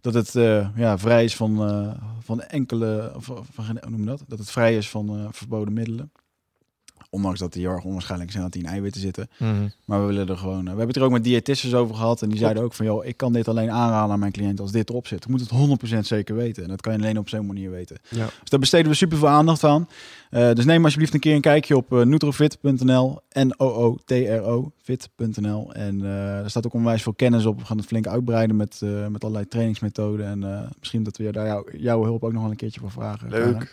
[0.00, 0.32] dat het
[0.76, 1.56] ja, vrij is van,
[2.20, 3.12] van enkele.
[3.18, 4.22] Van, geen- hoe noem je dat?
[4.28, 6.10] Dat het vrij is van verboden middelen.
[7.16, 9.28] Ondanks dat die heel erg onwaarschijnlijk zijn dat die in eiwitten zitten.
[9.84, 10.58] Maar we willen er gewoon.
[10.58, 12.22] eh, we hebben het er ook met diëtisten over gehad.
[12.22, 14.72] En die zeiden ook van joh, ik kan dit alleen aanraden aan mijn cliënt als
[14.72, 15.24] dit erop zit.
[15.24, 15.50] Ik moet het
[15.94, 16.62] 100% zeker weten.
[16.62, 17.96] En dat kan je alleen op zo'n manier weten.
[18.08, 18.24] Ja.
[18.40, 19.88] Dus daar besteden we super veel aandacht aan.
[20.30, 23.18] Eh, dus neem alsjeblieft een keer een kijkje op eh nutrofit.nl.
[23.32, 25.72] N-O-O-T-R-O fit.nl.
[25.74, 27.58] En eh er staat ook onwijs veel kennis op.
[27.58, 30.26] We gaan het flink uitbreiden met, eh, met allerlei trainingsmethoden.
[30.26, 32.90] En eh, misschien dat we daar jou, jouw hulp ook nog wel een keertje voor
[32.90, 33.28] vragen.
[33.28, 33.68] Karen.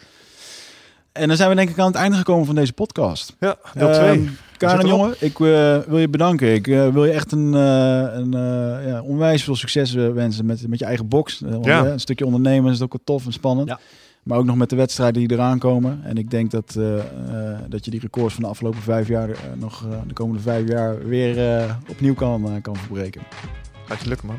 [1.13, 3.35] En dan zijn we denk ik aan het einde gekomen van deze podcast.
[3.39, 4.29] Ja, deel Ehm, 2.
[4.57, 4.89] Karen, erop.
[4.91, 6.53] jongen, ik eh, wil je bedanken.
[6.53, 10.67] Ik eh, wil je echt een, eh, een eh, ja, onwijs veel succes wensen met,
[10.67, 11.41] met je eigen box.
[11.61, 11.85] Ja.
[11.85, 13.67] Een stukje ondernemen is ook wel tof en spannend.
[13.69, 13.79] Ja.
[14.23, 15.99] Maar ook nog met de wedstrijden die eraan komen.
[16.03, 17.03] En ik denk dat, eh, eh,
[17.69, 19.29] dat je die records van de afgelopen vijf jaar
[19.59, 23.21] nog eh, de komende vijf jaar weer eh, opnieuw kan, kan verbreken.
[23.85, 24.37] Gaat je lukken, man.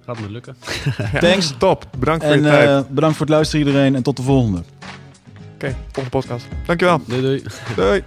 [0.00, 0.56] Gaat me lukken.
[1.20, 1.54] Thanks.
[1.58, 1.86] Top.
[1.98, 2.68] Bedankt voor En je tijd.
[2.68, 4.62] eh, bedankt voor het luisteren iedereen en tot de volgende.
[5.64, 6.46] Oké, volgende podcast.
[6.66, 7.00] Dankjewel.
[7.06, 7.42] Doei doei.
[7.76, 8.04] Doei.